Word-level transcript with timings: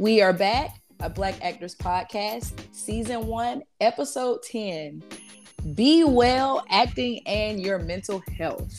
We 0.00 0.22
are 0.22 0.32
back, 0.32 0.80
a 1.00 1.10
Black 1.10 1.34
Actors 1.44 1.74
Podcast, 1.74 2.58
Season 2.72 3.26
1, 3.26 3.62
Episode 3.82 4.42
10. 4.44 5.02
Be 5.74 6.04
well, 6.04 6.64
acting, 6.70 7.20
and 7.26 7.60
your 7.60 7.78
mental 7.80 8.22
health. 8.34 8.72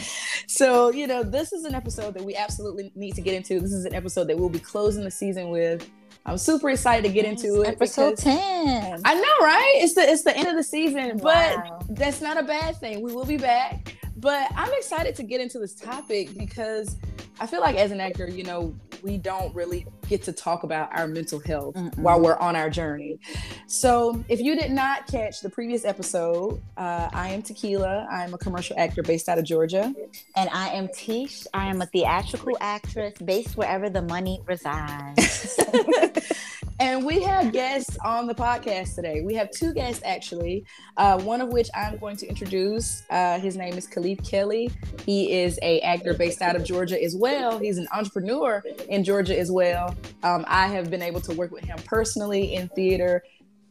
so, 0.48 0.90
you 0.90 1.06
know, 1.06 1.22
this 1.22 1.52
is 1.52 1.64
an 1.64 1.76
episode 1.76 2.14
that 2.14 2.24
we 2.24 2.34
absolutely 2.34 2.90
need 2.96 3.14
to 3.14 3.20
get 3.20 3.34
into. 3.34 3.60
This 3.60 3.70
is 3.70 3.84
an 3.84 3.94
episode 3.94 4.26
that 4.26 4.36
we'll 4.36 4.48
be 4.48 4.58
closing 4.58 5.04
the 5.04 5.12
season 5.12 5.50
with. 5.50 5.88
I'm 6.26 6.36
super 6.36 6.70
excited 6.70 7.06
to 7.06 7.14
get 7.14 7.24
yes, 7.24 7.44
into 7.44 7.62
it. 7.62 7.68
Episode 7.68 8.18
10. 8.18 9.02
I 9.04 9.14
know, 9.14 9.46
right? 9.46 9.74
It's 9.76 9.94
the 9.94 10.00
it's 10.00 10.24
the 10.24 10.36
end 10.36 10.48
of 10.48 10.56
the 10.56 10.64
season, 10.64 11.18
wow. 11.18 11.78
but 11.86 11.96
that's 11.96 12.20
not 12.20 12.36
a 12.36 12.42
bad 12.42 12.74
thing. 12.78 13.00
We 13.00 13.14
will 13.14 13.24
be 13.24 13.38
back. 13.38 13.94
But 14.16 14.50
I'm 14.56 14.72
excited 14.72 15.14
to 15.14 15.22
get 15.22 15.40
into 15.40 15.60
this 15.60 15.76
topic 15.76 16.36
because 16.36 16.96
I 17.38 17.46
feel 17.46 17.60
like 17.60 17.76
as 17.76 17.92
an 17.92 18.00
actor, 18.00 18.28
you 18.28 18.42
know, 18.42 18.74
we 19.04 19.18
don't 19.18 19.54
really 19.54 19.86
get 20.08 20.22
to 20.24 20.32
talk 20.32 20.62
about 20.62 20.96
our 20.96 21.06
mental 21.06 21.38
health 21.40 21.74
Mm-mm. 21.74 21.96
while 21.98 22.20
we're 22.20 22.36
on 22.36 22.56
our 22.56 22.70
journey. 22.70 23.18
So, 23.66 24.24
if 24.28 24.40
you 24.40 24.56
did 24.56 24.70
not 24.70 25.06
catch 25.06 25.40
the 25.40 25.50
previous 25.50 25.84
episode, 25.84 26.60
uh, 26.76 27.08
I 27.12 27.30
am 27.30 27.42
Tequila. 27.42 28.06
I'm 28.10 28.34
a 28.34 28.38
commercial 28.38 28.78
actor 28.78 29.02
based 29.02 29.28
out 29.28 29.38
of 29.38 29.44
Georgia. 29.44 29.94
And 30.36 30.50
I 30.50 30.68
am 30.70 30.88
Tish. 30.88 31.46
I 31.54 31.66
am 31.66 31.82
a 31.82 31.86
theatrical 31.86 32.56
actress 32.60 33.14
based 33.18 33.56
wherever 33.56 33.90
the 33.90 34.02
money 34.02 34.40
resides. 34.46 35.58
And 36.80 37.04
we 37.04 37.20
have 37.22 37.52
guests 37.52 37.98
on 38.04 38.28
the 38.28 38.34
podcast 38.34 38.94
today. 38.94 39.20
We 39.20 39.34
have 39.34 39.50
two 39.50 39.74
guests 39.74 40.00
actually, 40.04 40.64
uh, 40.96 41.20
one 41.20 41.40
of 41.40 41.48
which 41.48 41.68
I'm 41.74 41.98
going 41.98 42.16
to 42.18 42.26
introduce. 42.28 43.02
Uh, 43.10 43.40
his 43.40 43.56
name 43.56 43.74
is 43.74 43.88
Khalief 43.88 44.22
Kelly. 44.24 44.70
He 45.04 45.40
is 45.40 45.58
a 45.62 45.80
actor 45.80 46.14
based 46.14 46.40
out 46.40 46.54
of 46.54 46.62
Georgia 46.62 47.02
as 47.02 47.16
well. 47.16 47.58
He's 47.58 47.78
an 47.78 47.88
entrepreneur 47.92 48.62
in 48.88 49.02
Georgia 49.02 49.36
as 49.36 49.50
well. 49.50 49.96
Um, 50.22 50.44
I 50.46 50.68
have 50.68 50.88
been 50.88 51.02
able 51.02 51.20
to 51.22 51.34
work 51.34 51.50
with 51.50 51.64
him 51.64 51.78
personally 51.84 52.54
in 52.54 52.68
theater. 52.68 53.24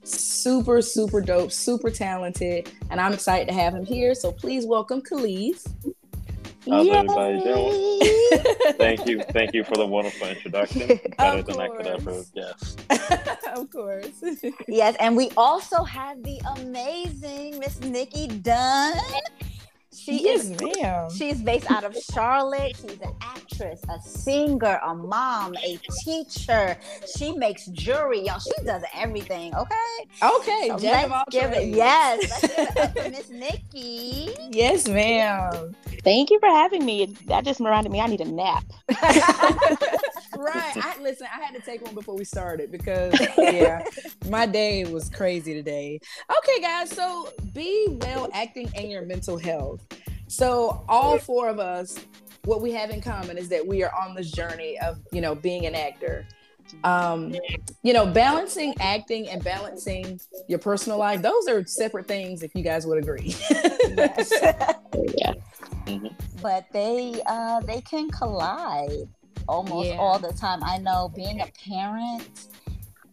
Super, 0.04 0.82
super 0.82 1.22
dope, 1.22 1.54
super 1.54 1.90
talented, 1.90 2.70
and 2.90 3.00
I'm 3.00 3.14
excited 3.14 3.48
to 3.48 3.54
have 3.54 3.74
him 3.74 3.86
here. 3.86 4.16
So 4.16 4.34
please 4.34 4.66
welcome 4.66 5.02
Khalief. 5.02 5.66
How's 6.70 6.88
everybody 6.88 7.40
doing? 7.44 8.00
thank 8.78 9.08
you. 9.08 9.22
Thank 9.32 9.54
you 9.54 9.64
for 9.64 9.76
the 9.76 9.86
wonderful 9.86 10.28
introduction. 10.28 11.00
Better 11.18 11.44
than 11.44 11.60
I 11.60 11.68
could 11.70 11.88
ever 11.88 12.24
guess. 12.36 12.76
of 13.56 13.70
course. 13.72 14.24
yes, 14.68 14.96
and 15.00 15.16
we 15.16 15.32
also 15.38 15.84
have 15.84 16.22
the 16.24 16.40
amazing 16.58 17.60
Miss 17.60 17.80
Nikki 17.82 18.28
Dunn. 18.28 18.96
She 20.08 20.24
yes, 20.24 20.46
is 20.46 20.62
ma'am. 20.62 21.10
She's 21.10 21.42
based 21.42 21.70
out 21.70 21.84
of 21.84 21.94
Charlotte. 22.14 22.78
She's 22.78 22.98
an 23.02 23.14
actress, 23.20 23.82
a 23.90 24.00
singer, 24.00 24.80
a 24.82 24.96
mom, 24.96 25.54
a 25.58 25.78
teacher. 26.06 26.78
She 27.18 27.34
makes 27.34 27.66
jewelry, 27.66 28.22
y'all. 28.22 28.40
She 28.40 28.54
does 28.64 28.84
everything. 28.96 29.54
Okay. 29.54 29.76
Okay. 30.24 30.68
So 30.70 30.78
let's 30.78 31.24
give 31.30 31.52
it. 31.52 31.68
Yes. 31.76 32.42
Let's 32.42 32.56
give 32.56 32.78
it 32.78 33.04
to 33.04 33.10
Miss 33.18 33.30
Nikki. 33.30 34.34
Yes, 34.50 34.88
ma'am. 34.88 35.76
Thank 36.06 36.30
you 36.30 36.40
for 36.40 36.48
having 36.48 36.86
me. 36.86 37.14
That 37.26 37.44
just 37.44 37.60
reminded 37.60 37.92
me 37.92 38.00
I 38.00 38.08
need 38.08 38.22
a 38.22 38.32
nap. 38.32 38.64
right. 40.38 40.78
I, 40.78 40.98
listen, 41.02 41.28
I 41.34 41.44
had 41.44 41.56
to 41.56 41.62
take 41.62 41.84
one 41.84 41.96
before 41.96 42.16
we 42.16 42.26
started 42.26 42.72
because 42.72 43.14
yeah, 43.38 43.84
my 44.30 44.46
day 44.46 44.86
was 44.86 45.10
crazy 45.10 45.54
today. 45.54 46.00
Okay, 46.40 46.62
guys. 46.62 46.90
So 46.90 47.30
be 47.54 47.98
well 48.02 48.30
acting 48.34 48.70
and 48.76 48.90
your 48.90 49.04
mental 49.04 49.38
health. 49.38 49.86
So 50.28 50.84
all 50.88 51.18
four 51.18 51.50
of 51.50 51.60
us, 51.60 51.98
what 52.46 52.62
we 52.62 52.72
have 52.72 52.90
in 52.90 53.02
common 53.02 53.38
is 53.38 53.50
that 53.50 53.66
we 53.66 53.84
are 53.84 53.94
on 53.94 54.16
this 54.16 54.32
journey 54.32 54.78
of 54.80 55.00
you 55.12 55.22
know 55.22 55.36
being 55.36 55.66
an 55.66 55.76
actor. 55.76 56.26
Um, 56.84 57.34
you 57.82 57.94
know, 57.94 58.06
balancing 58.06 58.74
acting 58.82 59.30
and 59.30 59.42
balancing 59.42 60.20
your 60.50 60.60
personal 60.60 60.98
life; 60.98 61.22
those 61.22 61.48
are 61.48 61.66
separate 61.66 62.08
things. 62.08 62.44
If 62.44 62.54
you 62.56 62.64
guys 62.64 62.86
would 62.86 62.98
agree. 62.98 63.36
yes. 63.50 64.34
yeah. 64.42 65.34
Mm-hmm. 65.86 66.08
But 66.42 66.66
they 66.74 67.22
uh, 67.26 67.62
they 67.62 67.82
can 67.82 68.10
collide 68.10 69.08
almost 69.48 69.90
yeah. 69.90 69.98
all 69.98 70.20
the 70.20 70.34
time. 70.34 70.64
I 70.64 70.78
know 70.78 71.12
being 71.16 71.42
a 71.42 71.48
parent 71.66 72.48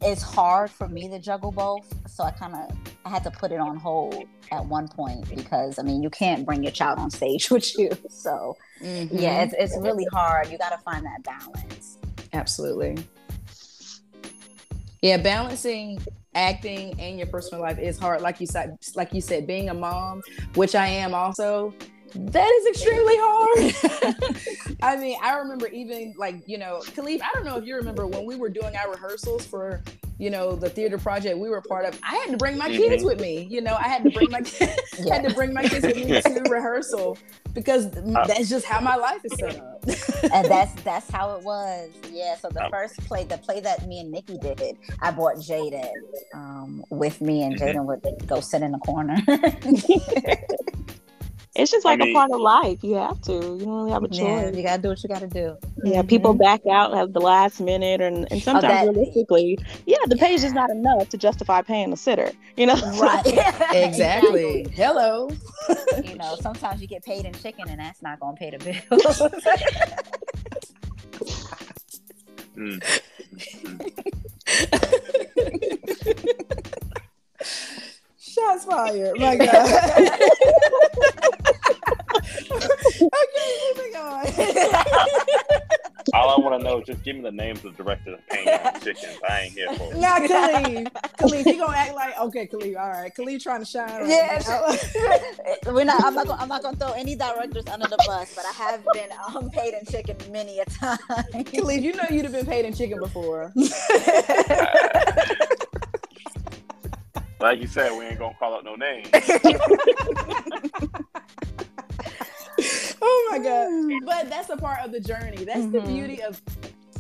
is 0.05 0.23
hard 0.23 0.71
for 0.71 0.89
me 0.89 1.09
to 1.09 1.19
juggle 1.19 1.53
both, 1.53 1.93
so 2.09 2.25
I 2.25 2.31
kind 2.31 2.55
of 2.55 2.77
I 3.05 3.11
had 3.11 3.25
to 3.25 3.31
put 3.31 3.53
it 3.53 3.61
on 3.61 3.77
hold 3.77 4.25
at 4.53 4.65
one 4.65 4.89
point 4.89 5.29
because 5.35 5.79
I 5.79 5.83
mean 5.83 6.03
you 6.03 6.11
can't 6.11 6.45
bring 6.45 6.63
your 6.63 6.73
child 6.73 6.99
on 6.99 7.11
stage 7.11 7.51
with 7.51 7.79
you. 7.79 7.91
So 8.09 8.57
mm-hmm. 8.81 9.17
yeah, 9.17 9.43
it's 9.43 9.55
it's 9.59 9.79
really 9.79 10.07
hard. 10.13 10.51
You 10.51 10.59
got 10.59 10.71
to 10.71 10.79
find 10.79 11.05
that 11.07 11.23
balance. 11.23 11.99
Absolutely. 12.33 12.97
Yeah, 15.03 15.19
balancing 15.19 16.01
acting 16.35 16.99
and 16.99 17.19
your 17.19 17.27
personal 17.27 17.63
life 17.63 17.79
is 17.79 17.99
hard. 17.99 18.21
Like 18.21 18.41
you 18.41 18.47
said, 18.47 18.79
like 18.95 19.13
you 19.13 19.21
said, 19.21 19.47
being 19.47 19.69
a 19.69 19.75
mom, 19.75 20.23
which 20.55 20.75
I 20.75 20.87
am 20.87 21.15
also, 21.15 21.75
that 22.15 22.49
is 22.49 22.67
extremely 22.67 23.15
hard. 23.17 24.77
I 24.83 24.97
mean, 24.97 25.19
I 25.21 25.37
remember 25.39 25.67
even 25.69 26.15
like, 26.17 26.43
you 26.47 26.59
know, 26.59 26.81
Khalief, 26.95 27.21
I 27.23 27.31
don't 27.35 27.45
know 27.45 27.57
if 27.57 27.65
you 27.65 27.75
remember 27.75 28.07
when 28.07 28.25
we 28.25 28.37
were 28.37 28.49
doing 28.49 28.77
our 28.77 28.93
rehearsals 28.93 29.45
for, 29.45 29.83
you 30.19 30.31
know, 30.31 30.55
the 30.55 30.71
theater 30.71 30.97
project 30.97 31.39
we 31.39 31.49
were 31.49 31.61
part 31.61 31.85
of, 31.87 31.99
I 32.05 32.15
had 32.17 32.31
to 32.31 32.37
bring 32.37 32.57
my 32.57 32.69
mm-hmm. 32.69 32.83
kids 32.83 33.03
with 33.03 33.21
me. 33.21 33.49
You 33.51 33.63
know, 33.63 33.75
I 33.75 33.89
had 33.89 34.05
to 34.05 34.11
bring 34.11 34.31
my 34.31 34.43
yeah. 34.61 35.15
had 35.15 35.29
to 35.29 35.35
bring 35.35 35.53
my 35.53 35.65
kids 35.65 35.85
with 35.85 35.97
me 35.97 36.05
to 36.05 36.51
rehearsal 36.51 37.19
because 37.53 37.87
uh, 37.87 38.25
that's 38.27 38.49
just 38.49 38.65
how 38.65 38.81
my 38.81 38.95
life 38.95 39.21
is 39.25 39.35
set 39.37 39.57
up. 39.57 39.83
and 40.33 40.45
that's 40.49 40.81
that's 40.83 41.11
how 41.11 41.35
it 41.37 41.43
was. 41.43 41.91
Yeah. 42.13 42.37
So 42.37 42.49
the 42.49 42.65
uh, 42.65 42.71
first 42.71 42.97
play, 43.07 43.25
the 43.25 43.39
play 43.39 43.59
that 43.61 43.89
me 43.89 43.99
and 43.99 44.13
Nikki 44.13 44.39
did, 44.39 44.79
I 45.03 45.11
brought 45.11 45.37
Jaden 45.37 45.91
um, 46.33 46.85
with 46.91 47.21
me 47.21 47.43
and 47.43 47.57
mm-hmm. 47.57 47.79
Jaden 47.79 47.85
would 47.87 48.29
go 48.29 48.41
sit 48.41 48.63
in 48.63 48.71
the 48.71 48.79
corner. 48.79 49.17
It's 51.57 51.71
just 51.71 51.85
like 51.85 52.01
I 52.01 52.07
mean, 52.07 52.17
a 52.17 52.19
part 52.19 52.33
of 52.33 52.41
life. 52.41 52.83
You 52.83 52.95
have 52.95 53.21
to. 53.23 53.33
You 53.33 53.59
don't 53.59 53.77
really 53.77 53.93
have 53.93 54.03
a 54.03 54.09
choice. 54.09 54.19
Yeah, 54.19 54.51
you 54.51 54.63
gotta 54.65 54.83
do 54.83 54.89
what 54.89 55.01
you 55.05 55.09
gotta 55.09 55.29
do. 55.29 55.57
Yeah, 55.85 55.99
mm-hmm. 55.99 56.09
people 56.09 56.35
back 56.35 56.63
out 56.69 56.93
at 56.95 57.13
the 57.13 57.21
last 57.21 57.61
minute, 57.61 58.01
and, 58.01 58.27
and 58.33 58.43
sometimes 58.43 58.65
oh, 58.65 58.69
that, 58.69 58.89
realistically, 58.89 59.59
yeah, 59.87 59.99
the 60.09 60.17
page 60.17 60.43
is 60.43 60.53
not 60.53 60.71
enough 60.71 61.11
to 61.11 61.17
justify 61.17 61.63
paying 61.63 61.93
a 61.93 61.97
sitter. 61.97 62.33
You 62.57 62.67
know, 62.67 62.75
right? 63.01 63.23
exactly. 63.73 64.67
Hello. 64.73 65.31
you 66.03 66.17
know, 66.17 66.37
sometimes 66.41 66.83
you 66.83 66.89
get 66.89 67.05
paid 67.05 67.25
in 67.25 67.33
chicken, 67.35 67.69
and 67.69 67.79
that's 67.79 68.03
not 68.03 68.19
gonna 68.19 68.37
pay 68.37 68.51
the 68.51 68.59
bills. 68.59 69.23
mm. 72.57 72.83
Shots 78.35 78.65
fired. 78.65 79.19
My 79.19 79.37
God. 79.47 79.49
okay, 82.51 83.49
moving 83.69 83.97
on. 83.97 84.27
All 86.15 86.31
I 86.31 86.39
want 86.39 86.61
to 86.61 86.65
know 86.65 86.81
is 86.81 86.87
just 86.87 87.03
give 87.03 87.17
me 87.17 87.23
the 87.23 87.33
names 87.33 87.65
of 87.65 87.77
the 87.77 87.83
directors 87.83 88.19
of 88.19 88.27
Pain 88.29 88.49
on 88.49 88.81
Chickens. 88.81 89.19
I 89.29 89.41
ain't 89.43 89.53
here 89.53 89.73
for 89.75 89.93
it. 89.93 89.99
Nah, 89.99 90.19
Khalief. 90.21 90.89
Khalief, 91.17 91.45
he 91.45 91.57
gonna 91.57 91.77
act 91.77 91.95
like 91.95 92.19
okay, 92.21 92.47
Khalief. 92.47 92.77
All 92.77 92.89
right, 92.89 93.15
Khalief 93.15 93.43
trying 93.43 93.61
to 93.61 93.67
shine. 93.67 93.89
Right 93.89 94.09
yeah, 94.09 94.41
we're 95.67 95.85
not. 95.85 96.05
I'm 96.05 96.15
not. 96.15 96.27
Gonna, 96.27 96.43
I'm 96.43 96.49
not 96.49 96.63
gonna 96.63 96.77
throw 96.77 96.93
any 96.93 97.17
directors 97.17 97.67
under 97.67 97.89
the 97.89 97.97
bus, 98.07 98.35
but 98.35 98.45
I 98.47 98.53
have 98.53 98.85
been 98.93 99.11
um, 99.27 99.51
paid 99.51 99.75
in 99.75 99.87
chicken 99.87 100.17
many 100.31 100.61
a 100.61 100.65
time. 100.67 100.99
Khalief, 101.45 101.83
you 101.83 101.95
know 101.95 102.05
you'd 102.11 102.25
have 102.25 102.33
been 102.33 102.47
paid 102.47 102.65
in 102.65 102.75
chicken 102.75 102.99
before. 102.99 103.53
Like 107.45 107.61
you 107.61 107.67
said, 107.67 107.97
we 107.97 108.07
ain't 108.07 108.19
gonna 108.19 108.35
call 108.39 108.55
out 108.55 108.65
no 108.65 108.75
names. 108.75 109.07
oh 113.03 113.29
my 113.31 113.39
god! 113.39 113.93
But 114.07 114.31
that's 114.31 114.49
a 114.49 114.57
part 114.57 114.83
of 114.83 114.93
the 114.93 115.01
journey. 115.01 115.45
That's 115.45 115.61
mm-hmm. 115.61 115.73
the 115.73 115.81
beauty 115.83 116.23
of 116.23 116.41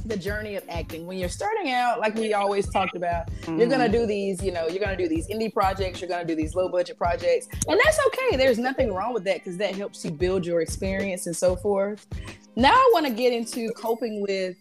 the 0.04 0.18
journey 0.18 0.56
of 0.56 0.64
acting. 0.68 1.06
When 1.06 1.16
you're 1.16 1.30
starting 1.30 1.72
out, 1.72 1.98
like 1.98 2.14
we 2.14 2.34
always 2.34 2.68
talked 2.68 2.94
about, 2.94 3.28
mm-hmm. 3.28 3.58
you're 3.58 3.70
gonna 3.70 3.88
do 3.88 4.04
these, 4.04 4.42
you 4.44 4.52
know, 4.52 4.68
you're 4.68 4.84
gonna 4.84 4.98
do 4.98 5.08
these 5.08 5.28
indie 5.28 5.50
projects, 5.50 6.02
you're 6.02 6.10
gonna 6.10 6.26
do 6.26 6.36
these 6.36 6.54
low 6.54 6.68
budget 6.68 6.98
projects, 6.98 7.48
and 7.66 7.80
that's 7.82 7.98
okay. 8.08 8.36
There's 8.36 8.58
nothing 8.58 8.92
wrong 8.92 9.14
with 9.14 9.24
that 9.24 9.38
because 9.38 9.56
that 9.56 9.74
helps 9.74 10.04
you 10.04 10.10
build 10.10 10.44
your 10.44 10.60
experience 10.60 11.26
and 11.26 11.34
so 11.34 11.56
forth. 11.56 12.06
Now 12.54 12.74
I 12.74 12.90
want 12.92 13.06
to 13.06 13.12
get 13.12 13.32
into 13.32 13.70
coping 13.70 14.20
with 14.20 14.56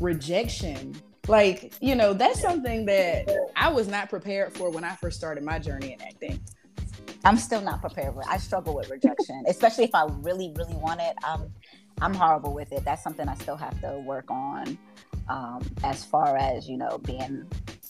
rejection 0.00 1.00
like, 1.28 1.72
you 1.80 1.94
know, 1.94 2.12
that's 2.12 2.40
something 2.40 2.86
that 2.86 3.28
I 3.56 3.68
was 3.68 3.88
not 3.88 4.10
prepared 4.10 4.52
for 4.52 4.70
when 4.70 4.84
I 4.84 4.94
first 4.96 5.16
started 5.16 5.44
my 5.44 5.58
journey 5.58 5.92
in 5.92 6.02
acting. 6.02 6.40
I'm 7.24 7.36
still 7.36 7.60
not 7.60 7.80
prepared 7.80 8.14
for 8.14 8.22
I 8.28 8.36
struggle 8.36 8.74
with 8.74 8.90
rejection, 8.90 9.44
especially 9.48 9.84
if 9.84 9.94
I 9.94 10.06
really, 10.20 10.52
really 10.56 10.74
want 10.74 11.00
it. 11.00 11.16
Um, 11.24 11.50
I'm 12.00 12.14
horrible 12.14 12.52
with 12.52 12.72
it. 12.72 12.84
That's 12.84 13.02
something 13.02 13.28
I 13.28 13.34
still 13.34 13.56
have 13.56 13.80
to 13.80 13.98
work 14.00 14.30
on. 14.30 14.78
Um, 15.28 15.62
as 15.82 16.04
far 16.04 16.36
as 16.36 16.68
you 16.68 16.76
know, 16.76 16.98
being 16.98 17.46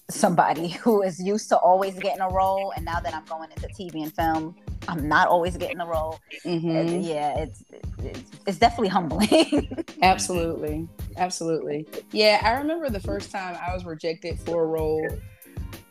somebody 0.08 0.68
who 0.82 1.02
is 1.02 1.20
used 1.20 1.48
to 1.48 1.56
always 1.58 1.98
getting 1.98 2.20
a 2.20 2.28
role, 2.28 2.72
and 2.76 2.84
now 2.84 3.00
that 3.00 3.14
I'm 3.14 3.24
going 3.24 3.50
into 3.50 3.68
TV 3.68 4.02
and 4.02 4.14
film, 4.14 4.54
I'm 4.88 5.08
not 5.08 5.28
always 5.28 5.56
getting 5.56 5.78
the 5.78 5.86
role. 5.86 6.20
Mm-hmm. 6.44 7.00
yeah, 7.00 7.38
it's, 7.38 7.64
it's, 7.98 8.30
it's 8.46 8.58
definitely 8.58 8.88
humbling. 8.88 9.84
absolutely, 10.02 10.88
absolutely. 11.16 11.86
Yeah, 12.12 12.40
I 12.42 12.52
remember 12.52 12.90
the 12.90 13.00
first 13.00 13.30
time 13.30 13.56
I 13.60 13.72
was 13.72 13.84
rejected 13.84 14.38
for 14.40 14.64
a 14.64 14.66
role. 14.66 15.08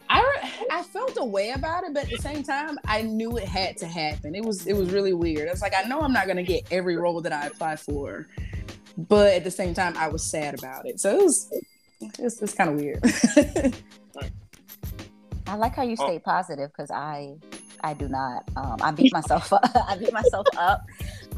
I, 0.09 0.51
I 0.69 0.83
felt 0.83 1.17
a 1.17 1.25
way 1.25 1.51
about 1.51 1.85
it, 1.85 1.93
but 1.93 2.03
at 2.03 2.09
the 2.09 2.17
same 2.17 2.43
time, 2.43 2.77
I 2.85 3.01
knew 3.01 3.37
it 3.37 3.45
had 3.45 3.77
to 3.77 3.87
happen. 3.87 4.35
It 4.35 4.45
was 4.45 4.67
it 4.67 4.73
was 4.73 4.91
really 4.91 5.13
weird. 5.13 5.49
It's 5.49 5.61
like 5.61 5.73
I 5.75 5.87
know 5.87 6.01
I'm 6.01 6.13
not 6.13 6.27
gonna 6.27 6.43
get 6.43 6.67
every 6.71 6.97
role 6.97 7.21
that 7.21 7.33
I 7.33 7.47
apply 7.47 7.77
for, 7.77 8.27
but 8.97 9.33
at 9.33 9.43
the 9.43 9.51
same 9.51 9.73
time, 9.73 9.97
I 9.97 10.09
was 10.09 10.23
sad 10.23 10.57
about 10.57 10.85
it. 10.85 10.99
So 10.99 11.17
it 11.17 11.23
was 11.23 11.51
it's, 12.19 12.41
it's 12.41 12.53
kind 12.53 12.69
of 12.69 12.75
weird. 12.75 13.03
I 15.47 15.55
like 15.55 15.75
how 15.75 15.83
you 15.83 15.95
oh. 15.99 16.05
stay 16.05 16.19
positive 16.19 16.71
because 16.71 16.91
I 16.91 17.35
I 17.83 17.93
do 17.93 18.07
not. 18.07 18.49
Um, 18.55 18.77
I 18.81 18.91
beat 18.91 19.11
myself 19.11 19.51
up. 19.51 19.61
I 19.87 19.97
beat 19.97 20.13
myself 20.13 20.47
up. 20.57 20.85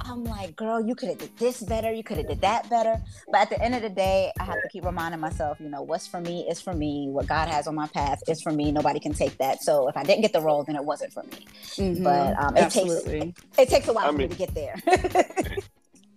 I'm 0.01 0.23
like, 0.23 0.55
girl, 0.55 0.85
you 0.85 0.93
could 0.93 1.09
have 1.09 1.17
did 1.17 1.35
this 1.37 1.61
better. 1.61 1.91
You 1.91 2.03
could 2.03 2.17
have 2.17 2.27
did 2.27 2.41
that 2.41 2.69
better. 2.69 3.01
But 3.31 3.41
at 3.41 3.49
the 3.49 3.61
end 3.61 3.73
of 3.73 3.81
the 3.81 3.89
day, 3.89 4.31
I 4.39 4.43
have 4.43 4.61
to 4.61 4.69
keep 4.69 4.85
reminding 4.85 5.19
myself, 5.19 5.59
you 5.59 5.69
know, 5.69 5.81
what's 5.81 6.05
for 6.05 6.21
me 6.21 6.47
is 6.47 6.61
for 6.61 6.73
me. 6.73 7.07
What 7.09 7.27
God 7.27 7.47
has 7.47 7.65
on 7.65 7.73
my 7.73 7.87
path 7.87 8.21
is 8.27 8.41
for 8.41 8.51
me. 8.51 8.71
Nobody 8.71 8.99
can 8.99 9.13
take 9.13 9.37
that. 9.39 9.63
So 9.63 9.87
if 9.87 9.97
I 9.97 10.03
didn't 10.03 10.21
get 10.21 10.33
the 10.33 10.41
role, 10.41 10.63
then 10.63 10.75
it 10.75 10.85
wasn't 10.85 11.11
for 11.11 11.23
me. 11.23 11.47
Mm-hmm. 11.77 12.03
But 12.03 12.37
um, 12.37 12.55
it 12.55 12.63
Absolutely. 12.63 13.19
takes 13.19 13.41
it 13.57 13.69
takes 13.69 13.87
a 13.87 13.93
while 13.93 14.05
I 14.05 14.11
for 14.11 14.17
me 14.17 14.27
to 14.27 14.35
get 14.35 14.53
there. 14.53 14.75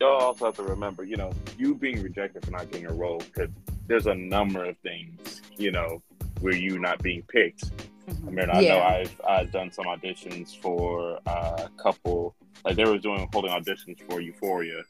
y'all 0.01 0.21
also 0.21 0.47
have 0.47 0.57
to 0.57 0.63
remember, 0.63 1.05
you 1.05 1.17
know, 1.17 1.33
you 1.57 1.75
being 1.75 2.03
rejected 2.03 2.45
for 2.45 2.51
not 2.51 2.71
getting 2.71 2.87
a 2.87 2.93
role 2.93 3.23
could. 3.33 3.55
There's 3.87 4.07
a 4.07 4.15
number 4.15 4.65
of 4.65 4.77
things, 4.79 5.41
you 5.57 5.73
know, 5.73 6.03
where 6.41 6.55
you 6.55 6.79
not 6.79 7.03
being 7.03 7.23
picked. 7.23 7.71
Mm-hmm. 8.07 8.29
I 8.29 8.31
mean, 8.31 8.51
I 8.51 8.61
yeah. 8.61 8.75
know 8.75 8.83
I've 8.83 9.21
I've 9.29 9.53
done 9.53 9.71
some 9.71 9.87
auditions 9.87 10.57
for 10.57 11.19
a 11.27 11.69
couple. 11.77 12.35
Like 12.65 12.77
they 12.77 12.85
were 12.85 12.99
doing 12.99 13.29
holding 13.33 13.51
auditions 13.51 14.01
for 14.09 14.21
Euphoria, 14.21 14.83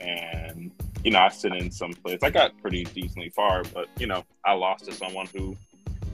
and 0.00 0.70
you 1.04 1.10
know 1.10 1.20
I 1.20 1.28
sit 1.28 1.54
in 1.54 1.70
some 1.70 1.92
place. 1.92 2.20
I 2.22 2.30
got 2.30 2.56
pretty 2.60 2.84
decently 2.84 3.30
far, 3.30 3.62
but 3.74 3.88
you 3.98 4.06
know 4.06 4.24
I 4.44 4.52
lost 4.52 4.86
to 4.86 4.92
someone 4.92 5.26
who 5.34 5.56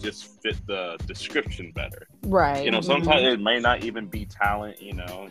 just 0.00 0.42
fit 0.42 0.56
the 0.66 0.98
description 1.06 1.70
better. 1.72 2.08
Right. 2.24 2.64
You 2.64 2.72
know, 2.72 2.80
sometimes 2.80 3.22
mm-hmm. 3.22 3.34
it 3.34 3.40
may 3.40 3.60
not 3.60 3.84
even 3.84 4.06
be 4.06 4.26
talent. 4.26 4.82
You 4.82 4.94
know, 4.94 5.28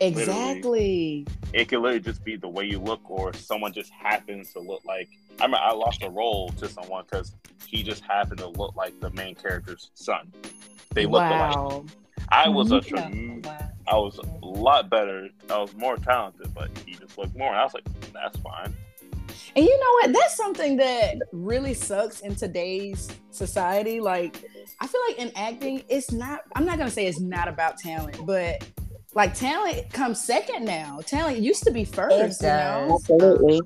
Exactly. 0.00 1.26
It 1.52 1.68
could 1.68 1.80
literally 1.80 2.00
just 2.00 2.24
be 2.24 2.36
the 2.36 2.48
way 2.48 2.64
you 2.64 2.78
look, 2.78 3.00
or 3.10 3.32
someone 3.34 3.72
just 3.72 3.90
happens 3.90 4.52
to 4.54 4.60
look 4.60 4.84
like. 4.84 5.08
I 5.40 5.46
mean, 5.46 5.56
I 5.60 5.72
lost 5.72 6.02
a 6.02 6.10
role 6.10 6.50
to 6.58 6.68
someone 6.68 7.04
because 7.10 7.34
he 7.66 7.82
just 7.82 8.02
happened 8.04 8.38
to 8.38 8.48
look 8.48 8.76
like 8.76 8.98
the 9.00 9.10
main 9.10 9.34
character's 9.34 9.90
son. 9.94 10.32
They 10.94 11.04
looked 11.06 11.30
wow. 11.30 11.52
alike. 11.68 11.90
I 12.30 12.48
was 12.48 12.72
a. 12.72 12.80
I 13.88 13.96
was 13.96 14.18
a 14.18 14.46
lot 14.46 14.88
better. 14.88 15.28
I 15.50 15.58
was 15.58 15.74
more 15.74 15.96
talented, 15.96 16.54
but 16.54 16.70
he 16.86 16.94
just 16.94 17.18
looked 17.18 17.36
more. 17.36 17.48
And 17.48 17.58
I 17.58 17.64
was 17.64 17.74
like, 17.74 17.84
that's 18.12 18.38
fine. 18.38 18.74
And 19.56 19.64
you 19.64 19.78
know 19.78 19.92
what? 20.00 20.12
That's 20.12 20.36
something 20.36 20.76
that 20.76 21.16
really 21.32 21.74
sucks 21.74 22.20
in 22.20 22.36
today's 22.36 23.08
society. 23.30 24.00
Like, 24.00 24.44
I 24.80 24.86
feel 24.86 25.00
like 25.08 25.18
in 25.18 25.32
acting, 25.34 25.82
it's 25.88 26.12
not, 26.12 26.42
I'm 26.54 26.64
not 26.64 26.76
going 26.76 26.88
to 26.88 26.94
say 26.94 27.06
it's 27.06 27.20
not 27.20 27.48
about 27.48 27.78
talent, 27.78 28.24
but 28.24 28.64
like 29.14 29.34
talent 29.34 29.92
comes 29.92 30.22
second 30.22 30.64
now. 30.64 31.00
Talent 31.06 31.38
used 31.38 31.64
to 31.64 31.70
be 31.70 31.84
first, 31.84 32.42
you 32.42 32.48
know? 32.48 32.98
Absolutely. 33.00 33.60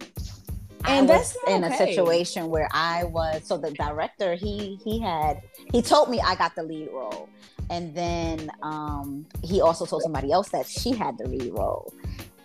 And 0.86 1.10
I 1.10 1.14
that's 1.14 1.36
in 1.46 1.64
okay. 1.64 1.74
a 1.74 1.76
situation 1.76 2.50
where 2.50 2.68
I 2.72 3.04
was 3.04 3.42
so 3.46 3.56
the 3.56 3.70
director 3.72 4.34
he 4.34 4.78
he 4.84 5.00
had 5.00 5.40
he 5.72 5.80
told 5.80 6.10
me 6.10 6.20
I 6.20 6.34
got 6.34 6.54
the 6.54 6.62
lead 6.62 6.88
role. 6.92 7.28
And 7.70 7.94
then 7.94 8.50
um, 8.62 9.26
he 9.42 9.62
also 9.62 9.86
told 9.86 10.02
somebody 10.02 10.30
else 10.30 10.50
that 10.50 10.66
she 10.66 10.92
had 10.92 11.16
the 11.16 11.26
lead 11.26 11.52
role 11.54 11.94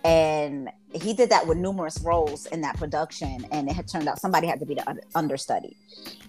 and 0.04 0.70
he 0.94 1.14
did 1.14 1.30
that 1.30 1.46
with 1.46 1.58
numerous 1.58 2.00
roles 2.02 2.46
in 2.48 2.62
that 2.62 2.78
production 2.78 3.46
and 3.52 3.70
it 3.70 3.74
had 3.74 3.88
turned 3.88 4.08
out 4.08 4.20
somebody 4.20 4.48
had 4.48 4.60
to 4.60 4.66
be 4.66 4.74
the 4.74 5.02
understudy. 5.14 5.78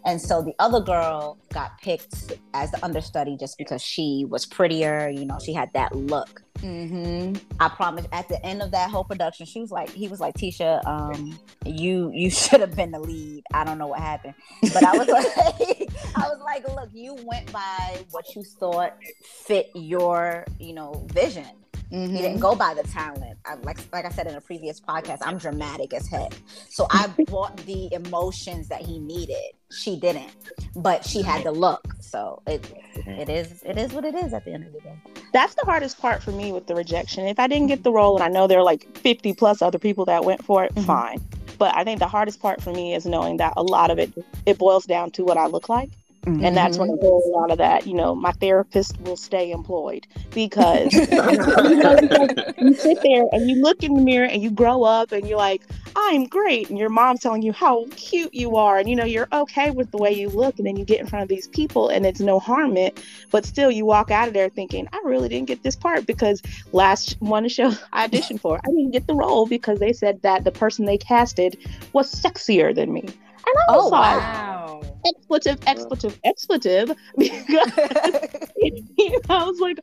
And 0.05 0.21
so 0.21 0.43
the 0.43 0.55
other 0.59 0.81
girl 0.81 1.39
got 1.53 1.81
picked 1.81 2.33
as 2.53 2.71
the 2.71 2.85
understudy 2.85 3.37
just 3.39 3.57
because 3.59 3.83
she 3.83 4.27
was 4.29 4.47
prettier 4.47 5.09
you 5.09 5.25
know 5.25 5.39
she 5.45 5.53
had 5.53 5.73
that 5.75 5.95
look. 5.95 6.43
Mm-hmm. 6.59 7.39
i 7.59 7.69
promise 7.71 8.05
at 8.13 8.29
the 8.29 8.45
end 8.45 8.61
of 8.61 8.71
that 8.73 8.91
whole 8.91 9.05
production 9.05 9.47
she 9.47 9.61
was 9.61 9.71
like 9.71 9.89
he 9.89 10.09
was 10.09 10.21
like 10.21 10.35
tisha 10.35 10.85
um, 10.87 11.39
you 11.65 12.11
you 12.13 12.29
should 12.41 12.61
have 12.61 12.77
been 12.77 12.91
the 12.91 12.99
lead. 12.99 13.45
I 13.55 13.65
don't 13.65 13.79
know 13.79 13.87
what 13.87 14.01
happened. 14.01 14.35
But 14.63 14.85
i 14.85 14.99
was 14.99 15.09
like 15.09 15.27
i 16.17 16.29
was 16.29 16.41
like 16.45 16.69
look 16.69 16.91
you 16.93 17.17
went 17.25 17.51
by 17.51 18.05
what 18.11 18.35
you 18.35 18.43
thought 18.43 18.97
fit 19.23 19.71
your 19.75 20.45
you 20.59 20.75
know 20.75 21.07
vision 21.13 21.47
Mm-hmm. 21.93 22.15
He 22.15 22.23
didn't 22.23 22.39
go 22.39 22.55
by 22.55 22.75
the 22.75 22.85
talent. 22.85 23.39
I, 23.45 23.55
like 23.57 23.79
like 23.93 24.05
I 24.05 24.11
said 24.11 24.27
in 24.27 24.35
a 24.35 24.41
previous 24.41 24.81
podcast, 24.81 25.19
I'm 25.23 25.39
dramatic 25.39 25.93
as 25.93 26.07
heck. 26.07 26.33
So 26.69 26.87
I 26.91 27.07
brought 27.27 27.57
the 27.59 27.93
emotions 27.93 28.69
that 28.69 28.83
he 28.83 28.99
needed. 28.99 29.55
She 29.73 29.99
didn't, 29.99 30.31
but 30.77 31.05
she 31.05 31.23
had 31.23 31.45
the 31.45 31.53
look. 31.53 31.85
So 32.01 32.43
it 32.47 32.73
it 33.07 33.29
is 33.29 33.63
it 33.65 33.77
is 33.77 33.93
what 33.93 34.05
it 34.05 34.15
is 34.15 34.33
at 34.33 34.45
the 34.45 34.53
end 34.53 34.67
of 34.67 34.73
the 34.73 34.81
day. 34.81 34.97
That's 35.33 35.55
the 35.55 35.65
hardest 35.65 35.99
part 36.01 36.23
for 36.23 36.31
me 36.31 36.53
with 36.53 36.67
the 36.67 36.75
rejection. 36.75 37.27
If 37.27 37.41
I 37.41 37.49
didn't 37.49 37.69
get 37.69 37.83
the 37.83 37.93
role, 37.93 38.15
and 38.15 38.23
I 38.23 38.29
know 38.29 38.47
there 38.47 38.59
are 38.59 38.65
like 38.65 38.97
50 38.99 39.35
plus 39.35 39.61
other 39.61 39.79
people 39.79 40.05
that 40.05 40.25
went 40.25 40.45
for 40.45 40.65
it, 40.65 40.75
mm-hmm. 40.75 40.87
fine. 40.87 41.21
But 41.59 41.75
I 41.75 41.85
think 41.85 41.99
the 41.99 42.09
hardest 42.09 42.41
part 42.41 42.63
for 42.63 42.73
me 42.73 42.95
is 42.95 43.05
knowing 43.05 43.37
that 43.37 43.53
a 43.57 43.63
lot 43.63 43.91
of 43.91 43.99
it 43.99 44.13
it 44.47 44.59
boils 44.59 44.87
down 44.87 45.11
to 45.13 45.25
what 45.25 45.37
I 45.37 45.47
look 45.47 45.69
like. 45.69 45.91
Mm-hmm. 46.27 46.45
And 46.45 46.57
that's 46.57 46.77
when 46.77 46.91
I 46.91 46.95
hear 47.01 47.11
a 47.11 47.29
lot 47.29 47.51
of 47.51 47.59
that. 47.59 47.87
You 47.87 47.95
know, 47.95 48.15
my 48.15 48.33
therapist 48.33 49.01
will 49.01 49.17
stay 49.17 49.51
employed 49.51 50.07
because 50.35 50.93
you, 50.93 51.07
know, 51.11 52.29
you 52.59 52.75
sit 52.75 52.99
there 53.03 53.25
and 53.33 53.49
you 53.49 53.63
look 53.63 53.83
in 53.83 53.95
the 53.95 54.03
mirror 54.03 54.27
and 54.27 54.43
you 54.43 54.51
grow 54.51 54.83
up 54.83 55.13
and 55.13 55.27
you're 55.27 55.39
like, 55.39 55.63
I'm 55.97 56.25
great. 56.25 56.69
And 56.69 56.79
your 56.79 56.91
mom's 56.91 57.21
telling 57.21 57.41
you 57.41 57.53
how 57.53 57.87
cute 57.97 58.35
you 58.35 58.57
are. 58.57 58.79
And, 58.79 58.89
you 58.89 58.97
know, 58.97 59.05
you're 59.05 59.29
okay 59.33 59.71
with 59.71 59.91
the 59.93 59.97
way 59.97 60.13
you 60.13 60.29
look. 60.29 60.59
And 60.59 60.67
then 60.67 60.77
you 60.77 60.85
get 60.85 61.01
in 61.01 61.07
front 61.07 61.23
of 61.23 61.29
these 61.29 61.49
people 61.49 61.89
and 61.89 62.05
it's 62.05 62.21
no 62.21 62.39
harm 62.39 62.77
it. 62.77 63.03
But 63.31 63.47
still, 63.47 63.71
you 63.71 63.87
walk 63.87 64.11
out 64.11 64.29
of 64.29 64.35
there 64.35 64.51
thinking, 64.51 64.89
I 64.93 65.01
really 65.05 65.29
didn't 65.29 65.49
get 65.49 65.63
this 65.63 65.77
part 65.77 66.07
because 66.07 66.43
last 66.73 67.17
one 67.21 67.49
show 67.49 67.73
I 67.93 68.09
auditioned 68.09 68.41
for, 68.41 68.59
I 68.59 68.69
didn't 68.69 68.91
get 68.91 69.07
the 69.07 69.15
role 69.15 69.47
because 69.47 69.79
they 69.79 69.95
said 69.95 70.21
that 70.21 70.45
the 70.45 70.53
person 70.53 70.85
they 70.85 70.99
casted 70.99 71.57
was 71.95 72.15
sexier 72.15 72.75
than 72.75 72.93
me. 72.93 73.09
And 73.47 73.57
I 73.69 73.77
was 73.77 73.87
oh, 73.87 73.89
like, 73.89 74.23
wow. 74.23 74.83
expletive, 75.07 75.59
expletive, 75.67 76.21
expletive. 76.25 76.93
Because 77.17 78.83
you 78.99 79.11
know, 79.11 79.21
I 79.29 79.45
was 79.45 79.59
like, 79.61 79.79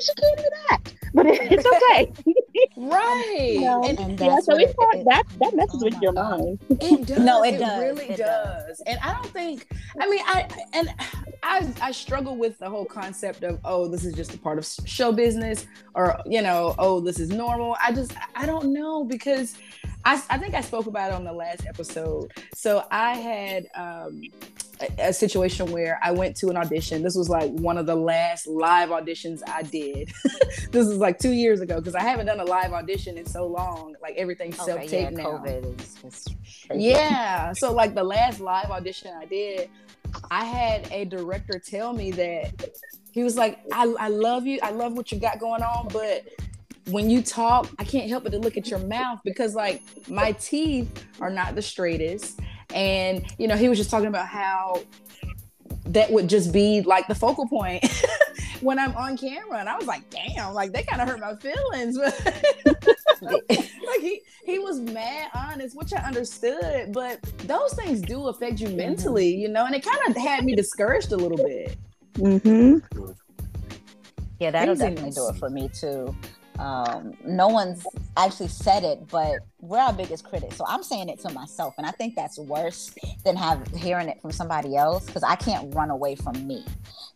she 0.00 0.14
can't 0.14 0.38
do 0.38 0.44
that. 0.68 0.94
But 1.14 1.26
it's 1.28 1.66
okay. 1.66 2.12
right. 2.76 3.50
You 3.54 3.60
know? 3.60 3.84
and, 3.84 3.98
and 3.98 4.20
yeah, 4.20 4.38
so 4.40 4.56
it's 4.56 4.74
hard. 4.78 4.96
It, 4.96 5.04
that 5.04 5.24
that 5.40 5.54
messes 5.54 5.82
oh 5.82 5.84
with 5.84 6.00
your 6.00 6.12
God. 6.12 6.40
mind. 6.40 6.58
It 6.70 7.06
does. 7.06 7.18
no, 7.18 7.44
it, 7.44 7.54
it 7.54 7.58
does. 7.58 7.80
really 7.80 8.04
it 8.06 8.16
does. 8.16 8.66
does. 8.66 8.82
And 8.86 8.98
I 9.02 9.12
don't 9.12 9.26
think. 9.26 9.66
I 10.00 10.08
mean, 10.08 10.22
I 10.26 10.48
and 10.72 10.94
I 11.42 11.72
I 11.82 11.92
struggle 11.92 12.36
with 12.36 12.58
the 12.58 12.70
whole 12.70 12.86
concept 12.86 13.42
of 13.44 13.60
oh, 13.64 13.88
this 13.88 14.04
is 14.04 14.14
just 14.14 14.34
a 14.34 14.38
part 14.38 14.58
of 14.58 14.66
show 14.86 15.12
business, 15.12 15.66
or 15.94 16.18
you 16.24 16.40
know, 16.40 16.74
oh, 16.78 17.00
this 17.00 17.20
is 17.20 17.28
normal. 17.28 17.76
I 17.82 17.92
just 17.92 18.12
I 18.34 18.46
don't 18.46 18.72
know 18.72 19.04
because 19.04 19.56
I, 20.04 20.20
I 20.30 20.38
think 20.38 20.54
I 20.54 20.60
spoke 20.60 20.86
about 20.86 21.10
it 21.10 21.14
on 21.14 21.24
the 21.24 21.32
last 21.32 21.66
episode. 21.66 22.32
So 22.54 22.86
I 22.90 23.14
had 23.14 23.66
um, 23.74 24.22
a, 24.82 25.08
a, 25.08 25.12
situation 25.12 25.70
where 25.70 25.98
I 26.02 26.10
went 26.10 26.36
to 26.38 26.48
an 26.48 26.56
audition. 26.56 27.02
This 27.02 27.16
was 27.16 27.28
like 27.28 27.50
one 27.52 27.78
of 27.78 27.86
the 27.86 27.94
last 27.94 28.46
live 28.46 28.90
auditions 28.90 29.40
I 29.46 29.62
did. 29.62 30.12
this 30.70 30.86
was 30.86 30.96
like 30.96 31.18
two 31.18 31.32
years 31.32 31.60
ago 31.60 31.78
because 31.78 31.94
I 31.94 32.02
haven't 32.02 32.26
done 32.26 32.40
a 32.40 32.44
live 32.44 32.72
audition 32.72 33.16
in 33.18 33.26
so 33.26 33.46
long. 33.46 33.94
Like 34.02 34.14
everything's 34.16 34.58
okay, 34.60 34.66
self 34.66 34.80
taped 34.82 35.12
yeah, 35.12 35.22
now. 35.22 35.24
COVID 35.24 35.80
is, 35.80 35.96
is 36.04 36.28
yeah. 36.74 37.52
So 37.52 37.72
like 37.72 37.94
the 37.94 38.04
last 38.04 38.40
live 38.40 38.70
audition 38.70 39.12
I 39.16 39.26
did, 39.26 39.70
I 40.30 40.44
had 40.44 40.90
a 40.90 41.04
director 41.04 41.58
tell 41.58 41.92
me 41.92 42.10
that 42.12 42.70
he 43.12 43.22
was 43.22 43.36
like, 43.36 43.60
I, 43.72 43.94
I 43.98 44.08
love 44.08 44.46
you. 44.46 44.58
I 44.62 44.70
love 44.70 44.94
what 44.94 45.12
you 45.12 45.18
got 45.18 45.38
going 45.38 45.62
on, 45.62 45.88
but 45.92 46.26
when 46.90 47.08
you 47.08 47.22
talk, 47.22 47.68
I 47.78 47.84
can't 47.84 48.08
help 48.08 48.24
but 48.24 48.32
to 48.32 48.38
look 48.38 48.56
at 48.56 48.68
your 48.68 48.80
mouth 48.80 49.20
because 49.24 49.54
like 49.54 49.82
my 50.08 50.32
teeth 50.32 51.06
are 51.20 51.30
not 51.30 51.54
the 51.54 51.62
straightest. 51.62 52.40
And 52.74 53.24
you 53.38 53.48
know, 53.48 53.56
he 53.56 53.68
was 53.68 53.78
just 53.78 53.90
talking 53.90 54.08
about 54.08 54.28
how 54.28 54.82
that 55.86 56.10
would 56.10 56.28
just 56.28 56.52
be 56.52 56.82
like 56.82 57.06
the 57.08 57.14
focal 57.14 57.46
point 57.46 57.84
when 58.60 58.78
I'm 58.78 58.94
on 58.96 59.16
camera. 59.16 59.58
And 59.58 59.68
I 59.68 59.76
was 59.76 59.86
like, 59.86 60.08
damn, 60.10 60.54
like 60.54 60.72
they 60.72 60.82
kind 60.82 61.02
of 61.02 61.08
hurt 61.08 61.20
my 61.20 61.34
feelings. 61.36 61.98
like 63.22 64.00
he 64.00 64.20
he 64.44 64.58
was 64.58 64.80
mad 64.80 65.30
honest, 65.34 65.76
which 65.76 65.92
I 65.92 65.98
understood, 65.98 66.92
but 66.92 67.22
those 67.46 67.74
things 67.74 68.00
do 68.00 68.28
affect 68.28 68.60
you 68.60 68.68
mentally, 68.70 69.34
you 69.34 69.48
know, 69.48 69.66
and 69.66 69.74
it 69.74 69.84
kind 69.84 70.00
of 70.08 70.16
had 70.16 70.44
me 70.44 70.54
discouraged 70.54 71.12
a 71.12 71.16
little 71.16 71.38
bit. 71.38 71.76
Mm-hmm. 72.14 73.12
Yeah, 74.38 74.50
that'll 74.50 74.74
Craziness. 74.74 74.96
definitely 74.96 75.10
do 75.12 75.28
it 75.28 75.38
for 75.38 75.50
me 75.50 75.68
too 75.68 76.14
um, 76.58 77.14
no 77.24 77.48
one's 77.48 77.86
actually 78.16 78.48
said 78.48 78.84
it, 78.84 79.08
but 79.08 79.40
we're 79.60 79.78
our 79.78 79.92
biggest 79.92 80.24
critics. 80.24 80.56
So 80.56 80.64
I'm 80.66 80.82
saying 80.82 81.08
it 81.08 81.20
to 81.20 81.32
myself, 81.32 81.74
and 81.78 81.86
I 81.86 81.90
think 81.92 82.14
that's 82.14 82.38
worse 82.38 82.94
than 83.24 83.36
have 83.36 83.66
hearing 83.68 84.08
it 84.08 84.20
from 84.20 84.32
somebody 84.32 84.76
else 84.76 85.06
because 85.06 85.22
I 85.22 85.36
can't 85.36 85.74
run 85.74 85.90
away 85.90 86.14
from 86.14 86.46
me. 86.46 86.64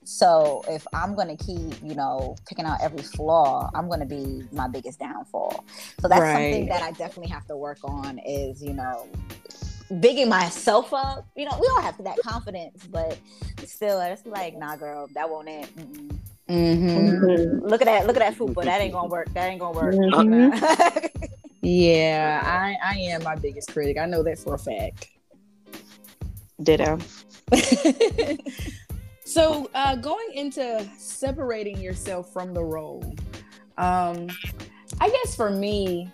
So 0.04 0.62
if 0.68 0.86
I'm 0.94 1.14
gonna 1.14 1.36
keep, 1.36 1.82
you 1.82 1.94
know, 1.94 2.36
picking 2.48 2.64
out 2.64 2.78
every 2.80 3.02
flaw, 3.02 3.70
I'm 3.74 3.88
gonna 3.88 4.06
be 4.06 4.42
my 4.52 4.68
biggest 4.68 5.00
downfall. 5.00 5.64
So 6.00 6.08
that's 6.08 6.20
right. 6.20 6.32
something 6.32 6.66
that 6.66 6.82
I 6.82 6.92
definitely 6.92 7.30
have 7.30 7.46
to 7.46 7.56
work 7.56 7.78
on. 7.84 8.20
Is 8.24 8.62
you 8.62 8.72
know, 8.72 9.08
bigging 10.00 10.28
myself 10.28 10.94
up. 10.94 11.26
You 11.36 11.46
know, 11.46 11.58
we 11.60 11.66
all 11.68 11.82
have 11.82 12.02
that 12.04 12.18
confidence, 12.22 12.86
but 12.86 13.18
still, 13.64 14.00
it's 14.00 14.24
like, 14.26 14.56
nah, 14.56 14.76
girl, 14.76 15.08
that 15.14 15.28
won't 15.28 15.48
end. 15.48 15.66
Mm-mm. 15.76 16.18
Mm-hmm. 16.48 16.88
Mm-hmm. 16.88 17.66
Look 17.66 17.80
at 17.80 17.86
that! 17.86 18.06
Look 18.06 18.16
at 18.16 18.20
that 18.20 18.34
football. 18.34 18.64
That 18.64 18.80
ain't 18.80 18.92
gonna 18.92 19.08
work. 19.08 19.32
That 19.34 19.46
ain't 19.46 19.60
gonna 19.60 19.76
work. 19.76 19.94
Mm-hmm. 19.94 21.26
yeah, 21.62 22.40
I 22.44 22.76
I 22.84 22.98
am 23.00 23.24
my 23.24 23.34
biggest 23.34 23.72
critic. 23.72 23.98
I 23.98 24.06
know 24.06 24.22
that 24.22 24.38
for 24.38 24.54
a 24.54 24.58
fact. 24.58 25.08
Ditto. 26.62 26.98
so, 29.24 29.68
uh, 29.74 29.96
going 29.96 30.32
into 30.34 30.88
separating 30.96 31.80
yourself 31.80 32.32
from 32.32 32.54
the 32.54 32.62
role, 32.62 33.02
um, 33.76 34.28
I 35.00 35.10
guess 35.10 35.34
for 35.34 35.50
me, 35.50 36.10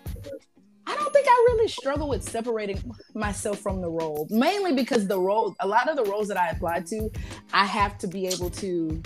I 0.85 0.95
don't 0.95 1.13
think 1.13 1.27
I 1.29 1.47
really 1.51 1.67
struggle 1.67 2.09
with 2.09 2.23
separating 2.23 2.81
myself 3.13 3.59
from 3.59 3.81
the 3.81 3.89
role, 3.89 4.27
mainly 4.29 4.73
because 4.73 5.07
the 5.07 5.19
role, 5.19 5.55
a 5.61 5.67
lot 5.67 5.87
of 5.87 5.95
the 5.95 6.03
roles 6.11 6.27
that 6.27 6.37
I 6.37 6.49
applied 6.49 6.87
to, 6.87 7.09
I 7.53 7.65
have 7.65 7.97
to 7.99 8.07
be 8.07 8.27
able 8.27 8.49
to 8.49 9.01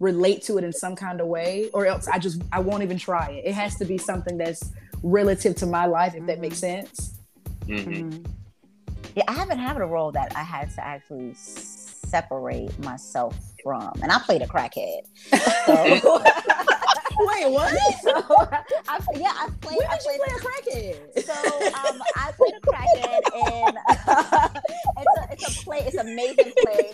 relate 0.00 0.42
to 0.42 0.58
it 0.58 0.64
in 0.64 0.72
some 0.72 0.94
kind 0.94 1.20
of 1.20 1.26
way 1.26 1.70
or 1.74 1.86
else 1.86 2.06
I 2.06 2.18
just 2.18 2.40
I 2.52 2.60
won't 2.60 2.82
even 2.82 2.98
try 2.98 3.30
it. 3.30 3.46
It 3.46 3.54
has 3.54 3.76
to 3.76 3.84
be 3.84 3.98
something 3.98 4.38
that's 4.38 4.70
relative 5.02 5.56
to 5.56 5.66
my 5.66 5.86
life 5.86 6.14
if 6.14 6.26
that 6.26 6.40
makes 6.40 6.60
mm-hmm. 6.60 6.86
sense. 6.86 7.18
Mm-hmm. 7.66 7.90
mm-hmm. 7.90 8.32
Yeah, 9.14 9.24
I 9.26 9.32
haven't 9.32 9.58
had 9.58 9.76
a 9.76 9.84
role 9.84 10.12
that 10.12 10.36
I 10.36 10.42
had 10.42 10.70
to 10.74 10.84
actually 10.84 11.34
separate 11.34 12.78
myself 12.78 13.36
from. 13.62 13.90
And 14.02 14.12
I 14.12 14.18
played 14.20 14.42
a 14.42 14.46
crackhead. 14.46 15.00
So 15.66 16.22
Wait, 17.18 17.50
what? 17.50 17.72
So, 18.02 18.12
I, 18.88 19.00
yeah, 19.14 19.32
I 19.34 19.48
played. 19.60 19.78
When 19.78 19.86
I 19.88 19.98
played, 19.98 20.20
play 20.20 20.34
a 20.34 20.40
crackhead? 20.40 21.24
So 21.24 21.32
um, 21.66 22.02
I 22.16 22.32
played 22.32 22.54
a 22.54 22.60
crackhead, 22.60 23.66
and 23.66 23.78
uh, 24.08 24.48
it's 24.98 25.18
a 25.18 25.32
it's 25.32 25.60
a 25.60 25.64
play. 25.64 25.78
It's 25.80 25.96
an 25.96 26.08
amazing 26.08 26.52
play. 26.62 26.92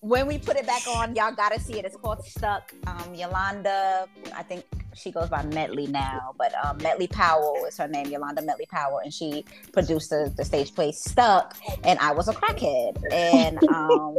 When 0.00 0.26
we 0.26 0.38
put 0.38 0.56
it 0.56 0.66
back 0.66 0.86
on, 0.86 1.14
y'all 1.16 1.32
gotta 1.34 1.58
see 1.58 1.78
it. 1.78 1.84
It's 1.84 1.96
called 1.96 2.24
Stuck. 2.26 2.72
Um, 2.86 3.14
Yolanda, 3.14 4.06
I 4.34 4.42
think 4.42 4.64
she 4.94 5.10
goes 5.10 5.28
by 5.28 5.42
Medley 5.44 5.86
now, 5.86 6.34
but 6.38 6.52
um, 6.64 6.78
Medley 6.78 7.06
Powell 7.06 7.64
is 7.66 7.76
her 7.78 7.88
name, 7.88 8.06
Yolanda 8.06 8.42
Medley 8.42 8.66
Powell, 8.66 8.98
and 8.98 9.12
she 9.12 9.44
produced 9.72 10.10
the, 10.10 10.32
the 10.36 10.44
stage 10.44 10.74
play 10.74 10.92
Stuck, 10.92 11.56
and 11.82 11.98
I 11.98 12.12
was 12.12 12.28
a 12.28 12.32
crackhead, 12.32 12.96
and 13.12 13.58
um, 13.68 14.16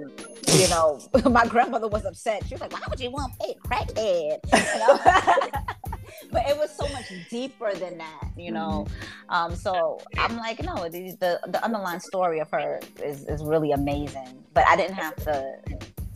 you 0.54 0.68
know, 0.70 1.00
my 1.30 1.46
grandmother 1.46 1.88
was 1.88 2.06
upset. 2.06 2.46
She 2.46 2.54
was 2.54 2.62
like, 2.62 2.74
"Why 2.74 2.82
would 2.90 3.00
you 3.00 3.12
want 3.12 3.34
to 3.40 3.54
crackhead?" 3.66 4.40
You 4.54 4.80
know? 4.80 5.62
but 6.32 6.48
it 6.48 6.58
was 6.58 6.72
so 6.72 6.88
much 6.90 7.12
deeper 7.30 7.74
than 7.74 7.98
that, 7.98 8.30
you 8.38 8.52
know. 8.52 8.86
Mm-hmm. 8.88 9.34
Um, 9.34 9.56
so 9.56 10.00
I'm 10.18 10.38
like, 10.38 10.64
no, 10.64 10.76
the, 10.90 11.16
the 11.20 11.40
the 11.48 11.64
underlying 11.64 12.00
story 12.00 12.40
of 12.40 12.50
her 12.52 12.80
is 13.04 13.26
is 13.26 13.44
really 13.44 13.72
amazing, 13.72 14.44
but 14.54 14.66
I 14.68 14.76
didn't 14.76 14.96
have 14.96 15.16
to 15.18 15.56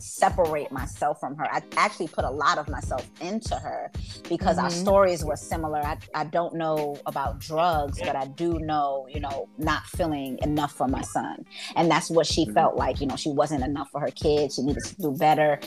separate 0.00 0.70
myself 0.72 1.20
from 1.20 1.36
her. 1.36 1.46
I 1.50 1.62
actually 1.76 2.08
put 2.08 2.24
a 2.24 2.30
lot 2.30 2.58
of 2.58 2.68
myself 2.68 3.08
into 3.20 3.54
her 3.56 3.90
because 4.28 4.56
mm-hmm. 4.56 4.64
our 4.64 4.70
stories 4.70 5.24
were 5.24 5.36
similar. 5.36 5.78
I, 5.78 5.98
I 6.14 6.24
don't 6.24 6.54
know 6.54 6.98
about 7.06 7.38
drugs, 7.38 8.00
but 8.00 8.16
I 8.16 8.26
do 8.26 8.58
know, 8.58 9.06
you 9.08 9.20
know, 9.20 9.48
not 9.58 9.84
feeling 9.86 10.38
enough 10.42 10.72
for 10.72 10.88
my 10.88 11.02
son. 11.02 11.44
And 11.76 11.90
that's 11.90 12.10
what 12.10 12.26
she 12.26 12.44
mm-hmm. 12.44 12.54
felt 12.54 12.76
like. 12.76 13.00
You 13.00 13.06
know, 13.06 13.16
she 13.16 13.30
wasn't 13.30 13.64
enough 13.64 13.90
for 13.90 14.00
her 14.00 14.10
kids. 14.10 14.56
She 14.56 14.62
needed 14.62 14.84
to 14.84 14.96
do 14.96 15.12
better. 15.12 15.60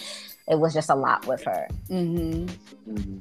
It 0.47 0.59
was 0.59 0.73
just 0.73 0.89
a 0.89 0.95
lot 0.95 1.25
with 1.27 1.43
her. 1.43 1.67
Mm-hmm. 1.89 2.91
mm-hmm. 2.91 3.19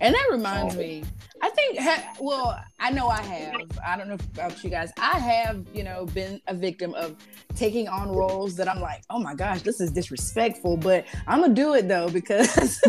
And 0.00 0.16
that 0.16 0.28
reminds 0.32 0.76
me, 0.76 1.04
I 1.42 1.50
think, 1.50 1.80
well, 2.20 2.62
I 2.78 2.90
know 2.92 3.08
I 3.08 3.20
have. 3.20 3.60
I 3.84 3.96
don't 3.96 4.08
know 4.08 4.16
about 4.34 4.62
you 4.62 4.70
guys. 4.70 4.92
I 4.96 5.18
have, 5.18 5.66
you 5.74 5.82
know, 5.82 6.06
been 6.06 6.40
a 6.46 6.54
victim 6.54 6.94
of 6.94 7.16
taking 7.56 7.88
on 7.88 8.12
roles 8.12 8.54
that 8.56 8.68
I'm 8.68 8.80
like, 8.80 9.02
oh 9.10 9.18
my 9.18 9.34
gosh, 9.34 9.62
this 9.62 9.80
is 9.80 9.90
disrespectful, 9.90 10.76
but 10.76 11.04
I'm 11.26 11.40
gonna 11.40 11.52
do 11.52 11.74
it 11.74 11.88
though 11.88 12.08
because 12.08 12.80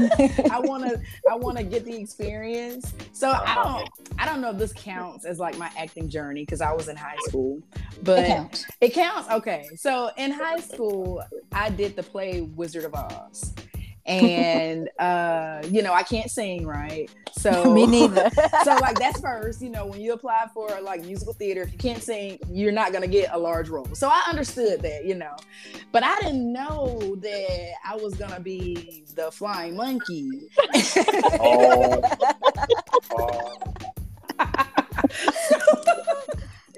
I 0.51 0.59
want 0.59 0.83
to. 0.83 1.01
I 1.31 1.35
want 1.35 1.57
to 1.57 1.63
get 1.63 1.83
the 1.83 1.95
experience. 1.95 2.93
So 3.11 3.31
I 3.31 3.55
don't. 3.55 3.89
I 4.19 4.25
don't 4.25 4.39
know 4.39 4.51
if 4.51 4.57
this 4.59 4.73
counts 4.73 5.25
as 5.25 5.39
like 5.39 5.57
my 5.57 5.71
acting 5.75 6.07
journey 6.07 6.43
because 6.43 6.61
I 6.61 6.73
was 6.73 6.87
in 6.89 6.95
high 6.95 7.17
school, 7.21 7.59
but 8.03 8.19
it 8.19 8.27
counts. 8.27 8.65
it 8.81 8.93
counts. 8.93 9.29
Okay, 9.31 9.67
so 9.75 10.11
in 10.17 10.31
high 10.31 10.59
school, 10.59 11.23
I 11.51 11.71
did 11.71 11.95
the 11.95 12.03
play 12.03 12.41
Wizard 12.41 12.83
of 12.83 12.93
Oz 12.93 13.53
and 14.05 14.89
uh 14.99 15.61
you 15.69 15.81
know 15.81 15.93
i 15.93 16.03
can't 16.03 16.29
sing 16.29 16.67
right 16.67 17.09
so 17.31 17.73
me 17.73 17.85
neither 17.85 18.29
so 18.63 18.75
like 18.81 18.99
that's 18.99 19.21
first 19.21 19.61
you 19.61 19.69
know 19.69 19.85
when 19.85 20.01
you 20.01 20.11
apply 20.11 20.45
for 20.53 20.69
like 20.81 21.01
musical 21.03 21.33
theater 21.33 21.61
if 21.61 21.71
you 21.71 21.77
can't 21.77 22.03
sing 22.03 22.37
you're 22.49 22.71
not 22.71 22.91
going 22.91 23.01
to 23.01 23.07
get 23.07 23.29
a 23.33 23.37
large 23.37 23.69
role 23.69 23.87
so 23.93 24.09
i 24.09 24.23
understood 24.29 24.81
that 24.81 25.05
you 25.05 25.15
know 25.15 25.35
but 25.91 26.03
i 26.03 26.13
didn't 26.19 26.51
know 26.51 27.15
that 27.21 27.73
i 27.85 27.95
was 27.95 28.13
going 28.15 28.31
to 28.31 28.41
be 28.41 29.03
the 29.15 29.31
flying 29.31 29.75
monkey 29.75 30.49
oh. 31.39 32.01
oh. 33.17 33.63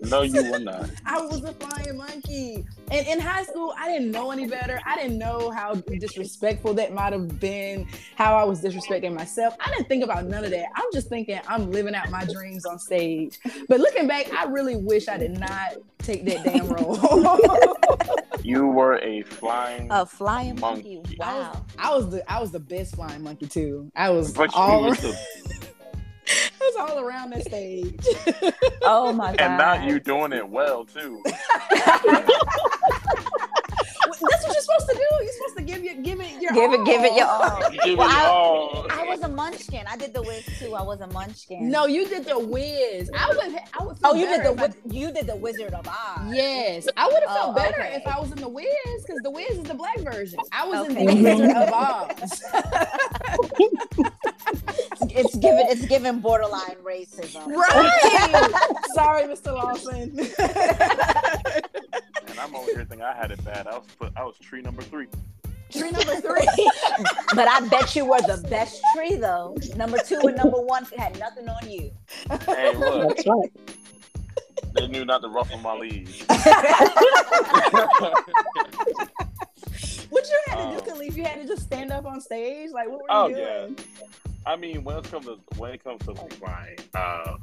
No, 0.01 0.21
you 0.21 0.51
were 0.51 0.59
not. 0.59 0.89
I 1.05 1.21
was 1.21 1.43
a 1.43 1.53
flying 1.53 1.97
monkey. 1.97 2.65
And 2.91 3.07
in 3.07 3.19
high 3.19 3.43
school, 3.43 3.73
I 3.77 3.87
didn't 3.87 4.11
know 4.11 4.31
any 4.31 4.47
better. 4.47 4.79
I 4.85 4.95
didn't 4.95 5.17
know 5.17 5.51
how 5.51 5.75
disrespectful 5.75 6.73
that 6.75 6.93
might 6.93 7.13
have 7.13 7.39
been, 7.39 7.87
how 8.15 8.35
I 8.35 8.43
was 8.43 8.61
disrespecting 8.61 9.13
myself. 9.13 9.55
I 9.59 9.71
didn't 9.71 9.87
think 9.87 10.03
about 10.03 10.25
none 10.25 10.43
of 10.43 10.51
that. 10.51 10.67
I'm 10.75 10.85
just 10.93 11.07
thinking 11.07 11.39
I'm 11.47 11.71
living 11.71 11.95
out 11.95 12.09
my 12.09 12.25
dreams 12.25 12.65
on 12.65 12.77
stage. 12.77 13.39
But 13.67 13.79
looking 13.79 14.07
back, 14.07 14.31
I 14.33 14.45
really 14.45 14.75
wish 14.75 15.07
I 15.07 15.17
did 15.17 15.39
not 15.39 15.77
take 15.99 16.25
that 16.25 16.43
damn 16.43 16.67
role. 16.67 16.99
you 18.43 18.67
were 18.67 18.99
a 18.99 19.23
flying 19.23 19.87
a 19.89 20.05
flying 20.05 20.59
monkey. 20.59 20.95
monkey. 20.97 21.17
Wow. 21.17 21.65
I 21.77 21.95
was, 21.95 21.95
I 21.95 21.95
was, 21.95 22.09
the 22.09 22.31
I 22.31 22.41
was 22.41 22.51
the 22.51 22.59
best 22.59 22.95
flying 22.95 23.23
monkey 23.23 23.47
too. 23.47 23.91
I 23.95 24.09
was 24.11 24.33
but 24.33 24.53
all 24.53 24.93
was 26.75 26.91
all 26.91 26.99
around 26.99 27.31
the 27.31 27.41
stage. 27.41 27.99
oh 28.83 29.11
my 29.13 29.35
god! 29.35 29.41
And 29.41 29.57
not 29.57 29.83
you 29.83 29.99
doing 29.99 30.33
it 30.33 30.47
well 30.47 30.85
too. 30.85 31.21
That's 34.05 34.43
what 34.43 34.53
you're 34.53 34.61
supposed 34.61 34.89
to 34.89 34.95
do. 34.95 35.23
You're 35.23 35.33
supposed 35.33 35.57
to 35.57 35.63
give 35.63 35.83
it, 35.83 36.03
give 36.03 36.21
it 36.21 36.41
your 36.41 36.53
give 36.53 36.71
all. 36.71 36.81
it, 36.81 36.85
give 36.85 37.03
it 37.03 37.13
your 37.15 37.27
all. 37.27 37.69
Give 37.83 37.97
well, 37.97 38.09
it 38.09 38.15
I, 38.15 38.25
all. 38.25 38.87
I 38.89 39.03
was 39.03 39.21
a 39.21 39.27
munchkin. 39.27 39.85
I 39.87 39.97
did 39.97 40.13
the 40.13 40.21
Wiz 40.21 40.45
too. 40.57 40.73
I 40.73 40.81
was 40.81 41.01
a 41.01 41.07
munchkin. 41.07 41.69
No, 41.69 41.85
you 41.85 42.07
did 42.07 42.25
the 42.25 42.39
Wiz. 42.39 43.09
I 43.15 43.27
would. 43.29 43.59
I 43.77 43.83
would. 43.83 43.97
oh, 44.03 44.15
you 44.15 44.25
did 44.25 44.43
the 44.43 44.63
I, 44.63 44.73
you 44.93 45.11
did 45.11 45.27
the 45.27 45.35
Wizard 45.35 45.73
of 45.73 45.87
Oz. 45.87 46.33
Yes, 46.33 46.87
I 46.95 47.07
would 47.07 47.23
have 47.27 47.35
felt 47.35 47.51
oh, 47.51 47.53
better 47.53 47.81
okay. 47.81 47.95
if 47.95 48.07
I 48.07 48.19
was 48.19 48.31
in 48.31 48.39
the 48.39 48.47
Wiz 48.47 48.65
because 48.97 49.21
the 49.21 49.31
Wiz 49.31 49.51
is 49.51 49.63
the 49.63 49.73
black 49.73 49.99
version. 49.99 50.39
I 50.51 50.65
was 50.67 50.89
okay. 50.89 51.01
in 51.01 51.07
the 51.07 51.23
Wizard 51.23 51.51
of 51.55 51.73
Oz. 51.73 52.43
It's 55.17 55.35
given. 55.35 55.65
It's 55.67 55.85
given 55.85 56.19
borderline 56.19 56.75
racism. 56.83 57.47
Right. 57.47 58.51
Sorry, 58.93 59.23
Mr. 59.23 59.53
Lawson. 59.53 60.19
and 62.27 62.39
I'm 62.39 62.55
over 62.55 62.71
here 62.71 62.85
thinking 62.85 63.01
I 63.01 63.15
had 63.15 63.31
it 63.31 63.43
bad. 63.43 63.67
I 63.67 63.77
was 63.77 63.87
put, 63.97 64.11
I 64.15 64.23
was 64.23 64.37
tree 64.39 64.61
number 64.61 64.81
three. 64.81 65.07
Tree 65.71 65.91
number 65.91 66.15
three. 66.15 66.45
but 67.35 67.47
I 67.47 67.67
bet 67.69 67.95
you 67.95 68.05
were 68.05 68.21
the 68.21 68.45
best 68.49 68.81
tree 68.95 69.15
though. 69.15 69.55
Number 69.75 69.97
two 69.99 70.19
and 70.23 70.37
number 70.37 70.61
one 70.61 70.85
had 70.97 71.19
nothing 71.19 71.49
on 71.49 71.69
you. 71.69 71.91
Hey, 72.45 72.75
look. 72.75 73.15
That's 73.15 73.27
right. 73.27 73.51
They 74.73 74.87
knew 74.87 75.05
not 75.05 75.21
to 75.21 75.29
ruffle 75.29 75.57
my 75.59 75.75
leaves. 75.75 76.21
what 80.09 80.27
you 80.27 80.39
had 80.47 80.55
to 80.55 80.71
do, 80.71 80.77
um, 80.77 80.81
Khalief? 80.81 81.15
You 81.15 81.23
had 81.23 81.41
to 81.41 81.47
just 81.47 81.63
stand 81.63 81.91
up 81.91 82.05
on 82.05 82.19
stage? 82.19 82.71
Like, 82.71 82.89
what 82.89 82.99
were 82.99 83.05
oh, 83.09 83.27
you 83.27 83.35
doing? 83.35 83.77
Yeah. 83.97 84.24
I 84.45 84.55
mean, 84.55 84.83
when 84.83 84.97
it 84.97 85.09
comes 85.09 85.25
to 85.25 85.39
when 85.57 85.73
it 85.73 85.83
comes 85.83 86.03
to 86.05 86.11
like 86.11 86.41
my 86.41 86.75
uh, 86.93 87.37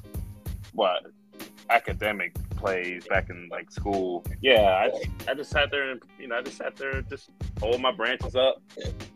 what 0.73 1.02
academic 1.71 2.35
plays 2.56 3.06
back 3.09 3.30
in 3.30 3.49
like 3.50 3.71
school. 3.71 4.25
Yeah, 4.40 4.88
I, 4.88 5.30
I 5.30 5.35
just 5.35 5.50
sat 5.50 5.71
there 5.71 5.90
and 5.90 6.02
you 6.18 6.28
know 6.28 6.37
I 6.37 6.42
just 6.42 6.59
sat 6.59 6.76
there 6.76 7.02
just 7.02 7.30
hold 7.61 7.80
my 7.80 7.92
branches 7.92 8.37
up. 8.37 8.62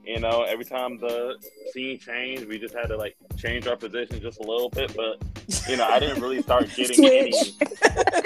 You 0.04 0.20
know, 0.20 0.42
every 0.42 0.64
time 0.64 0.98
the 0.98 1.36
scene 1.72 1.98
changed, 1.98 2.46
we 2.46 2.58
just 2.58 2.74
had 2.74 2.86
to 2.88 2.96
like 2.96 3.16
change 3.36 3.66
our 3.66 3.76
position 3.76 4.20
just 4.20 4.40
a 4.40 4.42
little 4.42 4.70
bit. 4.70 4.94
But 4.96 5.22
you 5.68 5.76
know, 5.76 5.86
I 5.86 6.00
didn't 6.00 6.20
really 6.20 6.42
start 6.42 6.68
getting 6.76 7.04
any. 7.04 7.32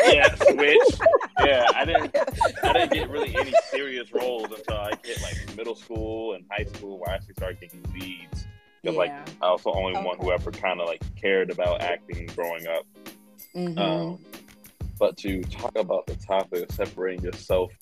Yeah, 0.06 0.34
switch. 0.36 1.00
Yeah, 1.40 1.66
I 1.74 1.84
didn't. 1.84 2.16
I 2.62 2.72
didn't 2.72 2.92
get 2.92 3.10
really 3.10 3.36
any 3.36 3.52
serious 3.70 4.12
roles 4.12 4.50
until 4.50 4.76
I 4.76 4.92
hit 5.04 5.20
like 5.22 5.56
middle 5.56 5.74
school 5.74 6.34
and 6.34 6.44
high 6.50 6.64
school, 6.64 6.98
where 6.98 7.10
I 7.10 7.14
actually 7.16 7.34
started 7.34 7.60
getting 7.60 7.82
leads 7.92 8.46
Because 8.82 8.94
yeah. 8.94 8.98
like 8.98 9.12
I 9.42 9.50
was 9.50 9.62
the 9.62 9.70
only 9.70 9.96
okay. 9.96 10.06
one 10.06 10.18
who 10.18 10.32
ever 10.32 10.50
kind 10.50 10.80
of 10.80 10.86
like 10.86 11.02
cared 11.16 11.50
about 11.50 11.82
acting 11.82 12.26
growing 12.34 12.66
up. 12.66 12.86
Mm-hmm. 13.54 13.78
Um, 13.78 14.18
but 14.98 15.16
to 15.18 15.42
talk 15.44 15.76
about 15.76 16.06
the 16.06 16.16
topic 16.16 16.68
of 16.68 16.74
separating 16.74 17.24
yourself 17.24 17.72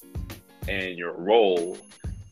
and 0.68 0.96
your 0.96 1.12
role, 1.14 1.76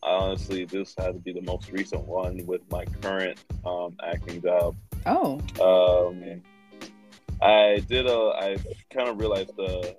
honestly, 0.03 0.65
this 0.65 0.95
had 0.99 1.15
to 1.15 1.19
be 1.19 1.33
the 1.33 1.43
most 1.43 1.71
recent 1.71 2.07
one 2.07 2.45
with 2.47 2.63
my 2.71 2.85
current 3.03 3.39
um, 3.65 3.97
acting 4.05 4.41
job. 4.43 4.77
Oh. 5.05 5.41
Um, 5.61 6.43
I 7.43 7.85
did 7.89 8.07
a. 8.07 8.33
I 8.39 8.57
kind 8.91 9.09
of 9.09 9.21
realized 9.21 9.57
the 9.57 9.97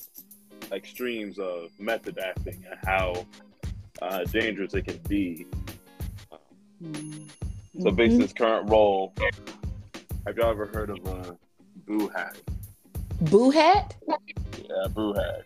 extremes 0.72 1.38
of 1.38 1.70
method 1.80 2.18
acting 2.18 2.66
and 2.70 2.80
how 2.84 3.26
uh, 4.02 4.24
dangerous 4.26 4.74
it 4.74 4.88
can 4.88 4.98
be. 5.08 5.46
Mm-hmm. 6.82 7.47
So, 7.80 7.92
based 7.92 8.14
on 8.14 8.20
this 8.20 8.34
current 8.34 8.70
role, 8.70 9.14
have 10.26 10.38
y'all 10.38 10.50
ever 10.50 10.66
heard 10.66 10.90
of 10.90 10.98
a 11.06 11.38
boo 11.86 12.08
hag? 12.10 12.36
Boo 13.22 13.52
hag? 13.52 13.94
Yeah, 14.08 14.88
boo 14.90 15.14
hag. 15.14 15.44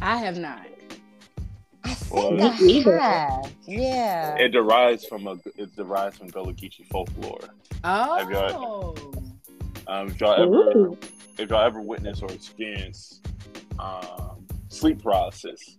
I 0.00 0.16
have 0.16 0.38
not. 0.38 0.66
I 1.84 1.94
think 1.94 2.86
well, 2.86 3.00
I 3.00 3.08
have. 3.08 3.52
Yeah. 3.66 4.36
It 4.36 4.48
derives 4.48 5.06
from 5.06 5.26
a. 5.28 5.38
It 5.56 5.74
derives 5.76 6.18
from 6.18 6.28
Gullah 6.28 6.52
Geechee 6.52 6.86
folklore. 6.86 7.38
Oh. 7.84 8.18
Have 8.18 8.30
y'all, 8.30 8.98
um, 9.86 10.08
if 10.08 10.20
y'all 10.20 10.34
ever, 10.34 10.78
Ooh. 10.78 10.98
if 11.38 11.50
y'all 11.50 11.64
ever 11.64 11.80
witness 11.80 12.22
or 12.22 12.30
experience 12.32 13.20
um, 13.78 14.46
sleep 14.68 15.02
paralysis, 15.02 15.78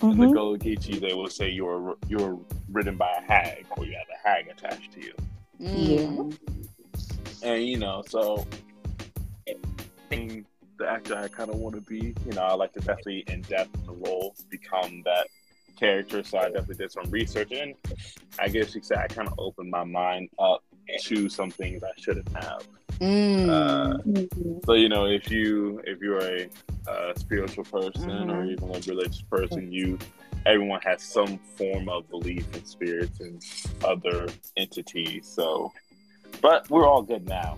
mm-hmm. 0.00 0.10
in 0.10 0.18
the 0.18 0.24
mm-hmm. 0.26 0.34
Gullah 0.34 0.58
Geechee, 0.58 1.00
they 1.00 1.14
will 1.14 1.28
say 1.28 1.48
you're 1.48 1.96
you're 2.08 2.38
ridden 2.70 2.96
by 2.96 3.10
a 3.18 3.32
hag 3.32 3.66
or 3.76 3.84
you 3.84 3.92
have 3.92 4.06
a 4.08 4.28
hag 4.28 4.48
attached 4.48 4.92
to 4.92 5.00
you. 5.00 5.14
Mm. 5.60 6.36
And 7.42 7.64
you 7.64 7.78
know, 7.78 8.02
so 8.08 8.46
being 10.08 10.44
the 10.78 10.88
actor 10.88 11.16
I 11.16 11.28
kind 11.28 11.50
of 11.50 11.56
want 11.56 11.74
to 11.76 11.80
be, 11.82 12.14
you 12.26 12.32
know, 12.32 12.42
I 12.42 12.54
like 12.54 12.72
to 12.72 12.80
definitely 12.80 13.24
in 13.28 13.42
depth 13.42 13.72
the 13.84 13.92
role, 13.92 14.34
become 14.50 15.02
that 15.04 15.26
character. 15.78 16.22
So 16.22 16.38
I 16.38 16.44
definitely 16.46 16.76
did 16.76 16.92
some 16.92 17.10
research, 17.10 17.52
and 17.52 17.74
I 18.38 18.48
guess 18.48 18.74
you 18.74 18.80
could 18.80 18.86
say 18.86 18.96
I 18.96 19.06
kind 19.06 19.28
of 19.28 19.34
opened 19.38 19.70
my 19.70 19.84
mind 19.84 20.30
up 20.38 20.62
to 21.02 21.28
some 21.28 21.50
things 21.50 21.82
I 21.82 21.90
shouldn't 22.00 22.28
have. 22.36 22.66
Mm. 23.00 23.48
Uh, 23.48 24.60
so 24.66 24.74
you 24.74 24.88
know, 24.88 25.06
if 25.06 25.30
you 25.30 25.80
if 25.86 26.00
you're 26.00 26.20
a, 26.20 26.48
a 26.86 27.18
spiritual 27.18 27.64
person 27.64 28.10
mm-hmm. 28.10 28.30
or 28.30 28.44
even 28.44 28.68
a 28.68 28.80
religious 28.80 29.22
person, 29.22 29.72
you 29.72 29.98
everyone 30.46 30.80
has 30.82 31.02
some 31.02 31.38
form 31.56 31.88
of 31.88 32.08
belief 32.10 32.46
in 32.54 32.64
spirits 32.64 33.20
and 33.20 33.42
other 33.84 34.28
entities. 34.56 35.26
So, 35.26 35.72
but 36.40 36.68
we're 36.70 36.86
all 36.86 37.02
good 37.02 37.26
now. 37.26 37.56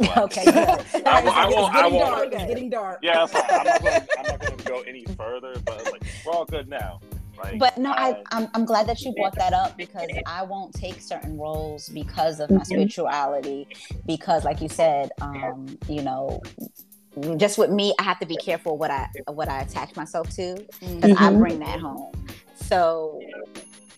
okay, 0.00 0.44
good. 0.44 0.56
I, 1.06 1.22
I, 1.22 1.48
won't. 1.48 1.74
I 1.74 1.86
won't. 1.86 2.30
Dark. 2.30 2.32
It's 2.32 2.44
getting 2.44 2.70
dark. 2.70 2.98
Yeah, 3.02 3.26
I'm 3.32 4.26
not 4.26 4.40
going 4.40 4.56
to 4.56 4.64
go 4.64 4.80
any 4.82 5.04
further. 5.16 5.54
But 5.64 5.84
like, 5.92 6.02
we're 6.24 6.32
all 6.32 6.44
good 6.44 6.68
now. 6.68 7.00
Like, 7.38 7.58
but 7.58 7.78
no, 7.78 7.92
I, 7.92 8.22
I'm, 8.32 8.48
I'm 8.54 8.64
glad 8.64 8.86
that 8.86 9.00
you 9.02 9.12
brought 9.14 9.34
that 9.36 9.52
up 9.52 9.76
because 9.76 10.08
I 10.26 10.42
won't 10.42 10.74
take 10.74 11.00
certain 11.00 11.36
roles 11.36 11.88
because 11.88 12.40
of 12.40 12.50
my 12.50 12.56
mm-hmm. 12.56 12.64
spirituality. 12.64 13.68
Because, 14.06 14.44
like 14.44 14.60
you 14.60 14.68
said, 14.68 15.10
um, 15.20 15.78
you 15.88 16.02
know, 16.02 16.40
just 17.36 17.58
with 17.58 17.70
me, 17.70 17.94
I 17.98 18.02
have 18.02 18.18
to 18.20 18.26
be 18.26 18.36
careful 18.36 18.76
what 18.76 18.90
I 18.90 19.08
what 19.28 19.48
I 19.48 19.60
attach 19.60 19.94
myself 19.96 20.30
to 20.36 20.54
because 20.80 21.12
mm-hmm. 21.12 21.24
I 21.24 21.32
bring 21.32 21.58
that 21.60 21.80
home. 21.80 22.12
So 22.56 23.20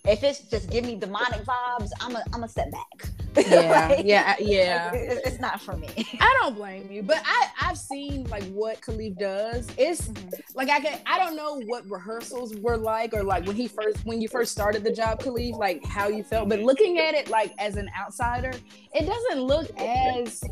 if 0.07 0.23
it's 0.23 0.41
just 0.41 0.71
give 0.71 0.85
me 0.85 0.97
demonic 0.97 1.41
vibes, 1.45 1.91
I'm 2.01 2.17
a 2.17 2.23
I'm 2.33 2.45
a 2.45 2.49
step 2.49 2.71
back. 2.71 3.09
Yeah, 3.37 3.89
like, 3.91 4.07
yeah, 4.07 4.35
yeah. 4.39 4.91
Like, 4.93 5.21
it's 5.25 5.41
not 5.41 5.61
for 5.61 5.77
me. 5.77 5.89
I 6.21 6.37
don't 6.41 6.55
blame 6.55 6.91
you, 6.91 7.03
but 7.03 7.21
I 7.25 7.49
I've 7.61 7.79
seen 7.79 8.25
like 8.25 8.45
what 8.45 8.81
Khalief 8.81 9.19
does. 9.19 9.69
It's 9.77 10.09
mm-hmm. 10.09 10.29
like 10.55 10.71
I 10.71 10.81
can 10.81 11.01
I 11.07 11.19
don't 11.19 11.37
know 11.37 11.61
what 11.67 11.89
rehearsals 11.91 12.55
were 12.57 12.77
like 12.77 13.15
or 13.15 13.23
like 13.23 13.47
when 13.47 13.57
he 13.57 13.69
first 13.69 14.05
when 14.05 14.21
you 14.21 14.29
first 14.29 14.53
started 14.53 14.85
the 14.85 14.93
job, 14.93 15.21
Khalief, 15.21 15.57
like 15.57 15.85
how 15.85 16.09
you 16.09 16.23
felt. 16.23 16.49
But 16.49 16.61
looking 16.61 16.99
at 16.99 17.15
it 17.15 17.29
like 17.29 17.53
as 17.59 17.77
an 17.77 17.91
outsider, 17.99 18.53
it 18.95 19.07
doesn't 19.07 19.43
look 19.43 19.69
as 19.79 20.43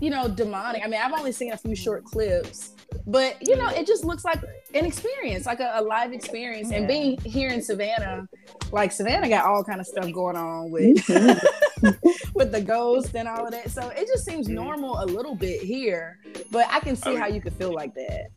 you 0.00 0.10
know 0.10 0.28
demonic. 0.28 0.82
I 0.84 0.88
mean, 0.88 1.00
I've 1.02 1.12
only 1.12 1.32
seen 1.32 1.52
a 1.52 1.56
few 1.56 1.74
short 1.74 2.04
clips 2.04 2.72
but 3.06 3.36
you 3.46 3.56
know 3.56 3.68
it 3.68 3.86
just 3.86 4.04
looks 4.04 4.24
like 4.24 4.42
an 4.74 4.84
experience 4.84 5.46
like 5.46 5.60
a, 5.60 5.72
a 5.76 5.82
live 5.82 6.12
experience. 6.12 6.70
Yeah. 6.70 6.78
and 6.78 6.88
being 6.88 7.18
here 7.20 7.50
in 7.50 7.62
savannah 7.62 8.26
like 8.70 8.92
savannah 8.92 9.28
got 9.28 9.44
all 9.44 9.64
kind 9.64 9.80
of 9.80 9.86
stuff 9.86 10.10
going 10.12 10.36
on 10.36 10.70
with 10.70 11.08
with 12.34 12.52
the 12.52 12.60
ghost 12.60 13.14
and 13.14 13.26
all 13.26 13.46
of 13.46 13.50
that. 13.50 13.70
So 13.70 13.88
it 13.88 14.06
just 14.06 14.24
seems 14.24 14.48
normal 14.48 15.02
a 15.02 15.06
little 15.06 15.34
bit 15.34 15.62
here 15.62 16.18
but 16.50 16.66
i 16.70 16.80
can 16.80 16.96
see 16.96 17.10
I 17.10 17.12
mean, 17.12 17.20
how 17.20 17.26
you 17.28 17.40
could 17.40 17.54
feel 17.54 17.72
like 17.72 17.94
that. 17.94 18.28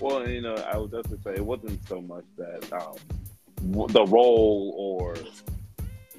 Well 0.00 0.28
you 0.28 0.40
know 0.40 0.54
i 0.54 0.76
would 0.76 0.90
definitely 0.90 1.20
say 1.22 1.36
it 1.36 1.44
wasn't 1.44 1.86
so 1.88 2.00
much 2.00 2.24
that 2.36 2.72
um 2.72 2.96
the 3.88 4.04
role 4.06 4.74
or 4.76 5.16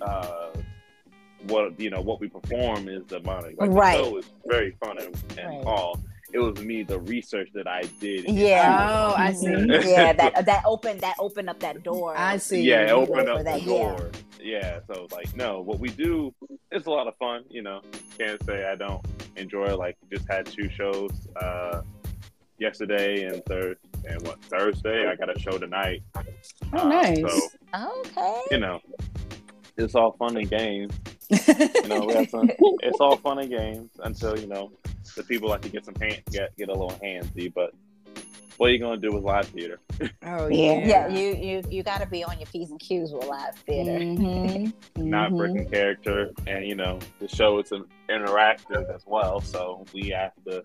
uh 0.01 0.49
what 1.47 1.79
you 1.79 1.89
know 1.89 2.01
what 2.01 2.19
we 2.19 2.27
perform 2.27 2.87
is 2.89 3.03
demonic. 3.05 3.59
Like 3.59 3.71
right. 3.71 3.97
the 3.97 4.03
show 4.03 4.17
is 4.17 4.25
very 4.45 4.75
fun 4.83 4.97
and, 4.97 5.15
and 5.37 5.49
right. 5.49 5.65
all 5.65 5.99
it 6.35 6.39
was 6.39 6.63
me 6.63 6.83
the 6.83 6.99
research 6.99 7.49
that 7.53 7.67
I 7.67 7.83
did. 8.01 8.25
Yeah. 8.29 8.87
Oh, 8.91 9.15
I 9.15 9.31
see. 9.31 9.47
yeah, 9.47 10.13
that 10.19 10.45
that 10.45 10.63
opened 10.65 11.01
that 11.01 11.15
opened 11.17 11.49
up 11.49 11.59
that 11.61 11.81
door. 11.83 12.13
I 12.17 12.37
see. 12.37 12.61
Yeah, 12.61 12.81
it 12.81 12.91
opened 12.91 13.29
up 13.29 13.43
that, 13.43 13.61
the 13.61 13.65
door. 13.65 14.11
Yeah. 14.41 14.59
yeah. 14.59 14.79
So 14.93 15.07
like, 15.11 15.35
no, 15.35 15.61
what 15.61 15.79
we 15.79 15.89
do 15.89 16.33
it's 16.75 16.87
a 16.87 16.89
lot 16.89 17.07
of 17.07 17.15
fun. 17.15 17.43
You 17.49 17.61
know, 17.61 17.81
can't 18.17 18.43
say 18.45 18.65
I 18.65 18.75
don't 18.75 19.05
enjoy. 19.37 19.75
Like, 19.75 19.97
just 20.11 20.29
had 20.29 20.45
two 20.45 20.69
shows 20.69 21.11
uh, 21.41 21.81
yesterday 22.59 23.23
and 23.23 23.43
third 23.45 23.77
and 24.07 24.21
what 24.27 24.43
Thursday. 24.43 25.07
I 25.07 25.15
got 25.15 25.35
a 25.35 25.39
show 25.39 25.57
tonight. 25.57 26.03
Oh, 26.73 26.79
uh, 26.79 26.87
nice. 26.89 27.19
So, 27.19 28.01
okay. 28.01 28.41
You 28.51 28.59
know, 28.59 28.81
it's 29.77 29.95
all 29.95 30.11
fun 30.13 30.37
and 30.37 30.49
games. 30.49 30.93
you 31.29 31.87
know, 31.87 32.25
some, 32.29 32.51
it's 32.83 32.99
all 32.99 33.17
fun 33.17 33.39
and 33.39 33.49
games 33.49 33.89
until 34.03 34.37
you 34.37 34.47
know 34.47 34.71
the 35.15 35.23
people 35.23 35.49
like 35.49 35.61
to 35.61 35.69
get 35.69 35.85
some 35.85 35.95
hand, 35.95 36.21
get 36.31 36.55
get 36.57 36.69
a 36.69 36.73
little 36.73 36.97
handsy, 37.03 37.53
but 37.53 37.73
what 38.57 38.69
are 38.69 38.73
you 38.73 38.79
gonna 38.79 38.97
do 38.97 39.11
with 39.11 39.23
live 39.23 39.47
theater? 39.47 39.79
Oh 40.27 40.47
yeah, 40.47 40.85
yeah. 40.85 41.07
You 41.07 41.35
you 41.35 41.63
you 41.69 41.83
got 41.83 41.99
to 42.01 42.07
be 42.07 42.23
on 42.23 42.39
your 42.39 42.47
p's 42.47 42.71
and 42.71 42.79
q's 42.79 43.11
with 43.13 43.25
live 43.27 43.55
theater. 43.55 43.91
Mm-hmm. 43.91 45.09
Not 45.09 45.29
mm-hmm. 45.29 45.37
breaking 45.37 45.69
character, 45.69 46.31
and 46.47 46.65
you 46.65 46.75
know 46.75 46.99
the 47.19 47.27
show 47.27 47.59
is 47.59 47.71
interactive 48.09 48.93
as 48.93 49.03
well, 49.05 49.39
so 49.39 49.85
we 49.93 50.09
have 50.09 50.31
the 50.45 50.63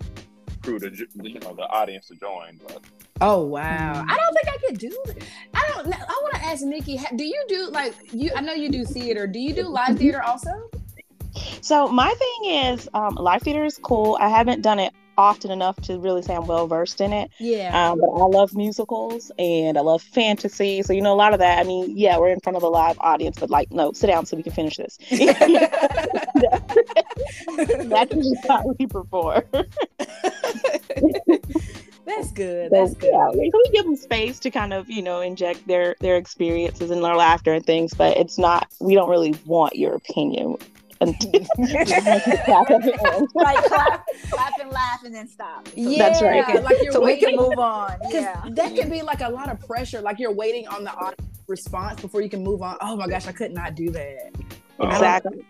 crew 0.62 0.78
to 0.78 0.90
you 1.22 1.40
know 1.40 1.54
the 1.54 1.66
audience 1.68 2.08
to 2.08 2.16
join. 2.16 2.58
But 2.66 2.82
oh 3.20 3.44
wow, 3.44 4.04
I 4.08 4.16
don't 4.16 4.34
think 4.34 4.48
I 4.48 4.66
could 4.66 4.78
do 4.78 5.02
it. 5.06 5.22
I 5.54 5.68
don't. 5.68 5.86
I 5.94 6.18
want 6.22 6.34
to 6.34 6.44
ask 6.44 6.64
Nikki, 6.64 6.98
do 7.16 7.24
you 7.24 7.44
do 7.48 7.68
like 7.70 7.94
you? 8.12 8.30
I 8.34 8.40
know 8.40 8.54
you 8.54 8.70
do 8.70 8.84
theater. 8.84 9.26
Do 9.26 9.38
you 9.38 9.52
do 9.52 9.68
live 9.68 9.98
theater 9.98 10.22
also? 10.22 10.70
So 11.60 11.88
my 11.88 12.08
thing 12.08 12.52
is, 12.52 12.88
um, 12.94 13.14
live 13.14 13.42
theater 13.42 13.64
is 13.64 13.78
cool. 13.82 14.16
I 14.20 14.28
haven't 14.28 14.62
done 14.62 14.78
it 14.78 14.92
often 15.20 15.50
enough 15.50 15.76
to 15.82 15.98
really 15.98 16.22
say 16.22 16.34
I'm 16.34 16.46
well 16.46 16.66
versed 16.66 16.98
in 17.00 17.12
it. 17.12 17.30
Yeah. 17.38 17.90
Um, 17.90 18.00
but 18.00 18.08
I 18.08 18.24
love 18.24 18.54
musicals 18.54 19.30
and 19.38 19.76
I 19.76 19.82
love 19.82 20.02
fantasy. 20.02 20.82
So 20.82 20.94
you 20.94 21.02
know 21.02 21.12
a 21.12 21.16
lot 21.16 21.34
of 21.34 21.40
that. 21.40 21.58
I 21.58 21.64
mean, 21.64 21.96
yeah, 21.96 22.18
we're 22.18 22.30
in 22.30 22.40
front 22.40 22.56
of 22.56 22.62
a 22.62 22.68
live 22.68 22.98
audience, 23.00 23.38
but 23.38 23.50
like, 23.50 23.70
no, 23.70 23.92
sit 23.92 24.06
down 24.06 24.24
so 24.24 24.34
we 24.36 24.42
can 24.42 24.52
finish 24.52 24.78
this. 24.78 24.98
That's 25.10 25.38
just 28.14 28.48
not 28.48 28.78
we 28.78 28.86
perform. 28.86 29.42
That's 32.06 32.32
good. 32.32 32.70
That's 32.72 32.94
good. 32.94 33.12
So 33.12 33.32
we 33.34 33.70
give 33.72 33.84
them 33.84 33.96
space 33.96 34.38
to 34.40 34.50
kind 34.50 34.72
of, 34.72 34.90
you 34.90 35.02
know, 35.02 35.20
inject 35.20 35.66
their 35.66 35.96
their 36.00 36.16
experiences 36.16 36.90
and 36.90 37.04
their 37.04 37.14
laughter 37.14 37.52
and 37.52 37.64
things, 37.64 37.94
but 37.94 38.16
it's 38.16 38.38
not. 38.38 38.68
We 38.80 38.94
don't 38.94 39.10
really 39.10 39.34
want 39.44 39.76
your 39.76 39.94
opinion 39.94 40.56
like 41.00 41.16
clap, 43.64 44.06
clap 44.30 44.60
and 44.60 44.70
laugh 44.70 45.02
and 45.02 45.14
then 45.14 45.26
stop. 45.26 45.66
So 45.68 45.74
yeah, 45.76 45.98
that's 45.98 46.20
right. 46.20 46.62
Like 46.62 46.82
you're 46.82 46.92
so 46.92 47.00
waiting, 47.00 47.30
we 47.30 47.36
can 47.36 47.48
move 47.48 47.58
on. 47.58 47.96
Yeah, 48.10 48.44
that 48.50 48.76
can 48.76 48.90
be 48.90 49.00
like 49.00 49.22
a 49.22 49.28
lot 49.30 49.50
of 49.50 49.58
pressure. 49.66 50.02
Like 50.02 50.18
you're 50.18 50.32
waiting 50.32 50.68
on 50.68 50.84
the 50.84 51.14
response 51.46 52.02
before 52.02 52.20
you 52.20 52.28
can 52.28 52.44
move 52.44 52.60
on. 52.60 52.76
Oh 52.82 52.96
my 52.96 53.08
gosh, 53.08 53.26
I 53.26 53.32
could 53.32 53.52
not 53.52 53.74
do 53.74 53.88
that. 53.90 54.32
Exactly. 54.78 55.42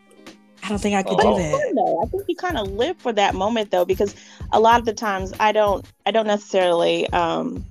I 0.63 0.69
don't 0.69 0.79
think 0.79 0.95
I 0.95 1.03
could 1.03 1.19
oh, 1.21 1.37
do 1.37 1.43
that. 1.43 1.71
No, 1.73 2.03
I 2.05 2.09
think 2.09 2.25
you 2.29 2.37
kind 2.37 2.57
of 2.57 2.71
live 2.71 2.97
for 2.99 3.13
that 3.13 3.35
moment 3.35 3.73
though, 3.73 3.85
because 3.85 4.15
a 4.53 4.61
lot 4.61 4.79
of 4.79 4.87
the 4.87 4.93
times 4.93 5.33
I 5.41 5.51
don't, 5.51 5.85
I 6.07 6.13
don't 6.13 6.29
necessarily 6.29 7.09
um, 7.11 7.65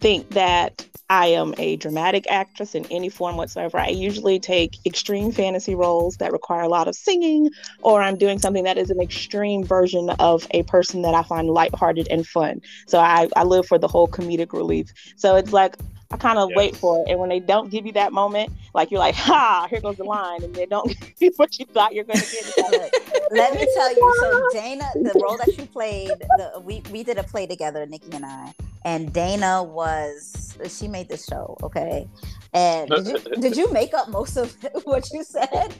think 0.00 0.28
that 0.30 0.86
I 1.10 1.28
am 1.28 1.54
a 1.56 1.76
dramatic 1.76 2.26
actress 2.30 2.74
in 2.74 2.84
any 2.90 3.08
form 3.08 3.36
whatsoever. 3.36 3.78
I 3.78 3.88
usually 3.88 4.38
take 4.38 4.76
extreme 4.84 5.32
fantasy 5.32 5.74
roles 5.74 6.16
that 6.18 6.32
require 6.32 6.62
a 6.62 6.68
lot 6.68 6.86
of 6.86 6.94
singing, 6.94 7.50
or 7.82 8.02
I'm 8.02 8.18
doing 8.18 8.38
something 8.38 8.64
that 8.64 8.76
is 8.76 8.90
an 8.90 9.00
extreme 9.00 9.64
version 9.64 10.10
of 10.18 10.46
a 10.50 10.64
person 10.64 11.02
that 11.02 11.14
I 11.14 11.22
find 11.22 11.48
lighthearted 11.48 12.08
and 12.10 12.26
fun. 12.26 12.60
So 12.86 12.98
I, 12.98 13.28
I 13.36 13.44
live 13.44 13.66
for 13.66 13.78
the 13.78 13.88
whole 13.88 14.08
comedic 14.08 14.52
relief. 14.52 14.88
So 15.16 15.36
it's 15.36 15.52
like 15.52 15.76
I 16.10 16.16
kind 16.16 16.38
of 16.38 16.48
yes. 16.50 16.56
wait 16.56 16.76
for 16.76 17.02
it. 17.02 17.10
And 17.10 17.20
when 17.20 17.28
they 17.28 17.40
don't 17.40 17.70
give 17.70 17.84
you 17.84 17.92
that 17.92 18.12
moment, 18.12 18.50
like 18.74 18.90
you're 18.90 19.00
like, 19.00 19.14
ha, 19.16 19.66
here 19.68 19.80
goes 19.80 19.96
the 19.96 20.04
line, 20.04 20.42
and 20.42 20.54
they 20.54 20.66
don't 20.66 20.88
give 21.00 21.14
you 21.18 21.32
what 21.36 21.58
you 21.58 21.66
thought 21.66 21.94
you're 21.94 22.04
going 22.04 22.18
to 22.18 22.52
get. 22.56 22.94
Let 23.30 23.54
me 23.54 23.66
tell 23.74 23.90
you. 23.90 24.14
So 24.20 24.48
Dana, 24.52 24.88
the 24.94 25.20
role 25.22 25.36
that 25.36 25.56
you 25.58 25.66
played, 25.66 26.08
the, 26.08 26.60
we 26.64 26.82
we 26.90 27.02
did 27.02 27.18
a 27.18 27.24
play 27.24 27.46
together, 27.46 27.84
Nikki 27.86 28.12
and 28.12 28.24
I, 28.24 28.54
and 28.84 29.12
Dana 29.12 29.62
was 29.62 30.56
she 30.68 30.88
made 30.88 31.08
this 31.08 31.24
show, 31.24 31.56
okay, 31.62 32.08
and 32.54 32.88
did 32.88 33.06
you, 33.06 33.18
did 33.40 33.56
you 33.56 33.72
make 33.72 33.92
up 33.94 34.08
most 34.08 34.36
of 34.36 34.56
what 34.84 35.10
you 35.12 35.22
said? 35.22 35.74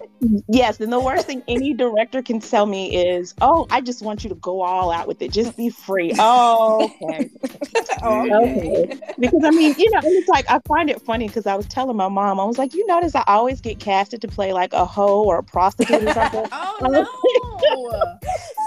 Yes. 0.48 0.80
And 0.80 0.92
the 0.92 1.00
worst 1.00 1.26
thing 1.26 1.42
any 1.48 1.72
director 1.74 2.22
can 2.22 2.40
tell 2.40 2.66
me 2.66 2.94
is, 2.96 3.34
"Oh, 3.40 3.66
I 3.70 3.80
just 3.80 4.02
want 4.02 4.24
you 4.24 4.28
to 4.30 4.36
go 4.36 4.62
all 4.62 4.90
out 4.90 5.06
with 5.06 5.22
it. 5.22 5.32
Just 5.32 5.56
be 5.56 5.70
free." 5.70 6.12
Oh, 6.30 6.92
okay. 7.02 7.30
oh, 8.02 8.42
okay. 8.42 8.98
Because 9.18 9.42
I 9.44 9.50
mean, 9.50 9.74
you 9.78 9.90
know, 9.90 10.00
it's 10.02 10.28
like 10.28 10.50
I 10.50 10.58
find 10.66 10.90
it 10.90 11.00
funny 11.02 11.26
because 11.26 11.46
I 11.46 11.54
was 11.54 11.66
telling 11.66 11.96
my 11.96 12.08
mom, 12.08 12.38
I 12.38 12.44
was 12.44 12.58
like, 12.58 12.74
"You 12.74 12.86
notice 12.86 13.14
I 13.14 13.24
always 13.26 13.60
get 13.60 13.78
casted 13.78 14.20
to 14.22 14.28
play 14.28 14.52
like 14.52 14.72
a 14.72 14.84
hoe 14.84 15.22
or 15.22 15.38
a 15.38 15.42
prostitute 15.42 16.02
or 16.02 16.12
something." 16.12 16.46
oh 16.52 16.78
no. 16.82 18.18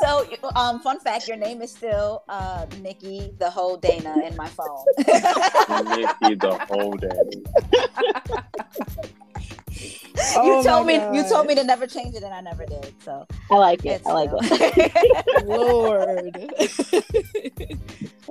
So, 0.02 0.28
um, 0.56 0.80
fun 0.80 1.00
fact: 1.00 1.28
your 1.28 1.38
name 1.38 1.62
is 1.62 1.72
still 1.72 2.24
uh, 2.30 2.66
Nikki 2.82 3.32
the 3.40 3.50
whole 3.50 3.78
Dana 3.78 4.24
in 4.26 4.36
my 4.36 4.48
phone. 4.48 4.86
Nikki 4.98 6.36
the 6.36 6.58
whole 6.70 6.94
Dana 6.94 7.22
oh 10.36 10.58
you 10.58 10.64
told 10.64 10.86
me 10.86 10.98
God. 10.98 11.16
you 11.16 11.28
told 11.28 11.48
me 11.48 11.56
to 11.56 11.64
never 11.64 11.88
change 11.88 12.16
it 12.16 12.24
and 12.24 12.34
I 12.34 12.42
never 12.42 12.66
did. 12.66 12.94
So 13.04 13.26
I 13.50 13.56
like 13.56 13.86
it. 13.86 14.02
I 14.06 14.12
like 14.12 14.30
it. 14.34 15.46
Lord. 15.46 16.36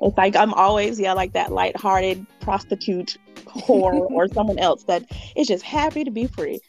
it's 0.03 0.17
like 0.17 0.37
I'm 0.37 0.55
always, 0.55 1.01
yeah, 1.01 1.13
like 1.13 1.33
that 1.33 1.53
light-hearted 1.53 2.27
prostitute 2.41 3.17
whore 3.47 4.11
or 4.11 4.29
someone 4.29 4.59
else 4.59 4.85
that 4.85 5.05
is 5.37 5.47
just 5.47 5.65
happy 5.65 6.05
to 6.05 6.11
be 6.11 6.27
free. 6.27 6.61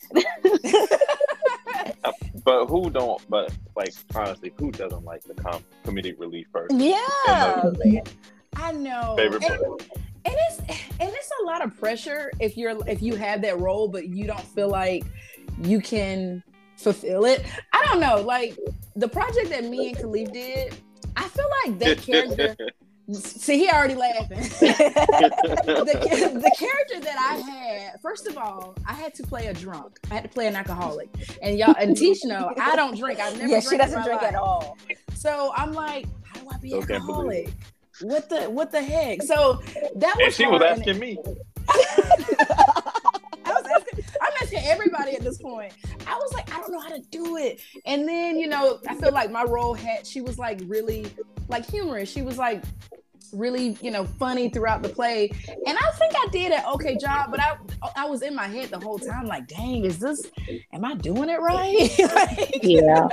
But 2.44 2.66
who 2.68 2.90
don't 2.90 3.22
but 3.30 3.54
like 3.76 3.94
honestly, 4.16 4.52
who 4.58 4.72
doesn't 4.72 5.06
like 5.06 5.24
the 5.24 5.36
com- 5.36 5.64
comedic 5.86 6.20
relief 6.20 6.52
person? 6.52 6.80
Yeah. 6.80 8.02
I 8.56 8.72
know. 8.74 9.16
Favorite 9.18 9.44
and, 9.44 9.62
and 10.26 10.36
it's 10.50 10.60
and 10.60 11.10
it's 11.10 11.32
a 11.42 11.46
lot 11.46 11.64
of 11.64 11.76
pressure 11.78 12.32
if 12.40 12.58
you're 12.58 12.78
if 12.88 13.02
you 13.02 13.16
have 13.16 13.42
that 13.42 13.60
role 13.60 13.88
but 13.88 14.08
you 14.10 14.28
don't 14.28 14.44
feel 14.44 14.70
like 14.70 15.04
you 15.64 15.82
can 15.82 16.44
fulfill 16.78 17.26
it 17.26 17.44
i 17.74 17.84
don't 17.86 18.00
know 18.00 18.22
like 18.22 18.58
the 18.96 19.08
project 19.08 19.50
that 19.50 19.66
me 19.66 19.90
and 19.90 19.98
khalief 19.98 20.32
did 20.32 20.76
i 21.16 21.28
feel 21.28 21.48
like 21.66 21.80
that 21.80 21.98
character 22.38 22.56
see 23.14 23.60
he 23.60 23.70
already 23.70 23.96
laughing 23.96 24.38
the, 24.60 25.86
the 26.34 26.56
character 26.58 27.00
that 27.00 27.18
i 27.20 27.38
had 27.38 28.02
first 28.02 28.28
of 28.28 28.38
all 28.38 28.76
i 28.86 28.94
had 28.94 29.14
to 29.14 29.24
play 29.24 29.48
a 29.48 29.54
drunk 29.54 30.00
i 30.10 30.14
had 30.14 30.24
to 30.24 30.30
play 30.30 30.48
an 30.48 30.56
alcoholic 30.56 31.10
and 31.42 31.58
y'all 31.58 31.76
and 31.80 31.98
Tish 31.98 32.24
know 32.24 32.54
i 32.60 32.76
don't 32.76 32.98
drink 32.98 33.20
i've 33.20 33.38
never 33.38 33.50
yeah 33.50 33.60
she 33.60 33.78
doesn't 33.78 34.04
drink 34.04 34.22
life. 34.22 34.34
at 34.34 34.36
all 34.36 34.78
so 35.14 35.52
i'm 35.56 35.74
like 35.74 36.06
how 36.24 36.40
do 36.40 36.48
i 36.52 36.58
be 36.58 36.74
an 36.74 36.80
alcoholic 36.82 37.50
what 38.04 38.30
the 38.30 38.50
what 38.50 38.72
the 38.72 38.82
heck? 38.82 39.22
So 39.22 39.62
that 39.96 40.16
was. 40.18 40.26
And 40.26 40.34
she 40.34 40.48
was 40.48 40.62
asking 40.62 41.00
me. 41.00 41.18
I 41.70 42.44
was 43.46 43.66
asking. 43.76 44.06
I'm 44.22 44.34
asking 44.42 44.60
everybody 44.64 45.16
at 45.16 45.22
this 45.22 45.38
point. 45.38 45.74
I 46.08 46.16
was 46.16 46.34
like, 46.34 46.54
I 46.54 46.60
don't 46.60 46.72
know 46.72 46.80
how 46.80 46.90
to 46.90 47.02
do 47.12 47.38
it. 47.38 47.62
And 47.86 48.08
then 48.08 48.40
you 48.40 48.48
know, 48.48 48.80
I 48.88 48.96
feel 48.96 49.12
like 49.12 49.32
my 49.32 49.44
role 49.44 49.74
had. 49.74 50.06
She 50.06 50.22
was 50.22 50.40
like 50.40 50.62
really 50.66 51.08
like 51.48 51.70
humorous. 51.70 52.12
She 52.12 52.22
was 52.22 52.38
like 52.38 52.64
really 53.34 53.78
you 53.82 53.92
know 53.92 54.06
funny 54.06 54.50
throughout 54.50 54.82
the 54.84 54.90
play. 54.90 55.30
And 55.66 55.78
i 55.78 55.92
think 55.98 56.14
i 56.16 56.28
did 56.32 56.52
an 56.52 56.64
okay 56.74 56.98
job 56.98 57.32
but 57.32 57.40
i 57.40 57.58
i 57.96 58.06
was 58.06 58.22
in 58.22 58.36
my 58.36 58.48
head 58.48 58.70
the 58.70 58.80
whole 58.80 59.00
time 59.00 59.26
like 59.26 59.48
dang 59.48 59.86
is 59.86 60.00
this 60.00 60.26
am 60.74 60.86
i 60.86 60.94
doing 60.96 61.30
it 61.30 61.40
right? 61.40 61.90
Like, 62.12 62.60
yeah. 62.64 63.08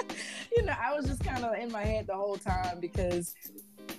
you 0.56 0.62
know 0.62 0.74
i 0.80 0.94
was 0.94 1.06
just 1.06 1.24
kind 1.24 1.44
of 1.44 1.54
in 1.54 1.70
my 1.72 1.84
head 1.84 2.06
the 2.06 2.14
whole 2.14 2.36
time 2.36 2.80
because 2.80 3.34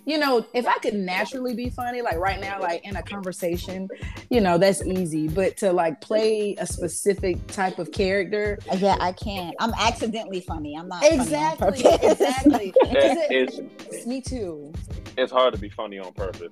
you 0.06 0.17
know, 0.17 0.46
if 0.54 0.67
I 0.67 0.78
could 0.80 0.96
naturally 0.96 1.54
be 1.54 1.69
funny, 1.69 2.02
like 2.02 2.17
right 2.17 2.39
now, 2.39 2.60
like 2.60 2.84
in 2.86 2.96
a 2.96 3.04
conversation, 3.04 3.88
you 4.30 4.41
know, 4.41 4.58
that's 4.58 4.86
easy. 4.86 5.28
But 5.28 5.58
to 5.58 5.72
like 5.72 6.02
play 6.02 6.56
a 6.60 6.67
specific 6.67 7.46
type 7.48 7.80
of 7.80 7.91
character, 7.91 8.60
uh, 8.72 8.76
yeah, 8.76 8.98
I 9.00 9.13
can't. 9.13 9.56
I'm 9.60 9.74
accidentally 9.80 10.41
funny. 10.41 10.76
I'm 10.78 10.89
not 10.89 11.04
exactly, 11.06 11.67
exactly. 12.02 12.74
it, 12.82 13.69
it's, 13.89 14.06
me 14.06 14.22
too. 14.22 14.74
It's 15.17 15.32
hard 15.32 15.54
to 15.54 15.60
be 15.60 15.69
funny 15.69 16.00
on 16.00 16.12
purpose. 16.13 16.52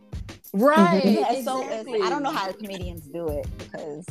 Right. 0.54 1.02
Yeah, 1.12 1.32
exactly. 1.34 2.00
so 2.00 2.06
I 2.06 2.10
don't 2.10 2.24
know 2.24 2.32
how 2.32 2.52
comedians 2.52 3.08
do 3.08 3.28
it 3.30 3.48
because 3.58 4.06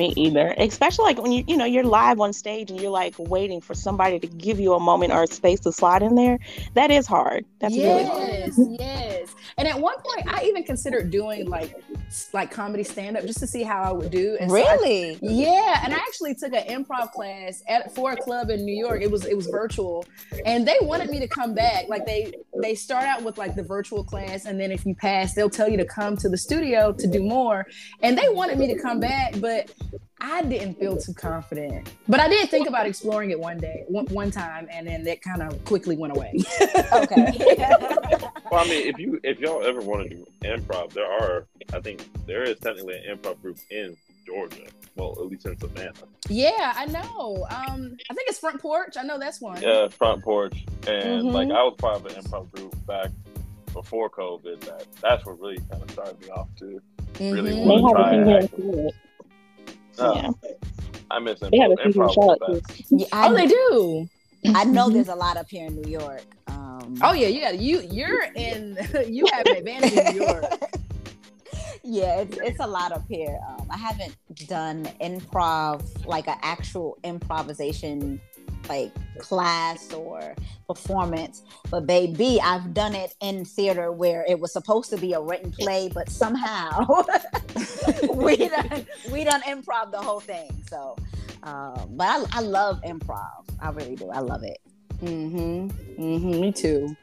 me 0.00 0.12
either. 0.16 0.54
Especially 0.58 1.04
like 1.04 1.22
when 1.22 1.30
you 1.30 1.44
you 1.46 1.56
know 1.56 1.64
you're 1.64 1.84
live 1.84 2.18
on 2.20 2.32
stage 2.32 2.70
and 2.70 2.80
you're 2.80 2.90
like 2.90 3.14
waiting 3.18 3.60
for 3.60 3.74
somebody 3.74 4.18
to 4.18 4.26
give 4.26 4.58
you 4.58 4.74
a 4.74 4.80
moment 4.80 5.12
or 5.12 5.22
a 5.22 5.26
space 5.26 5.60
to 5.60 5.72
slide 5.72 6.02
in 6.02 6.14
there. 6.14 6.38
That 6.74 6.90
is 6.90 7.06
hard. 7.06 7.44
That's 7.60 7.74
yes, 7.74 7.86
really 7.86 8.64
hard. 8.64 8.80
Yes. 8.80 9.34
And 9.58 9.68
at 9.68 9.78
one 9.78 9.96
point 9.96 10.34
I 10.34 10.44
even 10.44 10.64
considered 10.64 11.10
doing 11.10 11.48
like 11.48 11.80
like 12.32 12.50
comedy 12.50 12.82
stand 12.82 13.16
up 13.16 13.24
just 13.24 13.38
to 13.40 13.46
see 13.46 13.62
how 13.62 13.82
I 13.82 13.92
would 13.92 14.10
do. 14.10 14.36
And 14.40 14.50
really? 14.50 15.14
So 15.16 15.26
I, 15.26 15.30
yeah. 15.30 15.80
And 15.84 15.94
I 15.94 15.98
actually 15.98 16.34
took 16.34 16.52
an 16.54 16.64
improv 16.66 17.12
class 17.12 17.62
at 17.68 17.94
for 17.94 18.12
a 18.12 18.16
club 18.16 18.50
in 18.50 18.64
New 18.64 18.76
York. 18.76 19.02
It 19.02 19.10
was 19.10 19.26
it 19.26 19.36
was 19.36 19.46
virtual. 19.46 20.04
And 20.44 20.66
they 20.66 20.78
wanted 20.80 21.10
me 21.10 21.20
to 21.20 21.28
come 21.28 21.54
back. 21.54 21.88
Like 21.88 22.06
they 22.06 22.32
they 22.60 22.74
start 22.74 23.04
out 23.04 23.22
with 23.22 23.38
like 23.38 23.54
the 23.54 23.62
virtual 23.62 24.04
class 24.04 24.44
and 24.44 24.60
then 24.60 24.72
if 24.72 24.84
you 24.86 24.94
pass, 24.94 25.34
they'll 25.34 25.50
tell 25.50 25.68
you 25.68 25.76
to 25.76 25.84
come 25.84 26.16
to 26.18 26.28
the 26.28 26.38
studio 26.38 26.92
to 26.92 27.06
do 27.06 27.22
more. 27.22 27.66
And 28.02 28.16
they 28.16 28.28
wanted 28.28 28.58
me 28.58 28.72
to 28.72 28.80
come 28.80 29.00
back, 29.00 29.34
but 29.40 29.72
I 30.20 30.42
didn't 30.42 30.78
feel 30.78 30.98
too 30.98 31.14
confident, 31.14 31.92
but 32.06 32.20
I 32.20 32.28
did 32.28 32.50
think 32.50 32.68
about 32.68 32.86
exploring 32.86 33.30
it 33.30 33.40
one 33.40 33.56
day, 33.58 33.84
one, 33.88 34.04
one 34.06 34.30
time, 34.30 34.68
and 34.70 34.86
then 34.86 35.02
that 35.04 35.22
kind 35.22 35.42
of 35.42 35.64
quickly 35.64 35.96
went 35.96 36.14
away. 36.14 36.34
okay. 36.92 37.32
well, 38.50 38.60
I 38.60 38.64
mean, 38.68 38.86
if 38.86 38.98
you 38.98 39.18
if 39.24 39.38
y'all 39.40 39.64
ever 39.64 39.80
want 39.80 40.08
to 40.08 40.14
do 40.14 40.26
improv, 40.44 40.92
there 40.92 41.10
are, 41.10 41.46
I 41.72 41.80
think 41.80 42.06
there 42.26 42.42
is 42.42 42.58
technically 42.58 42.98
an 42.98 43.16
improv 43.16 43.40
group 43.40 43.56
in 43.70 43.96
Georgia. 44.30 44.66
Well, 44.96 45.12
at 45.20 45.26
least 45.26 45.46
in 45.46 45.58
Savannah. 45.58 45.92
Yeah, 46.28 46.72
I 46.76 46.86
know. 46.86 47.46
Um, 47.50 47.96
I 48.10 48.14
think 48.14 48.28
it's 48.28 48.38
Front 48.38 48.60
Porch. 48.60 48.96
I 48.98 49.02
know 49.02 49.18
that's 49.18 49.40
one. 49.40 49.60
Yeah, 49.62 49.88
Front 49.88 50.22
Porch, 50.22 50.64
and 50.86 51.24
mm-hmm. 51.24 51.28
like 51.28 51.48
I 51.48 51.62
was 51.62 51.74
part 51.78 51.96
of 51.96 52.06
an 52.06 52.22
improv 52.22 52.50
group 52.52 52.74
back 52.86 53.10
before 53.72 54.10
COVID. 54.10 54.60
That 54.60 54.86
that's 55.00 55.24
what 55.24 55.40
really 55.40 55.58
kind 55.70 55.82
of 55.82 55.90
started 55.90 56.20
me 56.20 56.28
off 56.28 56.48
to 56.58 56.82
mm-hmm. 57.14 57.30
really 57.30 57.54
want 57.54 57.96
to 57.96 58.48
try. 58.48 58.90
Oh, 59.98 60.14
yeah. 60.14 60.30
I 61.10 61.18
miss 61.18 61.40
them. 61.40 61.50
They 61.50 61.58
have 61.58 61.72
a 61.72 61.76
improv. 61.76 62.62
Yeah, 62.90 63.06
oh, 63.12 63.34
they 63.34 63.46
do. 63.46 64.08
I 64.54 64.64
know 64.64 64.88
there's 64.90 65.08
a 65.08 65.14
lot 65.14 65.36
up 65.36 65.50
here 65.50 65.66
in 65.66 65.80
New 65.80 65.90
York. 65.90 66.24
Um, 66.46 66.96
oh 67.02 67.12
yeah, 67.12 67.28
you 67.28 67.40
got 67.40 67.58
you. 67.58 67.80
You're 67.80 68.24
in. 68.34 68.78
You 69.06 69.26
have 69.32 69.46
an 69.46 69.56
advantage 69.56 69.92
in 69.92 70.16
New 70.16 70.24
York. 70.24 70.44
yeah, 71.90 72.20
it's, 72.20 72.36
it's 72.38 72.60
a 72.60 72.66
lot 72.66 72.92
up 72.92 73.04
here. 73.08 73.38
Um, 73.48 73.66
I 73.68 73.76
haven't 73.76 74.16
done 74.46 74.84
improv 75.00 76.06
like 76.06 76.28
an 76.28 76.38
actual 76.42 76.98
improvisation 77.02 78.20
like 78.68 78.92
class 79.18 79.92
or 79.92 80.36
performance. 80.68 81.42
But 81.68 81.86
baby, 81.86 82.40
I've 82.40 82.72
done 82.72 82.94
it 82.94 83.14
in 83.20 83.44
theater 83.44 83.90
where 83.90 84.24
it 84.28 84.38
was 84.38 84.52
supposed 84.52 84.90
to 84.90 84.98
be 84.98 85.14
a 85.14 85.20
written 85.20 85.50
play, 85.50 85.90
but 85.92 86.08
somehow 86.08 86.86
we 88.14 88.36
done 88.36 88.86
we 89.10 89.24
done 89.24 89.42
improv 89.42 89.90
the 89.90 89.98
whole 90.00 90.20
thing. 90.20 90.62
So, 90.68 90.94
um, 91.42 91.88
but 91.90 92.04
I, 92.06 92.38
I 92.38 92.40
love 92.40 92.80
improv. 92.82 93.48
I 93.60 93.70
really 93.70 93.96
do. 93.96 94.10
I 94.10 94.20
love 94.20 94.44
it. 94.44 94.58
Mm-hmm. 95.02 96.00
Mm-hmm. 96.00 96.40
Me 96.40 96.52
too. 96.52 96.96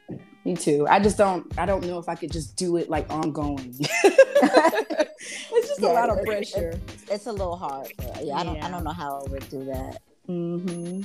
Me 0.47 0.55
too. 0.55 0.87
I 0.89 1.01
just 1.01 1.17
don't. 1.17 1.45
I 1.59 1.65
don't 1.65 1.83
know 1.83 1.99
if 1.99 2.07
I 2.07 2.15
could 2.15 2.31
just 2.31 2.55
do 2.55 2.77
it 2.77 2.89
like 2.89 3.11
ongoing. 3.11 3.75
it's 3.79 5.67
just 5.67 5.81
yeah, 5.81 5.89
a 5.89 5.91
lot 5.91 6.09
of 6.09 6.23
pressure. 6.23 6.79
It's, 6.87 7.11
it's, 7.11 7.25
a 7.25 7.33
little 7.33 7.57
hard. 7.57 7.91
yeah, 8.23 8.37
I 8.37 8.45
don't. 8.45 8.63
I 8.63 8.71
don't 8.71 8.85
know 8.85 8.93
how 8.93 9.25
I 9.25 9.29
would 9.29 9.49
do 9.49 9.65
that. 9.65 9.97
Mm-hmm. 10.29 11.01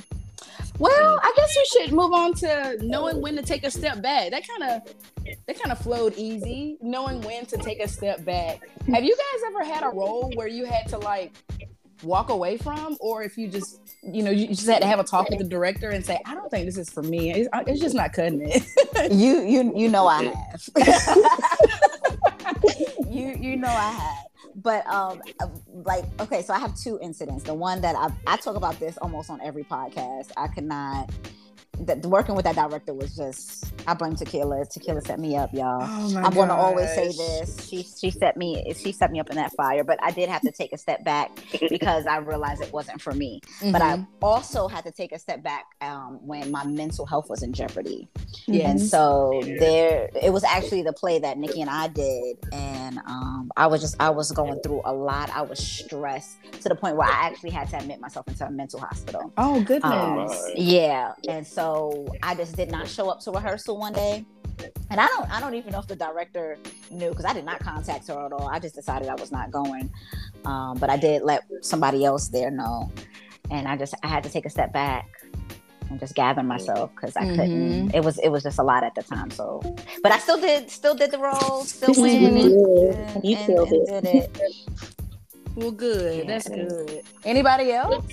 Well, 0.79 1.19
I 1.21 1.33
guess 1.35 1.57
we 1.57 1.65
should 1.73 1.91
move 1.91 2.13
on 2.13 2.33
to 2.35 2.77
knowing 2.83 3.19
when 3.19 3.35
to 3.35 3.41
take 3.41 3.65
a 3.65 3.69
step 3.69 4.01
back. 4.01 4.31
That 4.31 4.47
kind 4.47 4.63
of 4.63 5.35
that 5.45 5.59
kind 5.59 5.73
of 5.73 5.79
flowed 5.79 6.13
easy, 6.15 6.77
knowing 6.79 7.19
when 7.23 7.45
to 7.47 7.57
take 7.57 7.81
a 7.81 7.87
step 7.89 8.23
back. 8.23 8.61
Have 8.93 9.03
you 9.03 9.13
guys 9.13 9.41
ever 9.47 9.65
had 9.65 9.83
a 9.83 9.89
role 9.89 10.31
where 10.35 10.47
you 10.47 10.63
had 10.63 10.87
to 10.87 10.99
like 10.99 11.33
walk 12.01 12.29
away 12.29 12.57
from 12.57 12.97
or 12.99 13.23
if 13.23 13.37
you 13.37 13.47
just 13.47 13.79
you 14.03 14.23
know 14.23 14.31
you 14.31 14.47
just 14.47 14.67
had 14.67 14.81
to 14.81 14.87
have 14.87 14.99
a 14.99 15.03
talk 15.03 15.29
with 15.29 15.39
the 15.39 15.45
director 15.45 15.89
and 15.89 16.05
say 16.05 16.19
i 16.25 16.33
don't 16.33 16.49
think 16.49 16.65
this 16.65 16.77
is 16.77 16.89
for 16.89 17.03
me. 17.03 17.31
It's, 17.31 17.49
it's 17.67 17.79
just 17.79 17.95
not 17.95 18.13
cutting 18.13 18.41
it. 18.43 18.63
You 19.11 19.41
you 19.41 19.73
you 19.75 19.89
know 19.89 20.07
i 20.07 20.23
have. 20.23 20.69
You 23.09 23.35
you 23.39 23.57
know 23.57 23.67
i 23.67 23.91
have. 23.91 24.25
But 24.55 24.85
um 24.87 25.21
like 25.67 26.05
okay 26.19 26.41
so 26.41 26.53
i 26.53 26.59
have 26.59 26.77
two 26.77 26.99
incidents. 27.01 27.43
The 27.43 27.53
one 27.53 27.81
that 27.81 27.95
i 27.95 28.11
i 28.27 28.37
talk 28.37 28.55
about 28.55 28.79
this 28.79 28.97
almost 28.97 29.29
on 29.29 29.41
every 29.41 29.63
podcast. 29.63 30.31
I 30.37 30.47
could 30.47 30.65
not 30.65 31.09
that 31.79 32.05
working 32.05 32.35
with 32.35 32.45
that 32.45 32.55
director 32.55 32.93
was 32.93 33.15
just 33.15 33.73
I 33.87 33.93
blame 33.93 34.15
Tequila. 34.15 34.65
Tequila 34.65 35.01
set 35.01 35.19
me 35.19 35.35
up, 35.35 35.53
y'all. 35.53 35.79
Oh 35.81 36.17
I'm 36.17 36.33
going 36.33 36.47
to 36.49 36.53
always 36.53 36.89
say 36.93 37.07
this. 37.07 37.67
She 37.67 37.83
she 37.83 38.11
set 38.11 38.37
me 38.37 38.73
she 38.75 38.91
set 38.91 39.11
me 39.11 39.19
up 39.19 39.29
in 39.29 39.35
that 39.37 39.51
fire, 39.53 39.83
but 39.83 39.99
I 40.01 40.11
did 40.11 40.29
have 40.29 40.41
to 40.43 40.51
take 40.51 40.71
a 40.73 40.77
step 40.77 41.03
back 41.03 41.31
because 41.69 42.05
I 42.05 42.17
realized 42.17 42.61
it 42.61 42.71
wasn't 42.71 43.01
for 43.01 43.13
me. 43.13 43.41
Mm-hmm. 43.59 43.71
But 43.71 43.81
I 43.81 43.97
mm-hmm. 43.97 44.23
also 44.23 44.67
had 44.67 44.83
to 44.85 44.91
take 44.91 45.11
a 45.11 45.19
step 45.19 45.43
back 45.43 45.65
um, 45.81 46.19
when 46.25 46.51
my 46.51 46.63
mental 46.63 47.05
health 47.05 47.29
was 47.29 47.41
in 47.43 47.53
jeopardy. 47.53 48.07
Yeah. 48.47 48.69
And 48.69 48.81
so 48.81 49.41
there, 49.43 50.09
it 50.21 50.31
was 50.31 50.43
actually 50.43 50.83
the 50.83 50.93
play 50.93 51.19
that 51.19 51.37
Nikki 51.37 51.61
and 51.61 51.69
I 51.69 51.87
did, 51.87 52.37
and 52.53 52.99
um, 53.07 53.51
I 53.57 53.67
was 53.67 53.81
just 53.81 53.95
I 53.99 54.11
was 54.11 54.31
going 54.31 54.59
through 54.61 54.81
a 54.85 54.93
lot. 54.93 55.29
I 55.31 55.41
was 55.41 55.59
stressed 55.59 56.37
to 56.61 56.69
the 56.69 56.75
point 56.75 56.97
where 56.97 57.07
I 57.07 57.27
actually 57.27 57.49
had 57.49 57.69
to 57.69 57.77
admit 57.77 57.99
myself 57.99 58.27
into 58.27 58.45
a 58.45 58.51
mental 58.51 58.79
hospital. 58.79 59.33
Oh 59.37 59.61
goodness. 59.63 60.43
Um, 60.45 60.53
yeah, 60.55 61.13
and 61.27 61.45
so 61.45 61.62
I 62.21 62.35
just 62.35 62.55
did 62.55 62.71
not 62.71 62.87
show 62.87 63.09
up 63.09 63.19
to 63.21 63.31
rehearsal 63.31 63.77
one 63.77 63.93
day 63.93 64.25
and 64.89 64.99
I 64.99 65.07
don't 65.07 65.29
I 65.31 65.39
don't 65.39 65.55
even 65.55 65.71
know 65.71 65.79
if 65.79 65.87
the 65.87 65.95
director 65.95 66.57
knew 66.91 67.09
because 67.09 67.25
I 67.25 67.33
did 67.33 67.45
not 67.45 67.59
contact 67.59 68.07
her 68.07 68.25
at 68.25 68.31
all. 68.31 68.47
I 68.47 68.59
just 68.59 68.75
decided 68.75 69.07
I 69.07 69.15
was 69.15 69.31
not 69.31 69.51
going, 69.51 69.91
um, 70.45 70.77
but 70.77 70.89
I 70.89 70.97
did 70.97 71.23
let 71.23 71.43
somebody 71.61 72.05
else 72.05 72.27
there 72.27 72.51
know, 72.51 72.91
and 73.49 73.67
I 73.67 73.75
just 73.75 73.95
I 74.03 74.07
had 74.07 74.23
to 74.23 74.29
take 74.29 74.45
a 74.45 74.49
step 74.49 74.71
back 74.71 75.09
and 75.89 75.99
just 75.99 76.15
gather 76.15 76.43
myself 76.43 76.91
because 76.95 77.15
I 77.15 77.23
mm-hmm. 77.23 77.35
couldn't. 77.35 77.95
It 77.95 78.03
was 78.03 78.19
it 78.19 78.29
was 78.29 78.43
just 78.43 78.59
a 78.59 78.63
lot 78.63 78.83
at 78.83 78.95
the 78.95 79.03
time. 79.03 79.31
So, 79.31 79.61
but 80.01 80.11
I 80.11 80.19
still 80.19 80.39
did 80.39 80.69
still 80.69 80.95
did 80.95 81.11
the 81.11 81.19
role, 81.19 81.63
still 81.63 81.93
went 82.01 82.23
and, 82.23 82.37
and, 82.37 83.15
and, 83.15 83.23
did 83.23 84.05
it. 84.05 84.37
Well, 85.55 85.71
good. 85.71 86.19
Yeah. 86.19 86.23
That's 86.25 86.49
good. 86.49 87.03
Anybody 87.25 87.71
else? 87.71 88.05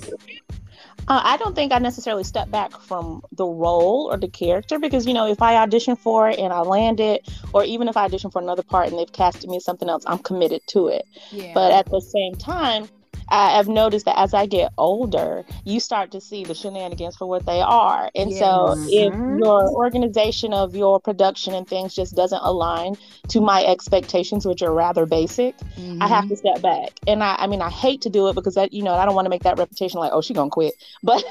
Uh, 1.07 1.21
I 1.23 1.37
don't 1.37 1.55
think 1.55 1.73
I 1.73 1.79
necessarily 1.79 2.23
step 2.23 2.49
back 2.51 2.79
from 2.79 3.21
the 3.31 3.45
role 3.45 4.09
or 4.11 4.17
the 4.17 4.27
character 4.27 4.79
because, 4.79 5.05
you 5.05 5.13
know, 5.13 5.27
if 5.27 5.41
I 5.41 5.55
audition 5.57 5.95
for 5.95 6.29
it 6.29 6.39
and 6.39 6.53
I 6.53 6.61
land 6.61 6.99
it, 6.99 7.27
or 7.53 7.63
even 7.63 7.87
if 7.87 7.97
I 7.97 8.05
audition 8.05 8.31
for 8.31 8.41
another 8.41 8.63
part 8.63 8.89
and 8.89 8.97
they've 8.97 9.11
casted 9.11 9.49
me 9.49 9.57
as 9.57 9.65
something 9.65 9.89
else, 9.89 10.03
I'm 10.07 10.19
committed 10.19 10.61
to 10.67 10.87
it. 10.87 11.05
Yeah. 11.31 11.53
But 11.53 11.71
at 11.71 11.85
the 11.87 12.01
same 12.01 12.35
time, 12.35 12.87
I've 13.31 13.67
noticed 13.67 14.05
that 14.05 14.19
as 14.19 14.33
I 14.33 14.45
get 14.45 14.73
older, 14.77 15.45
you 15.63 15.79
start 15.79 16.11
to 16.11 16.21
see 16.21 16.43
the 16.43 16.53
shenanigans 16.53 17.15
for 17.15 17.27
what 17.27 17.45
they 17.45 17.61
are. 17.61 18.11
And 18.13 18.29
yes. 18.29 18.39
so 18.39 18.73
if 18.89 19.13
mm-hmm. 19.13 19.39
your 19.39 19.69
organization 19.71 20.53
of 20.53 20.75
your 20.75 20.99
production 20.99 21.53
and 21.53 21.67
things 21.67 21.95
just 21.95 22.15
doesn't 22.15 22.41
align 22.43 22.97
to 23.29 23.39
my 23.39 23.63
expectations, 23.63 24.45
which 24.45 24.61
are 24.61 24.73
rather 24.73 25.05
basic, 25.05 25.57
mm-hmm. 25.57 26.01
I 26.01 26.07
have 26.07 26.27
to 26.27 26.35
mm-hmm. 26.35 26.47
step 26.47 26.61
back. 26.61 26.99
And 27.07 27.23
I, 27.23 27.35
I 27.39 27.47
mean, 27.47 27.61
I 27.61 27.69
hate 27.69 28.01
to 28.01 28.09
do 28.09 28.27
it 28.27 28.35
because 28.35 28.55
that, 28.55 28.73
you 28.73 28.83
know, 28.83 28.93
I 28.93 29.05
don't 29.05 29.15
want 29.15 29.25
to 29.25 29.29
make 29.29 29.43
that 29.43 29.57
reputation 29.57 29.99
like, 29.99 30.11
oh, 30.13 30.21
she's 30.21 30.35
going 30.35 30.49
to 30.49 30.53
quit. 30.53 30.73
But, 31.03 31.23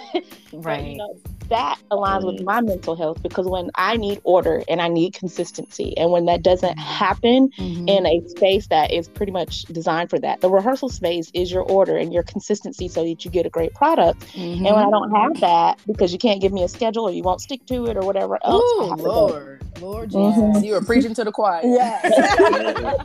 right. 0.53 0.81
But, 0.81 0.85
you 0.87 0.97
know, 0.97 1.17
that 1.51 1.79
aligns 1.91 2.25
with 2.25 2.43
my 2.43 2.61
mental 2.61 2.97
health 2.97 3.23
because 3.23 3.47
when 3.47 3.71
I 3.75 3.97
need 3.97 4.21
order 4.25 4.63
and 4.69 4.81
I 4.81 4.89
need 4.89 5.15
consistency, 5.15 5.97
and 5.97 6.11
when 6.11 6.25
that 6.27 6.43
doesn't 6.43 6.79
happen 6.79 7.51
mm-hmm. 7.59 7.89
in 7.89 8.07
a 8.07 8.27
space 8.29 8.69
that 8.69 8.91
is 8.91 9.09
pretty 9.09 9.33
much 9.33 9.63
designed 9.65 10.11
for 10.11 10.19
that, 10.21 10.41
the 10.41 10.51
rehearsal 10.51 10.89
space 10.89 11.31
is 11.35 11.53
your 11.53 11.63
order 11.63 11.97
and 11.97 12.13
your 12.13 12.23
consistency 12.23 12.89
so 12.89 13.05
that 13.05 13.25
you 13.25 13.31
get 13.31 13.47
a 13.47 13.51
great 13.51 13.75
product. 13.75 14.21
Mm-hmm. 14.29 14.67
And 14.67 14.77
when 14.77 14.87
I 14.87 14.91
don't 14.91 15.11
have 15.15 15.41
that 15.41 15.81
because 15.87 16.13
you 16.13 16.19
can't 16.19 16.41
give 16.41 16.53
me 16.53 16.63
a 16.63 16.69
schedule 16.69 17.05
or 17.05 17.11
you 17.11 17.23
won't 17.23 17.41
stick 17.41 17.67
to 17.67 17.87
it 17.87 17.97
or 17.97 18.03
whatever 18.03 18.39
else, 18.45 18.63
Ooh, 18.63 18.95
Lord, 18.95 19.63
Lord 19.81 20.11
Jesus, 20.11 20.23
mm-hmm. 20.23 20.65
you 20.65 20.75
are 20.75 20.85
preaching 20.85 21.15
to 21.15 21.25
the 21.25 21.33
choir. 21.33 21.61
Yeah. 21.65 22.01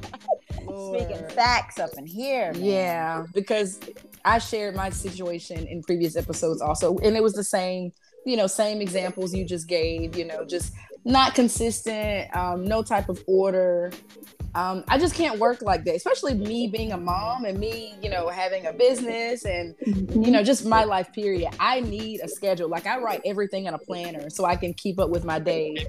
Speaking 0.62 1.30
facts 1.30 1.80
up 1.80 1.92
in 1.98 2.06
here. 2.06 2.54
Man. 2.54 2.64
Yeah, 2.64 3.26
because 3.34 3.80
I 4.24 4.40
shared 4.40 4.76
my 4.76 4.90
situation 4.90 5.68
in 5.68 5.84
previous 5.84 6.16
episodes 6.16 6.62
also, 6.62 6.98
and 6.98 7.16
it 7.16 7.24
was 7.24 7.34
the 7.34 7.44
same 7.44 7.92
you 8.26 8.36
know, 8.36 8.48
same 8.48 8.82
examples 8.82 9.34
you 9.34 9.46
just 9.46 9.68
gave, 9.68 10.18
you 10.18 10.26
know, 10.26 10.44
just 10.46 10.74
not 11.06 11.36
consistent, 11.36 12.36
um, 12.36 12.66
no 12.66 12.82
type 12.82 13.08
of 13.08 13.24
order. 13.28 13.92
Um, 14.56 14.86
I 14.88 14.98
just 14.98 15.16
can't 15.16 15.38
work 15.38 15.62
like 15.62 15.84
that, 15.84 15.96
especially 15.96 16.34
me 16.34 16.68
being 16.68 16.94
a 16.94 16.98
mom 16.98 17.44
and 17.44 17.60
me, 17.60 17.94
you 18.02 18.10
know, 18.10 18.30
having 18.30 18.66
a 18.66 18.74
business 18.74 19.44
and, 19.44 19.76
you 19.86 20.32
know, 20.32 20.44
just 20.44 20.66
my 20.66 20.86
life 20.86 21.12
period. 21.12 21.54
I 21.60 21.82
need 21.82 22.22
a 22.22 22.30
schedule. 22.30 22.70
Like 22.70 22.88
I 22.88 22.98
write 22.98 23.22
everything 23.26 23.66
in 23.66 23.74
a 23.74 23.78
planner 23.78 24.30
so 24.30 24.46
I 24.46 24.56
can 24.56 24.74
keep 24.74 24.98
up 24.98 25.10
with 25.10 25.26
my 25.26 25.40
day. 25.40 25.86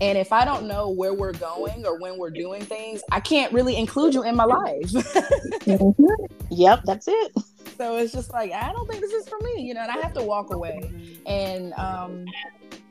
And 0.00 0.16
if 0.16 0.32
I 0.32 0.44
don't 0.44 0.68
know 0.68 0.88
where 0.88 1.14
we're 1.14 1.32
going 1.32 1.84
or 1.84 1.98
when 2.00 2.16
we're 2.16 2.30
doing 2.30 2.62
things, 2.62 3.02
I 3.10 3.18
can't 3.18 3.52
really 3.52 3.76
include 3.76 4.14
you 4.14 4.22
in 4.22 4.36
my 4.36 4.44
life. 4.44 4.82
mm-hmm. 4.92 6.24
Yep, 6.50 6.82
that's 6.84 7.08
it 7.08 7.32
so 7.76 7.96
it's 7.96 8.12
just 8.12 8.32
like 8.32 8.52
I 8.52 8.72
don't 8.72 8.88
think 8.88 9.00
this 9.00 9.12
is 9.12 9.28
for 9.28 9.38
me, 9.40 9.62
you 9.62 9.74
know, 9.74 9.80
and 9.80 9.90
I 9.90 9.98
have 9.98 10.12
to 10.14 10.22
walk 10.22 10.52
away. 10.52 10.90
And 11.26 11.72
um, 11.74 12.24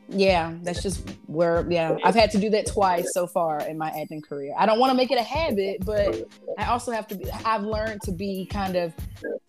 yeah, 0.07 0.53
that's 0.61 0.83
just 0.83 1.09
where 1.25 1.65
yeah, 1.69 1.97
I've 2.03 2.15
had 2.15 2.31
to 2.31 2.37
do 2.37 2.49
that 2.51 2.67
twice 2.67 3.11
so 3.13 3.25
far 3.25 3.59
in 3.61 3.77
my 3.77 3.89
acting 3.89 4.21
career. 4.21 4.53
I 4.57 4.65
don't 4.65 4.79
want 4.79 4.91
to 4.91 4.95
make 4.95 5.11
it 5.11 5.17
a 5.17 5.23
habit, 5.23 5.83
but 5.83 6.29
I 6.57 6.65
also 6.65 6.91
have 6.91 7.07
to 7.07 7.15
be 7.15 7.29
I've 7.43 7.63
learned 7.63 8.01
to 8.03 8.11
be 8.11 8.45
kind 8.45 8.75
of 8.75 8.93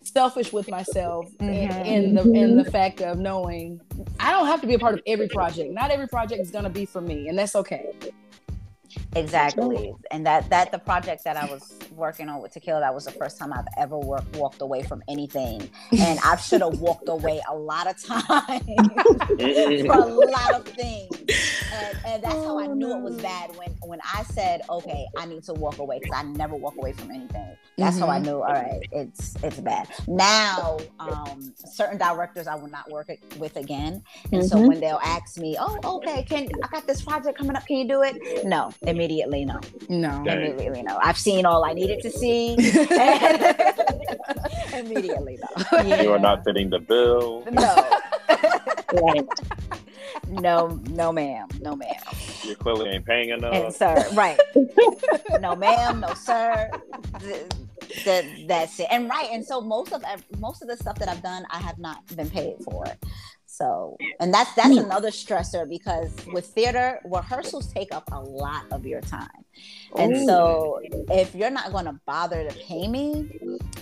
selfish 0.01 0.51
with 0.51 0.69
myself 0.69 1.27
mm-hmm. 1.37 1.45
in, 1.85 1.85
in, 1.85 2.15
the 2.15 2.21
in 2.33 2.57
the 2.57 2.65
fact 2.65 3.01
of 3.01 3.19
knowing 3.19 3.79
I 4.19 4.31
don't 4.31 4.47
have 4.47 4.61
to 4.61 4.67
be 4.67 4.73
a 4.73 4.79
part 4.79 4.95
of 4.95 5.01
every 5.05 5.27
project. 5.27 5.71
Not 5.71 5.91
every 5.91 6.07
project 6.07 6.41
is 6.41 6.49
going 6.49 6.63
to 6.63 6.69
be 6.69 6.85
for 6.85 7.01
me, 7.01 7.27
and 7.27 7.37
that's 7.37 7.55
okay. 7.55 7.93
Exactly. 9.17 9.93
And 10.11 10.25
that 10.25 10.49
that 10.49 10.71
the 10.71 10.79
project 10.79 11.23
that 11.23 11.37
I 11.37 11.45
was 11.45 11.77
working 11.91 12.29
on 12.29 12.41
with 12.41 12.53
Tequila, 12.53 12.79
that 12.81 12.93
was 12.93 13.05
the 13.05 13.11
first 13.11 13.37
time 13.37 13.51
I've 13.53 13.67
ever 13.77 13.97
worked 13.97 14.35
walked 14.35 14.61
away 14.61 14.83
from 14.83 15.03
anything. 15.07 15.69
And 15.97 16.19
I 16.23 16.35
should 16.37 16.61
have 16.61 16.79
walked 16.79 17.09
away 17.09 17.41
a 17.49 17.55
lot 17.55 17.87
of 17.87 18.01
times 18.03 18.37
for 19.85 19.99
a 19.99 20.29
lot 20.29 20.53
of 20.53 20.65
things. 20.65 21.09
And, 21.73 21.97
and 22.05 22.23
that's 22.23 22.35
how 22.35 22.59
I 22.59 22.67
knew 22.67 22.95
it 22.95 23.01
was 23.01 23.17
bad 23.21 23.55
when 23.57 23.75
when 23.83 23.99
I 24.03 24.23
said, 24.23 24.61
okay, 24.69 25.05
I 25.17 25.25
need 25.25 25.43
to 25.43 25.53
walk 25.53 25.79
away 25.79 25.99
because 25.99 26.15
I 26.15 26.23
never 26.23 26.55
walk 26.55 26.77
away 26.77 26.93
from 26.93 27.11
anything. 27.11 27.57
That's 27.77 27.97
mm-hmm. 27.97 28.05
how 28.05 28.11
I 28.11 28.15
mm-hmm. 28.15 28.25
knew, 28.25 28.41
all 28.41 28.53
right, 28.53 28.81
it's 28.91 29.35
it's 29.43 29.59
bad. 29.59 29.87
Now, 30.07 30.79
um, 30.99 31.53
certain 31.57 31.97
directors 31.97 32.47
I 32.47 32.55
will 32.55 32.69
not 32.69 32.89
work 32.89 33.11
with 33.37 33.55
again. 33.55 34.03
And 34.31 34.41
mm-hmm. 34.41 34.47
so 34.47 34.67
when 34.67 34.79
they'll 34.79 35.01
ask 35.03 35.37
me, 35.37 35.57
oh, 35.59 35.79
okay, 35.97 36.23
can 36.23 36.49
I 36.63 36.67
got 36.69 36.87
this 36.87 37.01
project 37.01 37.37
coming 37.37 37.55
up, 37.55 37.65
can 37.67 37.77
you 37.77 37.87
do 37.87 38.01
it? 38.01 38.45
No, 38.45 38.73
immediately 39.07 39.45
no. 39.45 39.59
No. 39.89 40.23
Immediately 40.25 40.83
no. 40.83 40.99
I've 41.01 41.17
seen 41.17 41.45
all 41.45 41.63
I 41.63 41.73
needed 41.73 42.01
to 42.01 42.11
see. 42.11 42.53
immediately 44.77 45.39
no. 45.41 45.83
Yeah. 45.83 46.01
You 46.01 46.11
are 46.11 46.19
not 46.19 46.43
fitting 46.43 46.69
the 46.69 46.79
bill. 46.79 47.45
No. 47.51 47.89
right. 49.01 49.25
No, 50.27 50.79
no, 50.89 51.11
ma'am. 51.11 51.47
No, 51.61 51.75
ma'am. 51.75 51.95
You 52.43 52.55
clearly 52.55 52.89
ain't 52.89 53.05
paying 53.05 53.29
enough. 53.29 53.53
And 53.53 53.73
sir, 53.73 54.05
right. 54.13 54.39
no, 55.39 55.55
ma'am. 55.55 56.01
No, 56.01 56.13
sir. 56.13 56.69
That, 58.03 58.25
that's 58.47 58.79
it. 58.79 58.87
And 58.91 59.09
right. 59.09 59.29
And 59.31 59.45
so 59.45 59.61
most 59.61 59.93
of 59.93 60.03
most 60.39 60.61
of 60.61 60.67
the 60.67 60.75
stuff 60.75 60.99
that 60.99 61.07
I've 61.07 61.23
done, 61.23 61.45
I 61.49 61.59
have 61.59 61.77
not 61.77 62.05
been 62.15 62.29
paid 62.29 62.57
for. 62.63 62.85
So, 63.57 63.97
and 64.19 64.31
that's 64.31 64.53
that's 64.53 64.77
another 64.77 65.09
stressor 65.09 65.67
because 65.67 66.13
with 66.27 66.45
theater, 66.45 66.99
rehearsals 67.05 67.73
take 67.73 67.91
up 67.91 68.07
a 68.11 68.21
lot 68.21 68.65
of 68.71 68.85
your 68.85 69.01
time. 69.01 69.45
And 69.97 70.15
Ooh. 70.15 70.25
so, 70.25 70.79
if 71.09 71.33
you're 71.33 71.49
not 71.49 71.71
going 71.71 71.85
to 71.85 71.99
bother 72.05 72.47
to 72.47 72.55
pay 72.55 72.87
me, 72.87 73.27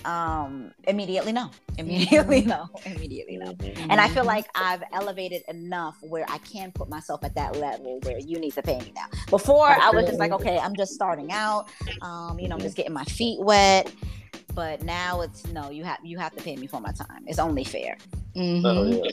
um, 0.06 0.72
immediately 0.84 1.32
no, 1.32 1.50
immediately 1.78 2.40
no, 2.40 2.70
immediately 2.86 3.36
no. 3.36 3.52
Mm-hmm. 3.52 3.90
And 3.90 4.00
I 4.00 4.08
feel 4.08 4.24
like 4.24 4.46
I've 4.54 4.82
elevated 4.94 5.42
enough 5.48 5.98
where 6.00 6.24
I 6.30 6.38
can 6.38 6.72
put 6.72 6.88
myself 6.88 7.22
at 7.22 7.34
that 7.34 7.56
level 7.56 8.00
where 8.04 8.18
you 8.18 8.38
need 8.38 8.52
to 8.52 8.62
pay 8.62 8.78
me 8.78 8.92
now. 8.94 9.08
Before, 9.28 9.68
I 9.68 9.90
was 9.90 10.06
just 10.06 10.18
like, 10.18 10.32
okay, 10.32 10.58
I'm 10.58 10.74
just 10.74 10.94
starting 10.94 11.32
out. 11.32 11.68
Um, 12.00 12.38
you 12.38 12.48
know, 12.48 12.54
I'm 12.54 12.62
just 12.62 12.76
getting 12.76 12.94
my 12.94 13.04
feet 13.04 13.40
wet 13.40 13.92
but 14.54 14.82
now 14.82 15.20
it's 15.20 15.46
no 15.48 15.70
you 15.70 15.84
have 15.84 15.98
you 16.02 16.16
have 16.16 16.34
to 16.34 16.42
pay 16.42 16.56
me 16.56 16.66
for 16.66 16.80
my 16.80 16.90
time 16.92 17.22
it's 17.26 17.38
only 17.38 17.62
fair 17.62 17.98
mm-hmm. 18.34 18.64
oh, 18.64 18.84
yeah. 18.84 19.10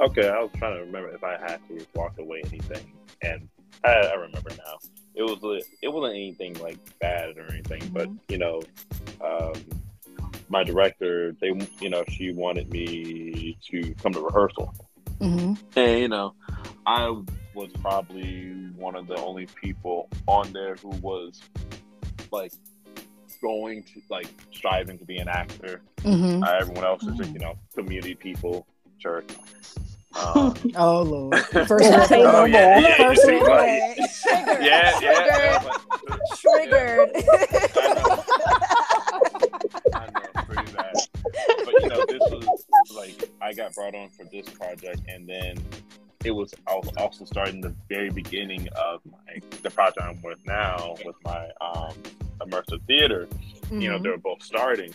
Okay, 0.00 0.28
I 0.28 0.40
was 0.40 0.50
trying 0.56 0.76
to 0.76 0.80
remember 0.80 1.10
if 1.10 1.22
I 1.22 1.32
had 1.32 1.60
to 1.68 1.86
walk 1.94 2.18
away 2.18 2.42
anything, 2.46 2.90
and 3.20 3.46
I, 3.84 3.90
I 3.90 4.14
remember 4.14 4.50
now. 4.50 4.78
It 5.14 5.22
was 5.24 5.64
it 5.82 5.88
wasn't 5.88 6.14
anything 6.14 6.54
like 6.54 6.78
bad 7.00 7.36
or 7.36 7.44
anything, 7.50 7.82
mm-hmm. 7.82 7.92
but 7.92 8.08
you 8.28 8.38
know, 8.38 8.62
um, 9.22 9.52
my 10.48 10.64
director, 10.64 11.36
they 11.40 11.52
you 11.80 11.90
know, 11.90 12.02
she 12.08 12.32
wanted 12.32 12.70
me 12.70 13.58
to 13.70 13.94
come 14.02 14.12
to 14.14 14.20
rehearsal, 14.20 14.74
mm-hmm. 15.18 15.54
and 15.76 16.00
you 16.00 16.08
know, 16.08 16.34
I 16.86 17.08
was 17.54 17.70
probably 17.82 18.70
one 18.76 18.96
of 18.96 19.06
the 19.06 19.16
only 19.16 19.46
people 19.46 20.08
on 20.26 20.50
there 20.54 20.76
who 20.76 20.90
was 21.02 21.42
like 22.32 22.52
going 23.42 23.82
to 23.82 24.00
like 24.08 24.28
striving 24.50 24.98
to 24.98 25.04
be 25.04 25.18
an 25.18 25.28
actor. 25.28 25.82
Mm-hmm. 25.98 26.42
Uh, 26.42 26.52
everyone 26.58 26.84
else 26.84 27.02
is 27.02 27.18
just 27.18 27.32
you 27.32 27.40
know 27.40 27.58
community 27.74 28.14
people, 28.14 28.66
church. 28.98 29.28
Um, 30.14 30.54
oh 30.76 31.02
Lord! 31.02 31.38
First 31.68 31.90
yeah. 31.90 32.04
say 32.04 32.22
no 32.22 32.42
oh, 32.42 32.44
yeah, 32.44 32.78
yeah, 32.80 32.96
First 32.96 33.22
yeah, 33.26 33.94
yeah, 33.94 34.06
Triggered. 34.22 34.62
Yeah, 34.62 35.00
yeah. 35.00 35.58
Triggered. 36.36 37.10
I 37.76 37.94
know. 37.94 38.24
I 39.94 40.06
know, 40.06 40.44
pretty 40.46 40.72
bad. 40.72 40.94
But 41.64 41.82
you 41.82 41.88
know, 41.88 42.04
this 42.08 42.22
was 42.30 42.64
like 42.96 43.30
I 43.40 43.52
got 43.52 43.74
brought 43.74 43.90
brought 43.90 44.02
on 44.02 44.10
for 44.10 44.24
this 44.24 44.48
project, 44.50 45.00
and 45.08 45.28
then 45.28 45.56
it 46.24 46.30
was 46.32 46.52
I 46.66 46.74
was 46.74 46.88
also 46.96 47.24
starting 47.24 47.60
the 47.60 47.74
very 47.88 48.10
beginning 48.10 48.68
of 48.76 49.00
my 49.10 49.40
the 49.62 49.70
project 49.70 50.02
I'm 50.02 50.20
with 50.22 50.38
now 50.46 50.94
with 51.04 51.16
my 51.24 51.48
um, 51.60 51.94
immersive 52.40 52.84
theater. 52.86 53.26
Mm-hmm. 53.26 53.80
You 53.80 53.88
know, 53.88 53.94
mm-hmm. 53.94 54.04
they 54.04 54.10
were 54.10 54.18
both 54.18 54.42
starting, 54.42 54.92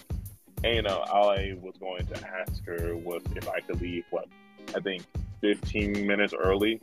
and 0.63 0.75
you 0.75 0.81
know, 0.81 1.03
all 1.11 1.29
I 1.29 1.55
was 1.61 1.75
going 1.79 2.05
to 2.07 2.27
ask 2.27 2.63
her 2.65 2.95
was 2.95 3.21
if 3.35 3.47
I 3.49 3.59
could 3.61 3.81
leave 3.81 4.05
what 4.09 4.27
I 4.73 4.79
think 4.79 5.03
15 5.41 6.07
minutes 6.07 6.33
early 6.33 6.81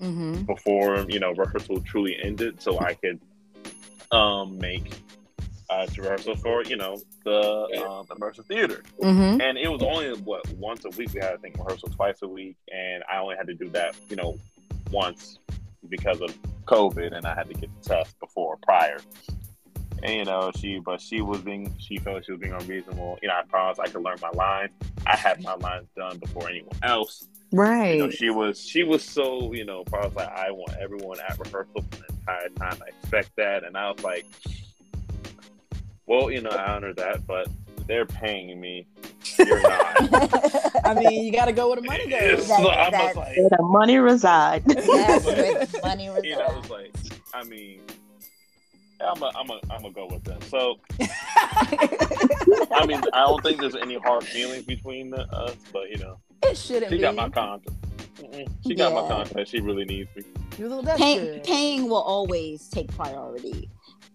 mm-hmm. 0.00 0.42
before 0.42 1.04
you 1.08 1.20
know 1.20 1.32
rehearsal 1.32 1.80
truly 1.82 2.16
ended, 2.22 2.60
so 2.60 2.78
I 2.80 2.94
could 2.94 3.20
um, 4.10 4.58
make 4.58 4.92
uh, 5.70 5.86
rehearsal 5.96 6.36
for 6.36 6.62
you 6.64 6.76
know 6.76 6.96
the 7.24 7.84
um, 7.86 8.06
immersive 8.06 8.46
theater, 8.46 8.82
mm-hmm. 9.00 9.40
and 9.40 9.58
it 9.58 9.70
was 9.70 9.82
only 9.82 10.12
what 10.20 10.48
once 10.54 10.84
a 10.84 10.90
week. 10.90 11.12
We 11.14 11.20
had 11.20 11.34
I 11.34 11.36
think 11.36 11.56
rehearsal 11.58 11.90
twice 11.90 12.22
a 12.22 12.28
week, 12.28 12.56
and 12.72 13.02
I 13.12 13.18
only 13.18 13.36
had 13.36 13.46
to 13.48 13.54
do 13.54 13.68
that 13.70 13.94
you 14.08 14.16
know 14.16 14.38
once 14.90 15.38
because 15.88 16.20
of 16.20 16.36
COVID, 16.66 17.16
and 17.16 17.26
I 17.26 17.34
had 17.34 17.48
to 17.48 17.54
get 17.54 17.70
the 17.82 17.88
test 17.88 18.18
before 18.20 18.56
prior. 18.62 18.98
And 20.02 20.14
you 20.14 20.24
know 20.24 20.50
she, 20.56 20.78
but 20.78 21.00
she 21.00 21.20
was 21.20 21.40
being, 21.40 21.74
she 21.78 21.98
felt 21.98 22.24
she 22.24 22.32
was 22.32 22.40
being 22.40 22.52
unreasonable. 22.52 23.18
You 23.22 23.28
know, 23.28 23.34
I 23.34 23.42
promised 23.48 23.80
I 23.80 23.86
could 23.86 24.02
learn 24.02 24.18
my 24.22 24.30
lines. 24.30 24.70
I 25.06 25.16
had 25.16 25.42
my 25.42 25.54
lines 25.54 25.88
done 25.96 26.18
before 26.18 26.48
anyone 26.48 26.76
else. 26.82 27.26
Right. 27.50 27.94
You 27.94 28.04
know, 28.04 28.10
she 28.10 28.30
was 28.30 28.60
she 28.60 28.84
was 28.84 29.02
so 29.02 29.52
you 29.54 29.64
know 29.64 29.84
probably 29.84 30.24
like 30.24 30.28
I 30.28 30.50
want 30.50 30.76
everyone 30.80 31.18
at 31.20 31.38
rehearsal 31.38 31.82
for 31.90 31.98
the 31.98 32.14
entire 32.14 32.48
time. 32.50 32.82
I 32.84 32.88
expect 32.88 33.30
that, 33.36 33.64
and 33.64 33.76
I 33.76 33.90
was 33.90 34.02
like, 34.04 34.26
well, 36.06 36.30
you 36.30 36.40
know, 36.40 36.50
I 36.50 36.74
honor 36.74 36.92
that, 36.94 37.26
but 37.26 37.48
they're 37.86 38.06
paying 38.06 38.60
me. 38.60 38.86
You're 39.38 39.62
not. 39.62 40.14
I 40.84 40.94
mean, 40.94 41.24
you 41.24 41.32
got 41.32 41.46
to 41.46 41.52
go 41.52 41.68
where 41.68 41.76
the 41.76 41.82
money 41.82 42.06
goes. 42.06 42.46
so 42.46 42.62
like, 42.62 43.16
where 43.16 43.48
the 43.50 43.62
money 43.62 43.98
resides. 43.98 44.64
Yes, 44.68 45.24
where 45.24 45.64
the 45.66 45.80
money 45.82 46.08
resides. 46.08 46.26
You 46.26 46.36
know, 46.36 46.46
I 46.46 46.58
was 46.58 46.70
like, 46.70 46.94
I 47.34 47.44
mean, 47.44 47.80
I'm 49.00 49.22
a, 49.22 49.30
I'm 49.36 49.50
a, 49.50 49.60
I'm 49.70 49.82
gonna 49.82 49.92
go 49.92 50.08
with 50.10 50.24
them. 50.24 50.40
So, 50.42 50.78
I 51.00 52.84
mean, 52.86 53.00
I 53.12 53.26
don't 53.26 53.42
think 53.42 53.60
there's 53.60 53.76
any 53.76 53.96
hard 53.98 54.24
feelings 54.24 54.64
between 54.64 55.14
us, 55.14 55.54
but 55.72 55.90
you 55.90 55.98
know, 55.98 56.18
it 56.42 56.56
shouldn't. 56.56 56.90
She 56.90 56.96
be. 56.96 57.02
got 57.02 57.14
my 57.14 57.28
contract. 57.28 57.76
She 58.66 58.74
got 58.74 58.92
yeah. 58.92 59.00
my 59.00 59.08
contract. 59.08 59.48
She 59.48 59.60
really 59.60 59.84
needs 59.84 60.10
me. 60.16 60.24
Pay, 60.96 61.40
paying 61.44 61.88
will 61.88 62.02
always 62.02 62.68
take 62.68 62.88
priority 62.96 63.70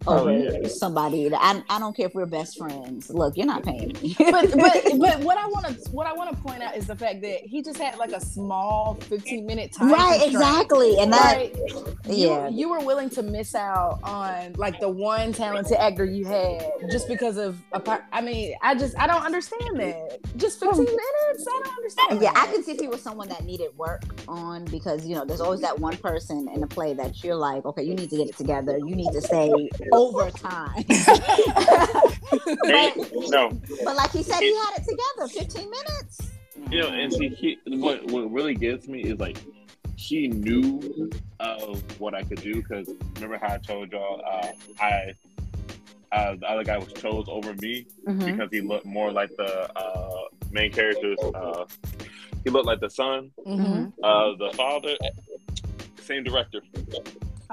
Oh, 0.06 0.20
over 0.20 0.30
oh, 0.32 0.60
yeah. 0.62 0.68
somebody. 0.68 1.34
I, 1.34 1.64
I 1.70 1.80
don't 1.80 1.96
care 1.96 2.08
if 2.08 2.14
we're 2.14 2.26
best 2.26 2.58
friends. 2.58 3.10
Look, 3.10 3.38
you're 3.38 3.46
not 3.46 3.64
paying 3.64 3.94
me. 4.02 4.16
but 4.20 4.52
but 4.52 4.84
but 5.00 5.20
what 5.22 5.38
I 5.38 5.48
want 5.48 5.68
to 5.68 5.92
what 5.92 6.08
I 6.08 6.14
want 6.14 6.30
to 6.30 6.36
point 6.44 6.62
out 6.62 6.76
is 6.76 6.88
the 6.88 6.96
fact 6.96 7.22
that 7.22 7.40
he 7.42 7.62
just 7.62 7.80
had 7.80 7.98
like 7.98 8.12
a 8.12 8.20
small 8.20 8.96
15 8.96 9.46
minute 9.46 9.72
time. 9.72 9.92
Right, 9.92 10.22
exactly, 10.26 10.98
and 11.00 11.14
that 11.14 11.36
right? 11.36 11.56
yeah, 12.06 12.50
you, 12.50 12.58
you, 12.58 12.70
were 12.70 12.80
willing 12.80 13.10
to 13.12 13.24
miss 13.24 13.56
out 13.56 14.00
on 14.04 14.54
like 14.54 14.80
the 14.80 14.90
one 14.90 15.32
talented 15.32 15.78
actor 15.78 16.06
you 16.06 16.26
had 16.26 16.66
just 16.92 17.08
because 17.08 17.38
of 17.38 17.62
a. 17.72 18.02
I 18.12 18.22
mean, 18.22 18.56
I 18.62 18.76
just 18.76 18.98
I 19.00 19.08
don't 19.08 19.24
understand 19.24 19.80
that. 19.80 20.20
Just 20.36 20.60
15 20.60 20.84
minutes, 20.84 21.00
I 21.48 21.62
don't 21.64 21.78
understand. 21.78 22.22
Yeah, 22.22 22.34
that. 22.34 22.48
I 22.50 22.52
can 22.52 22.64
see 22.64 22.72
if 22.72 22.80
he 22.80 22.88
was 22.88 23.02
someone 23.02 23.30
that 23.30 23.46
needed 23.46 23.70
work 23.78 24.04
on 24.28 24.66
because 24.66 25.06
you 25.06 25.16
know 25.16 25.24
there's 25.24 25.42
always 25.42 25.62
that 25.62 25.80
one 25.80 25.96
person 25.98 26.50
in 26.54 26.60
the 26.60 26.68
play 26.68 26.94
that 26.94 27.24
you're 27.24 27.36
like, 27.36 27.66
okay, 27.66 27.84
you 27.84 27.96
need 27.96 28.10
to 28.10 28.18
get 28.18 28.28
it 28.28 28.38
together. 28.38 28.78
You 28.78 28.96
need 28.96 29.12
to 29.14 29.22
stay 29.22 29.70
overtime. 29.94 30.84
hey, 32.66 32.94
no. 33.30 33.50
But 33.84 33.96
like 33.96 34.12
he 34.12 34.24
said, 34.24 34.40
he 34.40 34.56
had 34.56 34.78
it 34.78 34.84
together 34.86 35.28
15 35.28 35.70
minutes. 35.70 36.32
You 36.70 36.82
know, 36.82 36.90
and 36.90 37.12
see, 37.12 37.30
he, 37.30 37.58
what, 37.66 38.06
what 38.08 38.32
really 38.32 38.56
gets 38.56 38.88
me 38.88 39.02
is 39.02 39.20
like, 39.20 39.38
she 39.96 40.28
knew 40.28 41.10
of 41.40 42.00
what 42.00 42.14
I 42.14 42.24
could 42.24 42.42
do 42.42 42.56
because 42.56 42.90
remember 43.16 43.38
how 43.38 43.54
I 43.54 43.58
told 43.58 43.92
y'all 43.92 44.22
uh, 44.26 44.48
I 44.82 45.14
uh, 46.14 46.36
the 46.36 46.48
other 46.48 46.64
guy 46.64 46.78
was 46.78 46.94
chose 46.94 47.26
over 47.28 47.54
me 47.56 47.88
mm-hmm. 48.08 48.26
because 48.26 48.50
he 48.52 48.62
looked 48.62 48.86
more 48.86 49.12
like 49.12 49.36
the 49.36 49.70
uh, 49.76 50.22
main 50.52 50.72
character's. 50.72 51.18
Uh, 51.20 51.66
he 52.44 52.50
looked 52.50 52.68
like 52.68 52.80
the 52.80 52.90
son, 52.90 53.32
mm-hmm. 53.46 53.86
Uh, 54.04 54.36
the 54.36 54.52
father, 54.56 54.96
same 56.02 56.24
director. 56.24 56.62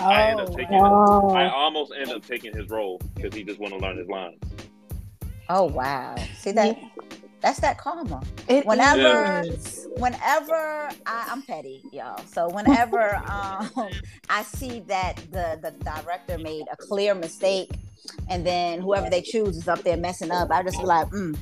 Oh, 0.01 0.09
I 0.09 0.23
ended 0.31 0.49
up 0.49 0.57
taking. 0.57 0.79
Wow. 0.79 1.29
I 1.31 1.51
almost 1.51 1.93
ended 1.95 2.17
up 2.17 2.27
taking 2.27 2.57
his 2.57 2.71
role 2.71 3.01
because 3.15 3.35
he 3.35 3.45
just 3.45 3.61
want 3.61 3.75
to 3.75 3.79
learn 3.79 3.99
his 3.99 4.09
lines. 4.09 4.43
Oh 5.49 5.65
wow! 5.65 6.17
See 6.39 6.53
that? 6.53 6.79
That's 7.41 7.61
that 7.61 7.79
karma. 7.79 8.23
It 8.49 8.65
whenever, 8.67 9.43
is. 9.47 9.89
whenever 9.97 10.91
I, 11.07 11.27
am 11.29 11.43
petty, 11.43 11.83
y'all. 11.93 12.23
So 12.27 12.49
whenever 12.49 13.17
um, 13.29 13.71
I 14.29 14.43
see 14.43 14.81
that 14.81 15.17
the 15.31 15.59
the 15.61 15.73
director 15.85 16.39
made 16.39 16.65
a 16.73 16.77
clear 16.77 17.15
mistake, 17.15 17.71
and 18.29 18.47
then 18.47 18.81
whoever 18.81 19.11
they 19.11 19.23
choose 19.23 19.57
is 19.57 19.69
up 19.69 19.83
there 19.83 19.97
messing 19.97 20.31
up, 20.31 20.51
I 20.51 20.63
just 20.63 20.79
be 20.79 20.85
like, 20.85 21.09
mm, 21.09 21.39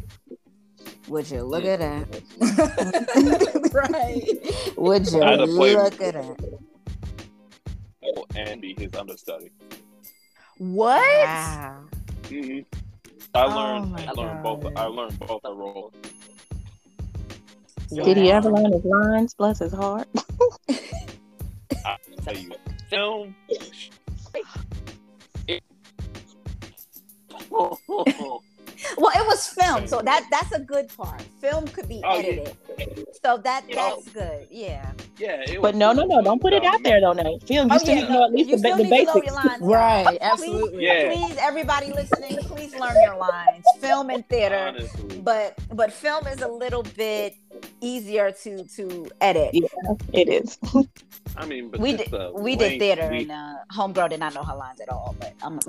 would 1.09 1.31
you 1.31 1.43
look 1.43 1.65
at 1.65 1.79
that? 1.81 2.23
right. 3.73 4.77
Would 4.77 5.07
you 5.13 5.21
look 5.21 6.01
at 6.01 6.15
that? 6.15 6.59
And 8.35 8.61
be 8.61 8.75
his 8.79 8.95
understudy. 8.95 9.51
What? 10.59 11.01
Wow. 11.01 11.85
Mm-hmm. 12.25 12.61
I 13.35 13.45
oh 13.45 13.57
learned. 13.57 13.95
I 13.97 14.13
learned 14.13 14.43
God. 14.43 14.45
both. 14.63 14.73
I 14.77 14.85
learned 14.85 15.19
both 15.21 15.43
the 15.43 15.55
roles. 15.55 15.95
Did 17.91 18.17
he 18.17 18.31
ever 18.31 18.51
learn 18.51 18.73
his 18.73 18.85
lines? 18.85 19.35
Bless 19.35 19.61
his 19.61 19.73
heart. 19.73 20.09
I 21.85 21.97
tell 22.23 22.37
you, 22.37 22.53
film. 22.91 23.35
well, 28.99 29.13
it 29.15 29.27
was 29.27 29.47
filmed, 29.47 29.89
so 29.89 30.01
that 30.03 30.27
that's 30.31 30.53
a 30.53 30.61
good 30.61 30.89
part. 30.97 31.23
Film 31.41 31.67
could 31.69 31.89
be 31.89 32.03
oh, 32.05 32.19
edited, 32.19 32.57
yeah. 32.79 32.87
so 33.25 33.39
that 33.39 33.65
that's 33.73 34.09
good. 34.11 34.47
Yeah. 34.51 34.91
Yeah. 35.19 35.45
but 35.61 35.75
no, 35.75 35.93
no, 35.93 36.05
no! 36.05 36.23
Don't 36.23 36.41
put 36.41 36.53
it 36.53 36.65
out 36.65 36.83
there, 36.83 37.01
though. 37.01 37.13
No, 37.13 37.39
film. 37.41 37.69
You 37.69 37.75
oh, 37.75 37.79
still 37.79 37.95
yeah, 37.95 38.01
need 38.01 38.07
to 38.07 38.13
know 38.13 38.25
at 38.25 38.33
least 38.33 38.51
the, 38.51 38.75
the 38.77 38.89
basics. 38.89 39.61
Right. 39.61 40.19
Absolutely. 40.21 40.71
Please, 40.71 40.83
yeah. 40.83 41.13
please, 41.13 41.37
everybody 41.41 41.93
listening, 41.93 42.39
please 42.39 42.75
learn 42.75 42.95
your 43.03 43.17
lines. 43.17 43.65
Film 43.81 44.11
and 44.11 44.29
theater, 44.29 44.75
Honestly. 44.77 45.21
but 45.21 45.59
but 45.73 45.93
film 45.93 46.27
is 46.27 46.41
a 46.41 46.49
little 46.49 46.83
bit 46.83 47.37
easier 47.81 48.31
to 48.33 48.65
to 48.65 49.09
edit. 49.21 49.51
Yeah, 49.53 49.69
it 50.13 50.29
is. 50.29 50.59
I 51.37 51.47
mean, 51.47 51.71
we 51.79 51.97
did 51.97 52.13
we 52.35 52.57
did 52.57 52.79
theater, 52.79 53.09
we... 53.11 53.23
and 53.23 53.33
uh, 53.33 53.55
homegirl 53.73 54.11
did 54.11 54.21
not 54.21 54.35
know 54.35 54.43
her 54.43 54.57
lines 54.57 54.81
at 54.81 54.89
all. 54.89 55.15
But 55.19 55.35
I'm. 55.43 55.59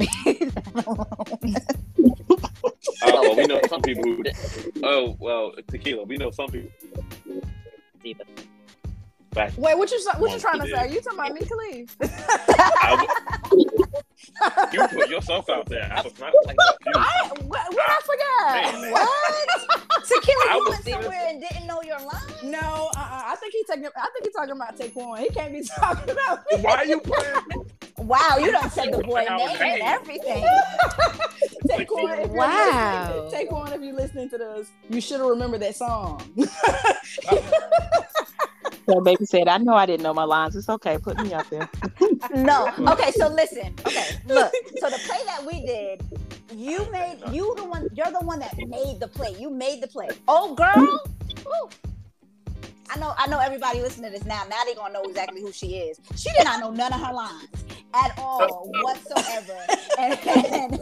oh, 3.04 3.22
well, 3.22 3.36
we 3.36 3.46
know 3.46 3.62
some 3.68 3.82
people 3.82 4.04
who. 4.04 4.24
Oh 4.84 5.16
well, 5.20 5.54
tequila. 5.68 6.04
We 6.04 6.18
know 6.18 6.32
some 6.32 6.50
people. 6.50 6.72
Back 9.32 9.52
Wait, 9.58 9.78
what 9.78 9.92
you 9.92 10.00
what 10.18 10.32
you 10.32 10.40
trying 10.40 10.62
to 10.62 10.68
say? 10.68 10.74
Are 10.74 10.88
you 10.88 11.02
talking 11.02 11.20
about 11.20 11.34
me, 11.34 11.42
Khalief? 11.42 11.96
you 14.74 14.88
put 14.88 15.10
yourself 15.10 15.50
out 15.50 15.66
there. 15.68 15.90
I 15.92 16.02
was 16.02 16.18
not 16.20 16.34
talking 16.44 16.56
you. 16.86 16.94
I, 16.96 17.30
what, 17.44 17.74
what 17.74 17.90
I 17.90 18.00
forgot? 18.06 18.82
Man. 18.82 18.92
What? 18.92 20.06
Tequila, 20.08 20.56
you 20.56 20.66
went 20.70 20.86
somewhere 20.86 21.26
and 21.30 21.42
didn't 21.42 21.68
know 21.68 21.82
your 21.84 22.00
line? 22.00 22.22
No, 22.44 22.90
uh-uh. 22.96 23.24
I 23.26 23.36
think 23.40 23.54
he's 23.54 23.66
talking. 23.66 23.86
I 23.86 24.08
think 24.14 24.26
he's 24.26 24.34
talking 24.34 24.52
about 24.52 24.78
Taquan. 24.78 25.20
He 25.20 25.30
can't 25.30 25.54
be 25.54 25.64
talking 25.80 26.10
about 26.10 26.40
me. 26.52 26.62
Why 26.62 26.76
are 26.76 26.86
you 26.86 27.00
playing? 27.00 27.36
Wow, 27.98 28.38
you 28.40 28.52
don't 28.52 28.72
say 28.72 28.90
the 28.90 29.00
boy 29.00 29.26
name 29.30 29.50
and 29.60 29.82
everything. 29.82 30.46
Taquan, 31.68 32.28
wow. 32.30 33.30
Taquan, 33.32 33.76
if 33.76 33.82
you're 33.82 33.94
listening 33.94 34.30
to 34.30 34.38
this, 34.38 34.72
you 34.90 35.02
should 35.02 35.20
have 35.20 35.30
remembered 35.30 35.62
that 35.62 35.76
song. 35.76 36.22
Uh-uh. 37.28 37.42
So 38.88 39.02
baby 39.02 39.26
said, 39.26 39.48
I 39.48 39.58
know 39.58 39.74
I 39.74 39.86
didn't 39.86 40.04
know 40.04 40.14
my 40.14 40.24
lines. 40.24 40.56
It's 40.56 40.70
okay. 40.70 40.98
Put 40.98 41.22
me 41.22 41.34
up 41.34 41.48
there. 41.50 41.70
no. 42.36 42.74
Okay, 42.80 43.12
so 43.12 43.28
listen. 43.28 43.74
Okay, 43.86 44.18
look. 44.28 44.52
So 44.80 44.90
the 44.90 45.00
play 45.06 45.20
that 45.26 45.46
we 45.46 45.66
did, 45.66 46.04
you 46.56 46.90
made 46.92 47.20
you 47.32 47.54
the 47.56 47.66
one 47.66 47.88
you're 47.94 48.12
the 48.12 48.26
one 48.26 48.40
that 48.40 48.58
made 48.58 49.00
the 49.00 49.08
play. 49.08 49.36
You 49.40 49.50
made 49.50 49.82
the 49.82 49.88
play. 49.88 50.10
Oh 50.28 50.56
girl. 50.56 51.00
Ooh. 51.46 51.70
I 52.90 52.98
know 52.98 53.14
I 53.18 53.28
know 53.28 53.40
everybody 53.40 53.82
listening 53.82 54.12
to 54.12 54.18
this 54.18 54.28
now. 54.28 54.44
Now 54.50 54.64
they 54.66 54.74
gonna 54.74 54.94
know 54.94 55.04
exactly 55.04 55.42
who 55.42 55.52
she 55.52 55.78
is. 55.78 56.00
She 56.16 56.32
did 56.34 56.44
not 56.44 56.60
know 56.60 56.72
none 56.72 56.94
of 56.94 57.00
her 57.00 57.14
lines 57.14 57.48
at 57.94 58.18
all 58.18 58.70
whatsoever. 58.84 59.58
and, 60.00 60.80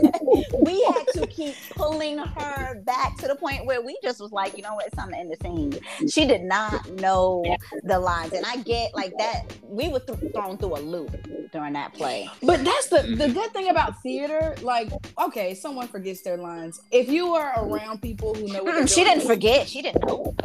we 0.60 0.84
had 0.84 1.06
to 1.14 1.28
keep 1.28 1.56
pulling 1.72 2.18
her 2.18 2.82
back 2.86 3.18
to 3.18 3.28
the 3.28 3.36
point 3.36 3.66
where 3.66 3.82
we 3.82 3.98
just 4.04 4.20
was 4.20 4.32
like, 4.32 4.56
you 4.58 4.64
know 4.64 4.76
what, 4.76 4.86
it's 4.86 4.96
time 4.96 5.10
to 5.10 5.18
end 5.18 5.32
the 5.32 5.38
scene. 5.42 5.80
She 6.10 6.26
did 6.26 6.44
not 6.44 6.90
know 6.94 7.44
the 7.84 8.00
lines. 8.00 8.34
And 8.34 8.46
I 8.46 8.58
get 8.58 8.94
like 8.94 9.14
that, 9.18 9.54
we 9.64 9.88
were 9.90 10.00
th- 10.00 10.34
thrown 10.34 10.58
through 10.58 10.78
a 10.78 10.82
loop 10.82 11.16
during 11.52 11.74
that 11.74 11.94
play. 11.94 12.30
But 12.44 12.64
that's 12.66 12.88
the, 12.88 13.02
the 13.02 13.26
mm-hmm. 13.26 13.34
good 13.34 13.54
thing 13.54 13.70
about 13.70 14.02
theater. 14.02 14.56
Like, 14.62 14.92
okay, 15.20 15.54
someone 15.54 15.88
forgets 15.88 16.22
their 16.22 16.38
lines. 16.38 16.82
If 16.92 17.10
you 17.10 17.34
are 17.36 17.54
around 17.66 18.02
people 18.02 18.34
who 18.34 18.48
know 18.48 18.66
mm-hmm. 18.66 18.86
she 18.86 19.04
didn't 19.04 19.26
forget, 19.26 19.68
she 19.68 19.82
didn't 19.82 20.06
know. 20.06 20.36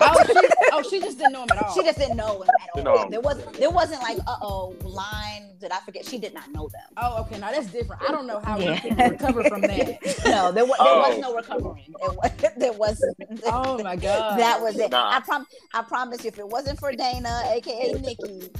Oh, 0.00 0.24
she, 0.26 0.48
oh, 0.72 0.82
she 0.82 1.00
just 1.00 1.18
didn't 1.18 1.32
know 1.32 1.42
him 1.42 1.48
at 1.52 1.62
all. 1.62 1.74
She 1.74 1.82
just 1.82 1.98
didn't 1.98 2.16
know 2.16 2.42
him 2.42 2.50
at 2.78 2.86
all. 2.86 3.08
There 3.08 3.20
was 3.20 3.44
there 3.58 3.70
wasn't 3.70 4.02
like 4.02 4.18
uh 4.26 4.36
oh 4.42 4.74
line 4.82 5.54
did 5.64 5.72
I 5.72 5.80
forget? 5.80 6.04
She 6.04 6.18
did 6.18 6.34
not 6.34 6.52
know 6.52 6.68
them. 6.68 6.82
Oh, 6.98 7.22
okay. 7.22 7.38
Now 7.38 7.50
that's 7.50 7.68
different. 7.68 8.02
I 8.02 8.12
don't 8.12 8.26
know 8.26 8.38
how 8.40 8.58
yeah. 8.58 8.78
we 8.84 8.90
recover 8.90 9.44
from 9.44 9.62
that. 9.62 9.98
no, 10.26 10.52
there, 10.52 10.66
was, 10.66 10.76
oh. 10.78 10.84
there 10.84 11.10
was 11.10 11.18
no 11.20 11.34
recovering. 11.34 11.94
There 12.00 12.10
was, 12.10 12.30
there 12.58 12.72
was 12.72 13.14
Oh 13.46 13.82
my 13.82 13.96
god. 13.96 14.38
That 14.38 14.60
was 14.60 14.78
it. 14.78 14.90
Nah. 14.90 15.16
I 15.16 15.20
prom 15.20 15.46
I 15.72 15.82
promise 15.82 16.22
you, 16.22 16.28
if 16.28 16.38
it 16.38 16.46
wasn't 16.46 16.78
for 16.78 16.92
Dana, 16.92 17.44
aka 17.46 17.92
Nikki, 17.94 18.50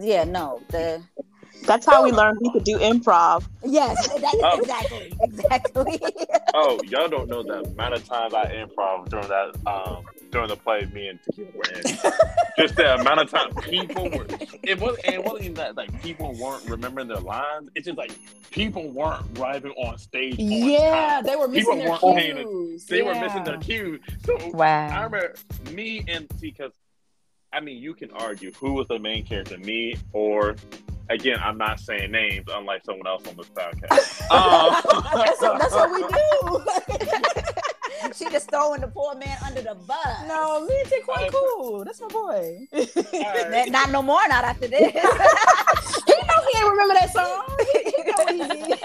yeah, 0.00 0.24
no, 0.24 0.60
the 0.68 1.02
that's 1.66 1.86
how 1.86 2.04
we 2.04 2.12
learned 2.12 2.38
we 2.40 2.50
could 2.50 2.64
do 2.64 2.78
improv. 2.78 3.46
Yes, 3.64 4.08
that, 4.20 4.34
oh. 4.42 4.60
exactly, 4.60 5.12
exactly. 5.20 6.00
oh, 6.54 6.80
y'all 6.84 7.08
don't 7.08 7.28
know 7.28 7.42
the 7.42 7.62
amount 7.62 7.94
of 7.94 8.06
times 8.06 8.34
I 8.34 8.46
improv 8.46 9.08
during 9.08 9.28
that 9.28 9.56
um 9.66 10.04
during 10.30 10.48
the 10.48 10.56
play 10.56 10.88
me 10.92 11.08
and 11.08 11.22
Tequila 11.22 11.50
were 11.54 11.64
in. 11.74 11.82
Just 12.58 12.76
the 12.76 12.96
amount 13.00 13.20
of 13.20 13.30
time 13.30 13.54
people 13.62 14.10
were. 14.10 14.26
It 14.62 14.80
was. 14.80 14.98
It 15.04 15.22
wasn't 15.22 15.42
even 15.42 15.54
that 15.54 15.76
like 15.76 16.02
people 16.02 16.32
weren't 16.34 16.68
remembering 16.68 17.08
their 17.08 17.18
lines. 17.18 17.70
It's 17.74 17.86
just 17.86 17.98
like 17.98 18.12
people 18.50 18.90
weren't 18.90 19.32
driving 19.34 19.72
on 19.72 19.96
stage. 19.98 20.38
On 20.38 20.46
yeah, 20.46 21.16
time. 21.16 21.24
they 21.24 21.36
were 21.36 21.48
missing 21.48 21.80
people 21.80 22.14
their 22.14 22.34
cues. 22.34 22.86
they 22.86 23.02
yeah. 23.02 23.04
were 23.04 23.26
missing 23.26 23.44
their 23.44 23.58
cues. 23.58 24.00
So 24.24 24.50
wow. 24.50 24.88
I 24.88 25.04
remember 25.04 25.34
me 25.72 26.04
and 26.08 26.28
because 26.40 26.72
I 27.54 27.60
mean, 27.60 27.80
you 27.80 27.94
can 27.94 28.10
argue 28.10 28.50
who 28.52 28.72
was 28.72 28.88
the 28.88 28.98
main 28.98 29.24
character, 29.24 29.56
me 29.58 29.96
or 30.12 30.56
again, 31.10 31.38
I'm 31.42 31.58
not 31.58 31.80
saying 31.80 32.10
names, 32.10 32.46
unlike 32.52 32.84
someone 32.84 33.06
else 33.06 33.26
on 33.26 33.36
this 33.36 33.48
podcast. 33.48 34.30
Um, 34.30 34.82
that's, 35.14 35.40
what, 35.40 35.58
that's, 35.58 35.74
what, 35.74 35.90
we 35.90 36.02
do. 36.02 36.64
she 38.24 38.30
just 38.30 38.50
throwing 38.50 38.80
the 38.80 38.88
poor 38.88 39.14
man 39.14 39.36
under 39.44 39.62
the 39.62 39.74
bus. 39.74 40.28
No, 40.28 40.66
me 40.66 40.80
and 40.80 40.90
quite 41.04 41.30
cool. 41.32 41.84
That's 41.84 42.00
my 42.00 42.08
boy. 42.08 42.66
Right. 42.72 43.70
Not 43.70 43.90
no 43.90 44.02
more. 44.02 44.26
Not 44.28 44.44
after 44.44 44.68
this. 44.68 44.80
he 44.92 44.98
know 44.98 46.42
he 46.52 46.58
ain't 46.58 46.70
remember 46.70 46.94
that 46.94 47.12
song. 47.12 47.44
He 47.74 47.92
know 48.04 48.26
he 48.48 48.66
did. 48.66 48.78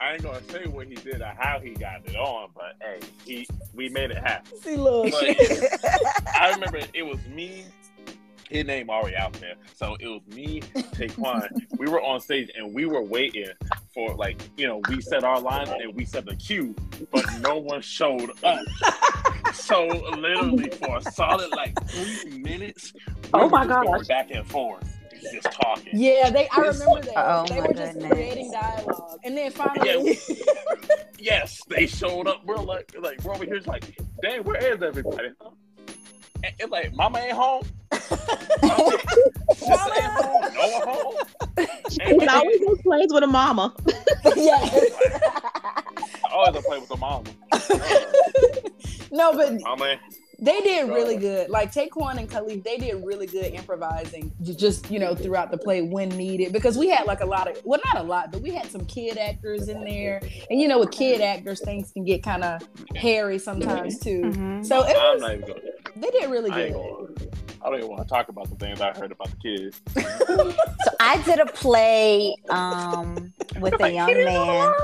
I 0.00 0.12
ain't 0.12 0.22
gonna 0.22 0.40
say 0.50 0.66
what 0.66 0.86
he 0.86 0.94
did 0.94 1.20
or 1.20 1.34
how 1.36 1.58
he 1.58 1.70
got 1.70 2.06
it 2.06 2.16
on, 2.16 2.50
but 2.54 2.76
hey, 2.80 3.00
he 3.24 3.48
we 3.74 3.88
made 3.88 4.10
it 4.10 4.18
happen. 4.18 4.56
See, 4.60 4.76
look. 4.76 5.12
I 5.12 6.52
remember 6.54 6.78
it 6.94 7.02
was 7.02 7.18
me. 7.26 7.64
His 8.48 8.64
name 8.64 8.88
already 8.88 9.16
out 9.16 9.34
there, 9.34 9.54
so 9.74 9.96
it 10.00 10.06
was 10.06 10.22
me, 10.34 10.60
Taquan. 10.60 11.48
we 11.78 11.88
were 11.88 12.02
on 12.02 12.20
stage 12.20 12.50
and 12.56 12.72
we 12.74 12.86
were 12.86 13.02
waiting 13.02 13.48
for 13.92 14.14
like 14.14 14.40
you 14.56 14.66
know 14.66 14.80
we 14.88 15.00
set 15.00 15.24
our 15.24 15.40
lines 15.40 15.70
and 15.70 15.94
we 15.94 16.04
set 16.04 16.24
the 16.24 16.36
cue, 16.36 16.74
but 17.10 17.24
no 17.40 17.58
one 17.58 17.82
showed 17.82 18.30
up. 18.44 18.60
so 19.52 19.86
literally 19.86 20.70
for 20.70 20.96
a 20.96 21.02
solid 21.02 21.50
like 21.50 21.74
three 21.88 22.38
minutes, 22.38 22.92
oh 23.34 23.48
my 23.48 23.66
god, 23.66 24.06
back 24.08 24.30
and 24.30 24.46
forth 24.46 24.98
just 25.20 25.52
talking. 25.52 25.92
Yeah, 25.92 26.30
they. 26.30 26.48
I 26.48 26.60
remember 26.60 27.02
that. 27.02 27.14
Oh, 27.16 27.44
they 27.48 27.60
were 27.60 27.74
just 27.74 27.94
goodness. 27.94 28.12
creating 28.12 28.52
dialogue, 28.52 29.18
and 29.24 29.36
then 29.36 29.50
finally, 29.50 30.18
yeah, 30.28 30.34
yes, 31.18 31.60
they 31.68 31.86
showed 31.86 32.28
up. 32.28 32.44
We're 32.44 32.56
like, 32.56 32.94
like 33.00 33.22
we're 33.22 33.34
over 33.34 33.44
here, 33.44 33.60
like, 33.66 33.98
dang, 34.22 34.44
where 34.44 34.56
is 34.56 34.82
everybody? 34.82 35.30
And 36.44 36.54
it's 36.58 36.70
like, 36.70 36.94
Mama 36.94 37.18
ain't 37.18 37.32
home. 37.32 37.62
mama 37.92 38.92
ain't 39.96 40.12
home. 40.12 40.54
No 40.54 40.68
one 40.68 40.88
home. 40.88 41.14
It 41.56 42.28
always 42.28 42.60
goes 42.60 42.82
plays 42.82 43.08
with 43.10 43.24
a 43.24 43.26
mama. 43.26 43.74
yes. 44.36 44.92
always 46.32 46.64
play 46.64 46.78
with 46.78 46.90
a 46.90 46.96
mama. 46.96 47.30
no, 49.10 49.32
but 49.32 49.60
mama 49.60 49.98
they 50.40 50.60
did 50.60 50.88
really 50.88 51.16
good. 51.16 51.50
Like 51.50 51.72
Taquan 51.72 52.16
and 52.16 52.30
Khalief, 52.30 52.62
they 52.62 52.76
did 52.76 53.04
really 53.04 53.26
good 53.26 53.52
improvising, 53.52 54.32
just 54.42 54.88
you 54.90 55.00
know, 55.00 55.14
throughout 55.14 55.50
the 55.50 55.58
play 55.58 55.82
when 55.82 56.10
needed. 56.10 56.52
Because 56.52 56.78
we 56.78 56.88
had 56.88 57.06
like 57.06 57.20
a 57.20 57.26
lot 57.26 57.50
of, 57.50 57.60
well, 57.64 57.80
not 57.92 58.04
a 58.04 58.06
lot, 58.06 58.30
but 58.30 58.40
we 58.40 58.50
had 58.50 58.70
some 58.70 58.84
kid 58.86 59.18
actors 59.18 59.68
in 59.68 59.82
there, 59.82 60.20
and 60.48 60.60
you 60.60 60.68
know, 60.68 60.78
with 60.78 60.92
kid 60.92 61.20
actors, 61.20 61.60
things 61.60 61.90
can 61.90 62.04
get 62.04 62.22
kind 62.22 62.44
of 62.44 62.62
hairy 62.94 63.38
sometimes 63.38 63.98
too. 63.98 64.22
Mm-hmm. 64.22 64.62
So 64.62 64.84
it 64.86 64.96
was, 64.96 65.60
they 66.00 66.10
did 66.10 66.30
really 66.30 66.50
good. 66.50 67.30
I 67.60 67.70
don't 67.70 67.78
even 67.78 67.88
want 67.90 68.02
to 68.02 68.08
talk 68.08 68.28
about 68.28 68.48
the 68.48 68.54
things 68.56 68.80
I 68.80 68.96
heard 68.96 69.10
about 69.10 69.30
the 69.30 69.36
kids. 69.36 69.80
so 69.96 70.54
I 71.00 71.20
did 71.22 71.40
a 71.40 71.46
play 71.46 72.36
um, 72.50 73.32
with 73.60 73.80
a 73.80 73.92
young 73.92 74.24
man 74.24 74.74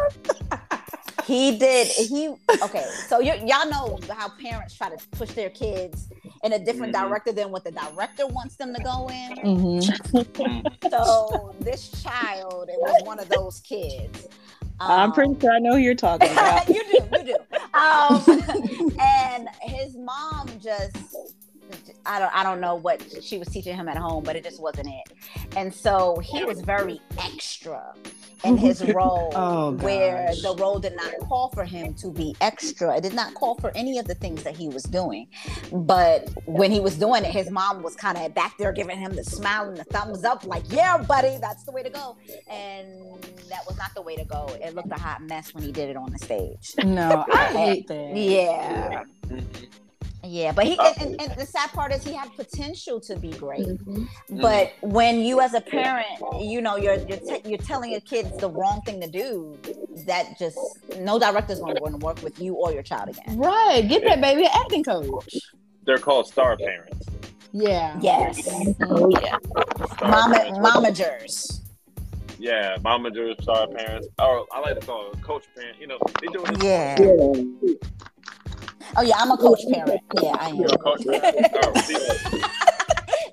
he 1.25 1.57
did 1.59 1.87
he 1.87 2.29
okay 2.63 2.87
so 3.07 3.21
you, 3.21 3.33
y'all 3.47 3.69
know 3.69 3.99
how 4.11 4.29
parents 4.29 4.75
try 4.77 4.95
to 4.95 5.09
push 5.13 5.31
their 5.33 5.51
kids 5.51 6.09
in 6.43 6.53
a 6.53 6.59
different 6.59 6.93
mm-hmm. 6.93 7.09
director 7.09 7.33
than 7.33 7.51
what 7.51 7.65
the 7.65 7.71
director 7.71 8.27
wants 8.27 8.57
them 8.57 8.75
to 8.75 8.83
go 8.83 9.09
in 9.09 9.37
mm-hmm. 9.37 10.89
so 10.91 11.55
this 11.61 12.03
child 12.03 12.69
it 12.69 12.79
was 12.79 13.03
one 13.05 13.19
of 13.19 13.29
those 13.29 13.61
kids 13.61 14.29
um, 14.81 14.91
i'm 14.91 15.13
pretty 15.13 15.39
sure 15.41 15.53
i 15.53 15.59
know 15.59 15.73
who 15.73 15.79
you're 15.79 15.95
talking 15.95 16.31
about. 16.33 16.69
you 16.69 16.83
do 16.85 16.99
you 17.19 17.25
do. 17.25 17.37
Um, 17.75 18.23
and 19.01 19.49
his 19.63 19.97
mom 19.97 20.49
just 20.61 20.97
I 22.07 22.19
don't 22.19 22.35
I 22.35 22.43
don't 22.43 22.61
know 22.61 22.75
what 22.75 23.03
she 23.23 23.39
was 23.39 23.49
teaching 23.49 23.77
him 23.77 23.89
at 23.89 23.97
home, 23.97 24.25
but 24.25 24.37
it 24.37 24.45
just 24.45 24.61
wasn't 24.61 24.89
it. 24.89 25.13
And 25.57 25.73
so 25.73 26.19
he 26.19 26.45
was 26.45 26.61
very 26.61 27.01
extra 27.19 27.95
in 28.45 28.57
his 28.57 28.83
oh, 28.89 28.93
role 28.93 29.33
oh, 29.35 29.73
where 29.73 30.33
the 30.43 30.55
role 30.59 30.79
did 30.79 30.95
not 30.97 31.13
call 31.21 31.49
for 31.51 31.65
him 31.65 31.95
to 31.95 32.11
be 32.11 32.37
extra. 32.41 32.97
It 32.97 33.03
did 33.03 33.15
not 33.15 33.35
call 33.35 33.55
for 33.57 33.73
any 33.75 33.99
of 33.99 34.07
the 34.07 34.15
things 34.15 34.43
that 34.43 34.57
he 34.57 34.69
was 34.69 34.83
doing. 34.85 35.29
But 35.73 36.29
when 36.47 36.71
he 36.71 36.81
was 36.81 36.97
doing 36.97 37.25
it, 37.25 37.33
his 37.33 37.51
mom 37.51 37.83
was 37.83 37.97
kind 37.97 38.19
of 38.19 38.35
back 38.35 38.57
there 38.59 38.73
giving 38.73 38.99
him 38.99 39.17
the 39.17 39.25
smile 39.25 39.69
and 39.69 39.77
the 39.77 39.85
thumbs 39.85 40.25
up, 40.25 40.45
like, 40.45 40.65
yeah, 40.69 40.99
buddy, 40.99 41.39
that's 41.41 41.65
the 41.65 41.73
way 41.73 41.83
to 41.83 41.91
go. 41.91 42.17
And 42.49 43.23
that 43.49 43.67
was 43.67 43.77
not 43.79 43.95
the 43.95 44.03
way 44.03 44.17
to 44.17 44.25
go. 44.25 44.47
It 44.63 44.75
looked 44.75 44.93
a 44.93 45.01
hot 45.01 45.23
mess 45.23 45.55
when 45.55 45.65
he 45.65 45.73
did 45.73 45.89
it 45.89 45.97
on 45.97 46.13
the 46.13 46.19
stage. 46.19 46.75
No, 46.85 47.25
I 47.33 47.45
hate 47.53 47.89
that. 47.89 48.17
Yeah. 48.17 49.05
Mm-hmm. 49.27 49.84
Mm-hmm. 50.25 50.35
Yeah, 50.35 50.53
but 50.53 50.67
he 50.67 50.79
and, 50.79 51.01
and, 51.01 51.21
and, 51.21 51.39
the 51.39 51.47
sad 51.47 51.71
part 51.71 51.93
is 51.93 52.03
he 52.05 52.13
had 52.13 52.35
potential 52.35 53.01
to 53.01 53.17
be 53.17 53.31
great. 53.33 53.67
Mm-hmm. 53.67 54.41
But 54.41 54.73
when 54.81 55.21
you 55.21 55.41
as 55.41 55.55
a 55.55 55.61
parent, 55.61 56.07
you 56.41 56.61
know, 56.61 56.77
you're 56.77 56.97
you're, 56.97 57.19
t- 57.19 57.43
you're 57.45 57.59
telling 57.59 57.93
your 57.93 58.01
kids 58.01 58.37
the 58.39 58.51
wrong 58.51 58.81
thing 58.87 59.01
to 59.01 59.07
do, 59.07 59.59
that 60.07 60.39
just 60.39 60.59
no 60.99 61.19
director's 61.19 61.61
going 61.61 61.77
to 61.77 61.97
work 61.99 62.23
with 62.23 62.41
you 62.41 62.55
or 62.55 62.73
your 62.73 62.83
child 62.83 63.11
again. 63.11 63.39
Right, 63.39 63.87
get 63.87 64.05
that 64.05 64.21
baby 64.21 64.45
an 64.45 64.51
acting 64.55 64.85
coach. 64.85 65.37
They're 65.85 65.99
called 65.99 66.27
star 66.27 66.57
parents. 66.57 67.07
Yeah. 67.53 67.99
Yes. 68.01 68.49
Oh 68.83 69.11
yeah. 69.11 69.37
Mama, 70.03 70.37
momagers. 70.59 71.61
Yeah, 72.39 72.77
momagers, 72.79 73.41
star 73.43 73.69
parents. 73.69 74.09
Or 74.19 74.47
I 74.53 74.61
like 74.61 74.81
to 74.81 74.87
call 74.87 75.13
it 75.13 75.23
coach 75.23 75.45
parent. 75.55 75.79
You 75.81 75.87
know, 75.87 75.99
they 76.21 76.27
do 76.29 76.45
it. 76.45 76.63
Yeah. 76.63 76.97
yeah. 77.01 77.75
Oh 78.97 79.03
yeah, 79.03 79.17
I'm 79.19 79.31
a 79.31 79.37
coach 79.37 79.61
parent. 79.73 80.01
Yeah, 80.23 80.37
I 80.39 80.49
am. 80.51 80.57
You're 80.57 80.75
a 80.75 80.79
coach 80.79 81.07
parent. 81.07 81.47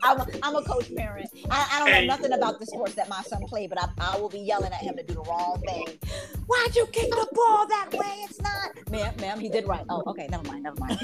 Oh, 0.04 0.10
I'm 0.10 0.20
a, 0.20 0.28
I'm 0.42 0.56
a 0.56 0.64
coach 0.64 0.94
parent. 0.96 1.30
I, 1.52 1.68
I 1.72 1.80
don't 1.80 1.92
know 1.92 2.16
nothing 2.16 2.34
about 2.34 2.60
the 2.60 2.66
sports 2.66 2.96
that 2.96 3.08
my 3.08 3.22
son 3.22 3.44
played, 3.48 3.70
but 3.70 3.80
I, 3.80 3.88
I 4.00 4.18
will 4.20 4.30
be 4.30 4.40
yelling 4.40 4.74
at 4.74 4.82
him 4.82 4.98
to 4.98 5.04
do 5.04 5.14
the 5.14 5.22
wrong 5.22 5.62
thing. 5.68 5.86
Why'd 6.48 6.76
you 6.76 6.88
kick 6.88 7.12
the 7.12 7.28
ball 7.34 7.68
that 7.68 7.94
way? 7.94 8.26
It's 8.28 8.42
not, 8.42 8.72
ma'am, 8.90 9.14
ma'am. 9.20 9.40
He 9.40 9.48
did 9.48 9.68
right. 9.68 9.86
Oh, 9.90 10.02
okay. 10.08 10.28
Never 10.32 10.44
mind. 10.48 10.64
Never 10.64 10.80
mind. 10.80 11.00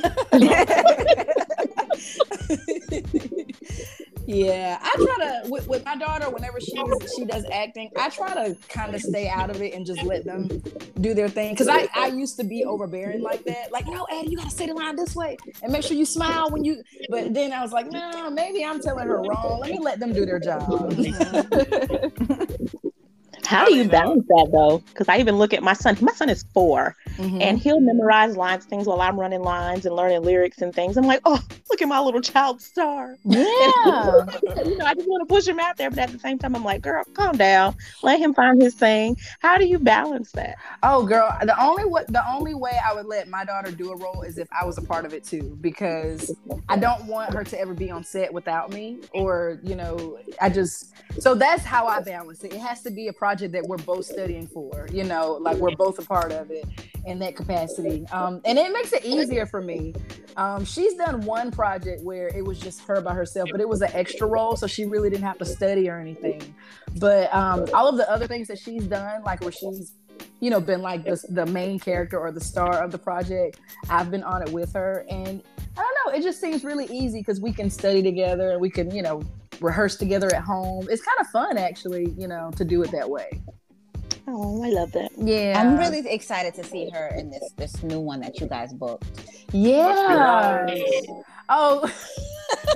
Yeah, 4.27 4.77
I 4.81 4.93
try 4.97 5.15
to 5.25 5.49
with, 5.49 5.69
with, 5.69 5.85
my 5.85 5.95
daughter 5.95 6.29
whenever 6.29 6.59
she 6.59 6.75
she 7.15 7.23
does 7.23 7.45
acting, 7.49 7.89
I 7.95 8.09
try 8.09 8.33
to 8.33 8.57
kind 8.67 8.93
of 8.93 9.01
stay 9.01 9.29
out 9.29 9.49
of 9.49 9.61
it 9.61 9.73
and 9.73 9.85
just 9.85 10.03
let 10.03 10.25
them 10.25 10.49
do 10.99 11.13
their 11.13 11.29
thing. 11.29 11.55
Cause 11.55 11.69
I 11.69 11.87
I 11.95 12.07
used 12.07 12.35
to 12.37 12.43
be 12.43 12.65
overbearing 12.65 13.21
like 13.21 13.45
that. 13.45 13.71
Like, 13.71 13.87
no, 13.87 14.05
Addie, 14.11 14.31
you 14.31 14.35
gotta 14.35 14.51
say 14.51 14.67
the 14.67 14.73
line 14.73 14.97
this 14.97 15.15
way 15.15 15.37
and 15.63 15.71
make 15.71 15.83
sure 15.83 15.95
you 15.95 16.05
smile 16.05 16.51
when 16.51 16.65
you. 16.65 16.83
But 17.07 17.33
then 17.33 17.53
I 17.53 17.61
was 17.61 17.71
like, 17.71 17.89
no, 17.89 18.29
maybe 18.29 18.65
I'm 18.65 18.81
telling 18.81 19.07
her 19.07 19.21
wrong. 19.21 19.61
Let 19.61 19.71
me 19.71 19.79
let 19.79 20.01
them 20.01 20.11
do 20.11 20.25
their 20.25 20.39
job. 20.39 20.93
How 23.45 23.63
do 23.63 23.75
you 23.75 23.87
balance 23.87 24.25
that 24.27 24.49
though? 24.51 24.79
Because 24.89 25.07
I 25.07 25.19
even 25.19 25.37
look 25.37 25.53
at 25.53 25.63
my 25.63 25.71
son. 25.71 25.97
My 26.01 26.11
son 26.11 26.29
is 26.29 26.43
4 26.53 26.97
mm-hmm. 27.17 27.41
and 27.41 27.59
he'll 27.59 27.79
memorize 27.79 28.37
lines, 28.37 28.65
things 28.65 28.87
while 28.87 29.01
I'm 29.01 29.19
running 29.19 29.41
lines 29.41 29.85
and 29.85 29.95
learning 29.95 30.23
lyrics 30.23 30.61
and 30.61 30.73
things. 30.73 30.97
I'm 30.97 31.05
like, 31.05 31.21
oh, 31.25 31.39
look 31.69 31.81
at 31.81 31.87
my 31.87 31.99
little 31.99 32.21
child 32.21 32.61
star. 32.61 33.17
Yeah. 33.37 34.25
you 34.65 34.77
know, 34.77 34.85
I 34.85 34.93
just 34.93 35.07
want 35.07 35.27
to 35.27 35.33
push 35.33 35.47
him 35.47 35.59
out 35.59 35.77
there, 35.77 35.89
but 35.89 35.99
at 35.99 36.11
the 36.11 36.19
same 36.19 36.39
time, 36.39 36.55
I'm 36.55 36.63
like, 36.63 36.81
girl, 36.81 37.03
calm 37.13 37.37
down. 37.37 37.75
Let 38.01 38.19
him 38.19 38.33
find 38.33 38.61
his 38.61 38.73
thing. 38.73 39.17
How 39.39 39.57
do 39.57 39.65
you 39.65 39.77
balance 39.77 40.31
that? 40.31 40.55
Oh, 40.81 41.05
girl, 41.05 41.29
the 41.43 41.59
only 41.61 41.85
way 41.85 42.03
the 42.07 42.23
only 42.31 42.53
way 42.53 42.79
I 42.85 42.93
would 42.93 43.05
let 43.05 43.27
my 43.27 43.45
daughter 43.45 43.71
do 43.71 43.91
a 43.91 43.95
role 43.95 44.23
is 44.23 44.37
if 44.37 44.47
I 44.51 44.65
was 44.65 44.77
a 44.77 44.81
part 44.81 45.05
of 45.05 45.13
it 45.13 45.23
too, 45.23 45.57
because 45.61 46.35
I 46.69 46.77
don't 46.77 47.05
want 47.05 47.33
her 47.33 47.43
to 47.43 47.59
ever 47.59 47.73
be 47.73 47.91
on 47.91 48.03
set 48.03 48.33
without 48.33 48.71
me, 48.71 48.99
or 49.13 49.59
you 49.63 49.75
know, 49.75 50.19
I 50.41 50.49
just 50.49 50.93
so 51.19 51.35
that's 51.35 51.63
how 51.63 51.87
I 51.87 52.01
balance 52.01 52.43
it. 52.43 52.53
It 52.53 52.59
has 52.59 52.81
to 52.83 52.91
be 52.91 53.07
a 53.07 53.13
project 53.13 53.53
that 53.53 53.63
we're 53.63 53.77
both 53.77 54.05
studying 54.05 54.47
for, 54.47 54.87
you 54.91 55.03
know, 55.03 55.33
like 55.33 55.57
we're 55.57 55.75
both 55.75 55.99
a 55.99 56.03
part 56.03 56.31
of 56.31 56.51
it. 56.51 56.65
In 57.07 57.19
that 57.19 57.35
capacity. 57.35 58.05
Um, 58.11 58.41
and 58.45 58.57
it 58.57 58.71
makes 58.73 58.91
it 58.93 59.05
easier 59.05 59.45
for 59.45 59.61
me. 59.61 59.93
Um, 60.35 60.65
she's 60.65 60.93
done 60.95 61.21
one 61.21 61.51
project 61.51 62.03
where 62.03 62.27
it 62.27 62.43
was 62.45 62.59
just 62.59 62.81
her 62.81 63.01
by 63.01 63.13
herself, 63.13 63.49
but 63.51 63.61
it 63.61 63.67
was 63.67 63.81
an 63.81 63.89
extra 63.93 64.27
role, 64.27 64.55
so 64.55 64.67
she 64.67 64.85
really 64.85 65.09
didn't 65.09 65.23
have 65.23 65.37
to 65.39 65.45
study 65.45 65.89
or 65.89 65.99
anything. 65.99 66.53
But 66.99 67.33
um, 67.33 67.65
all 67.73 67.87
of 67.87 67.97
the 67.97 68.09
other 68.11 68.27
things 68.27 68.47
that 68.49 68.59
she's 68.59 68.83
done, 68.85 69.23
like 69.23 69.41
where 69.41 69.51
she's 69.51 69.95
you 70.39 70.49
know 70.49 70.59
been 70.59 70.81
like 70.81 71.03
the, 71.05 71.21
the 71.29 71.45
main 71.45 71.79
character 71.79 72.19
or 72.19 72.31
the 72.31 72.41
star 72.41 72.83
of 72.83 72.91
the 72.91 72.97
project 72.97 73.59
i've 73.89 74.09
been 74.09 74.23
on 74.23 74.41
it 74.41 74.49
with 74.49 74.73
her 74.73 75.05
and 75.09 75.43
i 75.77 75.81
don't 75.81 75.95
know 76.05 76.17
it 76.17 76.23
just 76.23 76.41
seems 76.41 76.63
really 76.63 76.85
easy 76.85 77.19
because 77.19 77.39
we 77.39 77.51
can 77.51 77.69
study 77.69 78.01
together 78.01 78.51
and 78.51 78.61
we 78.61 78.69
can 78.69 78.89
you 78.93 79.01
know 79.01 79.21
rehearse 79.61 79.95
together 79.95 80.27
at 80.35 80.41
home 80.41 80.87
it's 80.89 81.03
kind 81.03 81.19
of 81.19 81.27
fun 81.27 81.57
actually 81.57 82.11
you 82.17 82.27
know 82.27 82.51
to 82.55 82.65
do 82.65 82.81
it 82.81 82.91
that 82.91 83.07
way 83.07 83.29
Oh, 84.29 84.61
I 84.63 84.69
love 84.69 84.91
that. 84.91 85.11
Yeah. 85.17 85.55
I'm 85.57 85.77
really 85.77 85.99
excited 86.07 86.53
to 86.55 86.63
see 86.63 86.89
her 86.89 87.07
in 87.15 87.29
this 87.29 87.51
this 87.55 87.81
new 87.81 87.99
one 87.99 88.19
that 88.21 88.39
you 88.39 88.47
guys 88.47 88.73
booked. 88.73 89.05
Yeah. 89.53 90.67
Oh. 91.49 91.89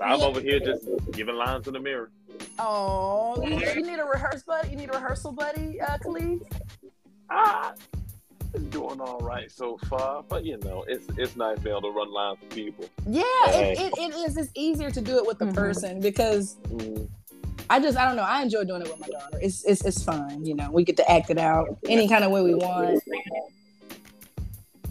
I'm 0.00 0.20
over 0.20 0.40
here 0.40 0.60
just 0.60 0.88
giving 1.12 1.34
lines 1.34 1.66
in 1.66 1.74
the 1.74 1.80
mirror. 1.80 2.10
Oh, 2.58 3.42
you, 3.46 3.58
you 3.74 3.82
need 3.82 3.98
a 3.98 4.04
rehearse 4.04 4.42
buddy? 4.42 4.70
You 4.70 4.76
need 4.76 4.88
a 4.88 4.92
rehearsal 4.92 5.32
buddy, 5.32 5.80
uh, 5.80 5.98
Khalid? 5.98 6.40
Ah, 7.30 7.74
been 8.52 8.68
doing 8.70 9.00
all 9.00 9.18
right 9.20 9.50
so 9.50 9.78
far, 9.88 10.22
but 10.22 10.44
you 10.44 10.58
know, 10.58 10.84
it's 10.86 11.06
it's 11.18 11.36
nice 11.36 11.58
being 11.58 11.76
able 11.76 11.90
to 11.90 11.96
run 11.96 12.12
lines 12.12 12.38
for 12.40 12.54
people. 12.54 12.88
Yeah, 13.06 13.22
it, 13.46 13.78
it, 13.78 13.92
it 13.98 14.14
is. 14.14 14.36
It's 14.36 14.50
easier 14.54 14.90
to 14.90 15.00
do 15.00 15.18
it 15.18 15.26
with 15.26 15.38
the 15.38 15.46
mm-hmm. 15.46 15.54
person 15.54 16.00
because 16.00 16.56
mm-hmm. 16.68 17.04
I 17.70 17.80
just 17.80 17.96
I 17.96 18.06
don't 18.06 18.16
know. 18.16 18.22
I 18.22 18.42
enjoy 18.42 18.64
doing 18.64 18.82
it 18.82 18.88
with 18.88 19.00
my 19.00 19.08
daughter. 19.08 19.38
It's 19.40 19.64
it's 19.64 19.84
it's 19.84 20.02
fun. 20.02 20.44
You 20.44 20.54
know, 20.54 20.70
we 20.70 20.84
get 20.84 20.96
to 20.98 21.10
act 21.10 21.30
it 21.30 21.38
out 21.38 21.78
any 21.88 22.08
kind 22.08 22.24
of 22.24 22.30
way 22.30 22.42
we 22.42 22.54
want. 22.54 23.02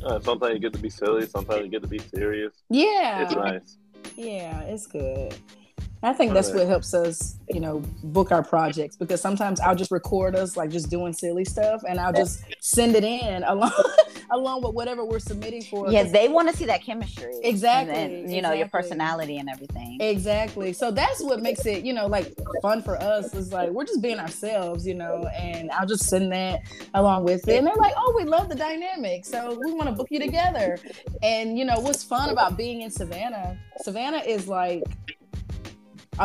Uh, 0.04 0.20
sometimes 0.20 0.54
you 0.54 0.60
get 0.60 0.74
to 0.74 0.80
be 0.80 0.90
silly. 0.90 1.28
Sometimes 1.28 1.64
you 1.66 1.70
get 1.70 1.84
to 1.84 1.88
be 1.88 2.00
serious. 2.00 2.54
Yeah, 2.70 3.24
it's 3.24 3.36
nice. 3.36 3.78
Yeah, 4.16 4.62
it's 4.62 4.88
good. 4.88 5.36
I 6.04 6.14
think 6.14 6.34
that's 6.34 6.52
what 6.52 6.68
helps 6.68 6.96
us, 6.96 7.38
you 7.48 7.60
know, 7.60 7.84
book 8.04 8.32
our 8.32 8.44
projects 8.44 8.96
because 8.96 9.22
sometimes 9.22 9.60
I'll 9.60 9.76
just 9.76 9.92
record 9.92 10.36
us 10.36 10.58
like 10.58 10.72
just 10.72 10.90
doing 10.90 11.14
silly 11.14 11.46
stuff 11.46 11.84
and 11.88 12.00
I'll 12.00 12.14
just 12.14 12.44
send 12.60 12.96
it 12.96 13.04
in 13.04 13.44
along 13.44 13.72
along 14.32 14.62
with 14.64 14.74
whatever 14.74 15.06
we're 15.06 15.20
submitting 15.20 15.62
for. 15.62 15.92
Yeah, 15.92 16.04
they 16.04 16.28
want 16.28 16.50
to 16.50 16.56
see 16.56 16.66
that 16.66 16.84
chemistry. 16.84 17.34
Exactly. 17.44 17.96
And, 17.96 18.12
you 18.12 18.20
exactly. 18.20 18.42
know, 18.42 18.54
your 18.54 18.68
personality 18.68 19.38
and 19.38 19.50
everything. 19.50 20.00
Exactly. 20.00 20.74
So 20.74 20.92
that's 20.92 21.22
what 21.22 21.42
makes 21.42 21.66
it, 21.66 21.84
you 21.84 21.94
know, 21.94 22.08
like 22.08 22.34
fun 22.62 22.82
for 22.82 23.02
us 23.02 23.34
is 23.34 23.52
like 23.52 23.70
we're 23.70 23.86
just 23.86 24.02
being 24.02 24.20
ourselves, 24.20 24.86
you 24.88 24.96
know, 24.96 25.28
and 25.38 25.72
I'll 25.72 25.88
just 25.88 26.06
send 26.06 26.32
that 26.32 26.62
along 26.94 27.24
with 27.24 27.48
it. 27.48 27.58
And 27.58 27.68
they're 27.68 27.76
like, 27.76 27.94
oh, 27.98 28.14
we 28.18 28.24
love 28.24 28.50
the 28.50 28.56
dynamic. 28.56 29.26
So 29.26 29.60
we 29.64 29.74
want 29.74 29.90
to 29.90 29.96
book 29.96 30.08
you 30.10 30.20
together. 30.20 30.78
And, 31.22 31.58
you 31.58 31.66
know, 31.66 31.80
what's 31.80 32.04
fun 32.04 32.30
about 32.30 32.58
being 32.58 32.82
in 32.82 32.92
Savannah, 32.92 33.58
Savannah 33.84 34.20
is 34.26 34.48
like 34.48 34.84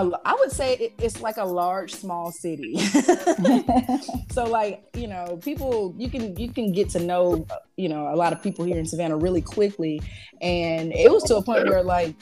I 0.02 0.36
would 0.38 0.52
say 0.52 0.92
it's 0.98 1.20
like 1.20 1.38
a 1.38 1.44
large 1.44 1.94
small 1.94 2.30
city. 2.30 2.76
so 4.30 4.44
like 4.44 4.84
you 4.94 5.06
know 5.06 5.38
people 5.42 5.94
you 5.96 6.10
can 6.10 6.36
you 6.36 6.50
can 6.50 6.72
get 6.72 6.90
to 6.90 7.00
know 7.00 7.46
you 7.76 7.88
know 7.88 8.12
a 8.12 8.16
lot 8.16 8.32
of 8.32 8.42
people 8.42 8.64
here 8.64 8.78
in 8.78 8.86
Savannah 8.86 9.16
really 9.16 9.40
quickly, 9.40 10.02
and 10.40 10.92
it 10.92 11.10
was 11.10 11.22
to 11.24 11.36
a 11.36 11.42
point 11.42 11.68
where 11.68 11.82
like 11.82 12.14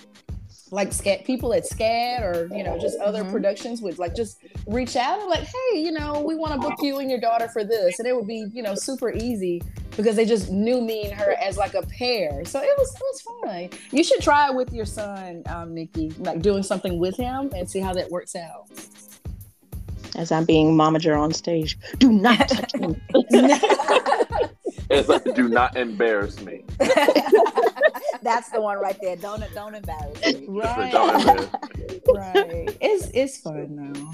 like 0.71 0.91
SCAD 0.91 1.25
people 1.25 1.55
at 1.55 1.65
SCAD 1.65 2.23
or 2.23 2.55
you 2.55 2.63
know 2.63 2.79
just 2.79 2.99
other 3.01 3.23
mm-hmm. 3.23 3.33
productions 3.33 3.81
would 3.83 3.99
like 3.99 4.15
just 4.15 4.39
reach 4.67 4.97
out 4.97 5.21
and 5.21 5.29
like 5.29 5.45
hey 5.45 5.79
you 5.79 5.93
know 5.93 6.21
we 6.21 6.35
want 6.35 6.53
to 6.53 6.59
book 6.59 6.79
you 6.81 6.99
and 6.99 7.11
your 7.11 7.21
daughter 7.21 7.49
for 7.49 7.65
this 7.65 7.99
and 7.99 8.09
it 8.09 8.15
would 8.15 8.27
be 8.27 8.47
you 8.53 8.63
know 8.63 8.75
super 8.75 9.13
easy 9.13 9.63
because 9.97 10.17
they 10.17 10.25
just 10.25 10.51
knew 10.51 10.81
me 10.81 11.05
and 11.05 11.13
her 11.15 11.33
as 11.43 11.57
like 11.57 11.75
a 11.75 11.83
pair 11.83 12.45
so 12.45 12.61
it 12.61 12.71
was 12.79 12.95
it 12.95 13.01
was 13.01 13.21
fun 13.23 13.69
you 13.91 14.03
should 14.05 14.21
try 14.21 14.49
it 14.49 14.55
with 14.55 14.73
your 14.73 14.87
son 14.87 15.43
um, 15.47 15.75
Nikki 15.75 16.11
like 16.19 16.43
doing 16.43 16.63
something 16.63 16.99
with 16.99 17.17
him 17.17 17.51
and 17.57 17.69
see 17.69 17.81
how 17.81 17.93
that 17.95 18.11
works 18.11 18.35
out 18.37 18.69
as 20.17 20.31
I'm 20.31 20.45
being 20.45 20.77
momager 20.77 21.19
on 21.19 21.33
stage. 21.33 21.79
Do 21.99 22.13
not 22.13 22.49
touch 22.49 22.75
me. 22.75 23.01
it's 24.91 25.09
like, 25.09 25.25
do 25.35 25.49
not 25.49 25.77
embarrass 25.77 26.41
me. 26.41 26.65
That's 28.23 28.49
the 28.51 28.61
one 28.61 28.79
right 28.79 28.97
there. 29.01 29.17
Don't 29.17 29.43
don't 29.55 29.75
embarrass 29.75 30.21
me. 30.25 30.47
Right. 30.49 30.95
right. 30.95 32.77
It's 32.81 33.09
it's 33.15 33.39
fun 33.39 33.77
now. 33.77 34.13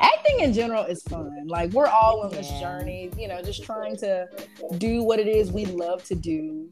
Acting 0.00 0.40
in 0.40 0.52
general 0.52 0.84
is 0.84 1.02
fun. 1.02 1.46
Like 1.46 1.72
we're 1.72 1.86
all 1.86 2.22
on 2.22 2.30
this 2.30 2.50
yeah. 2.50 2.60
journey, 2.60 3.10
you 3.16 3.28
know, 3.28 3.42
just 3.42 3.62
trying 3.62 3.96
to 3.98 4.28
do 4.78 5.02
what 5.02 5.18
it 5.18 5.28
is 5.28 5.52
we 5.52 5.66
love 5.66 6.04
to 6.04 6.14
do. 6.14 6.68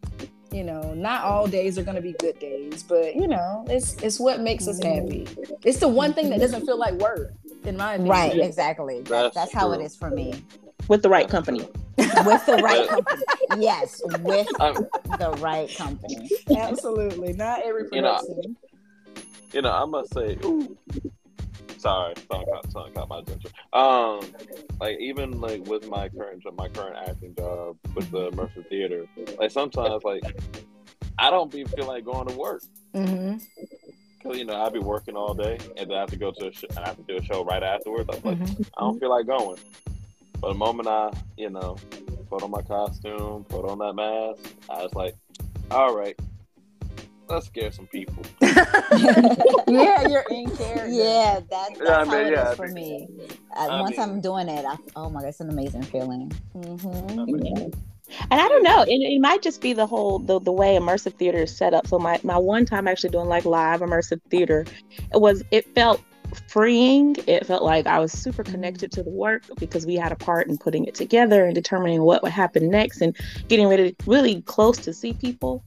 You 0.53 0.65
know, 0.65 0.95
not 0.95 1.25
all 1.25 1.47
days 1.47 1.79
are 1.79 1.85
gonna 1.85 2.01
be 2.01 2.15
good 2.19 2.39
days, 2.41 2.83
but 2.83 3.15
you 3.15 3.29
know, 3.29 3.65
it's 3.69 3.95
it's 4.03 4.19
what 4.19 4.41
makes 4.41 4.67
us 4.67 4.81
mm-hmm. 4.81 5.07
happy. 5.07 5.57
It's 5.65 5.79
the 5.79 5.89
one 5.89 6.13
thing 6.13 6.29
that 6.31 6.41
doesn't 6.41 6.67
feel 6.67 6.79
like 6.79 6.95
work, 6.95 7.33
in 7.65 7.77
my 7.77 7.95
opinion. 7.95 8.11
Right, 8.11 8.39
exactly. 8.39 9.03
That's, 9.03 9.35
that's 9.35 9.53
how 9.53 9.73
it 9.73 9.81
is 9.81 9.95
for 9.95 10.11
me. 10.11 10.43
With 10.91 11.03
the 11.03 11.09
right 11.09 11.29
company 11.29 11.67
with 12.25 12.47
the 12.47 12.57
right 12.57 12.89
company. 12.89 13.23
Yes, 13.59 14.01
with 14.21 14.49
um, 14.61 14.75
the 15.19 15.31
right 15.41 15.75
company. 15.77 16.31
Absolutely, 16.57 17.33
not 17.33 17.63
every 17.65 17.89
production. 17.89 18.37
You 18.43 18.43
know, 18.43 19.23
you 19.53 19.63
know 19.63 19.73
I 19.73 19.85
must 19.85 20.13
say, 20.15 20.39
ooh, 20.45 20.77
sorry, 21.79 22.15
something 22.29 22.47
caught, 22.47 22.73
something 22.73 22.95
caught 22.95 23.09
my 23.09 23.19
attention. 23.21 23.51
Um, 23.73 24.21
like 24.81 24.99
even 25.01 25.41
like 25.41 25.67
with 25.67 25.89
my 25.89 26.09
current 26.09 26.45
my 26.57 26.69
current 26.69 26.97
acting 27.09 27.35
job 27.35 27.77
with 27.95 28.11
the 28.11 28.31
Mercer 28.33 28.63
Theater, 28.69 29.07
like 29.39 29.51
sometimes 29.51 30.05
like 30.05 30.23
I 31.19 31.31
don't 31.31 31.51
be 31.51 31.65
feel 31.65 31.87
like 31.87 32.05
going 32.05 32.29
to 32.29 32.37
work. 32.37 32.63
Mm-hmm. 32.95 33.39
Cause 34.23 34.37
you 34.37 34.45
know 34.45 34.63
I'd 34.63 34.75
be 34.75 34.81
working 34.81 35.17
all 35.17 35.33
day, 35.33 35.59
and 35.79 35.91
then 35.91 35.97
I 35.97 36.01
have 36.01 36.11
to 36.11 36.17
go 36.17 36.31
to 36.31 36.49
a 36.49 36.53
sh- 36.53 36.65
and 36.69 36.79
I 36.81 36.89
have 36.89 36.97
to 36.99 37.03
do 37.05 37.17
a 37.17 37.25
show 37.25 37.43
right 37.43 37.63
afterwards. 37.63 38.11
I'm 38.13 38.23
like, 38.23 38.39
mm-hmm. 38.39 38.63
I 38.77 38.81
don't 38.83 39.01
feel 39.01 39.09
like 39.09 39.27
going. 39.27 39.57
But 40.41 40.49
the 40.49 40.55
moment 40.55 40.89
I, 40.89 41.11
you 41.37 41.51
know, 41.51 41.77
put 42.31 42.43
on 42.43 42.51
my 42.51 42.63
costume, 42.63 43.45
put 43.45 43.69
on 43.69 43.79
that 43.79 43.95
mask, 43.95 44.55
I 44.71 44.83
was 44.83 44.95
like, 44.95 45.15
all 45.71 45.95
right, 45.95 46.19
let's 47.29 47.47
scare 47.47 47.71
some 47.73 47.87
people. 47.87 48.25
yeah, 48.41 50.09
you're 50.09 50.25
in 50.31 50.51
character. 50.57 50.89
Yeah, 50.89 51.41
that, 51.41 51.49
that's 51.49 51.81
yeah, 51.81 52.05
how 52.05 52.05
mean, 52.05 52.27
it 52.27 52.33
yeah, 52.33 52.51
is 52.51 52.57
for 52.57 52.69
me. 52.69 53.09
Uh, 53.55 53.67
once 53.83 53.99
mean, 53.99 54.01
I'm 54.01 54.21
doing 54.21 54.49
it, 54.49 54.65
I, 54.65 54.77
oh 54.97 55.11
my 55.11 55.21
god, 55.21 55.29
it's 55.29 55.41
an 55.41 55.51
amazing 55.51 55.83
feeling. 55.83 56.33
Mm-hmm. 56.57 57.71
And 58.31 58.41
I 58.41 58.49
don't 58.49 58.63
know, 58.65 58.83
it, 58.83 58.97
it 58.97 59.21
might 59.21 59.43
just 59.43 59.61
be 59.61 59.73
the 59.73 59.87
whole 59.87 60.19
the, 60.19 60.41
the 60.41 60.53
way 60.53 60.77
immersive 60.77 61.15
theater 61.15 61.39
is 61.39 61.57
set 61.57 61.75
up. 61.75 61.87
So 61.87 61.99
my 61.99 62.19
my 62.23 62.37
one 62.37 62.65
time 62.65 62.89
actually 62.89 63.11
doing 63.11 63.29
like 63.29 63.45
live 63.45 63.81
immersive 63.81 64.21
theater, 64.31 64.65
it 65.13 65.21
was 65.21 65.45
it 65.51 65.73
felt 65.75 66.01
freeing. 66.49 67.17
It 67.27 67.47
felt 67.47 67.63
like 67.63 67.87
I 67.87 67.99
was 67.99 68.13
super 68.13 68.43
mm-hmm. 68.43 68.53
connected 68.53 68.93
to 68.93 69.03
the 69.03 69.11
work 69.11 69.43
because 69.59 69.87
we 69.87 69.97
had 69.97 70.13
a 70.13 70.17
part 70.17 70.49
in 70.49 70.59
putting 70.59 70.85
it 70.85 70.95
together 70.95 71.45
and 71.45 71.55
determining 71.55 72.03
what 72.03 72.23
would 72.23 72.33
happen 72.33 72.71
next 72.71 73.01
and 73.01 73.17
getting 73.49 73.69
ready 73.69 73.95
really 74.07 74.43
close 74.43 74.79
to 74.79 74.93
see 74.93 75.13
people. 75.13 75.65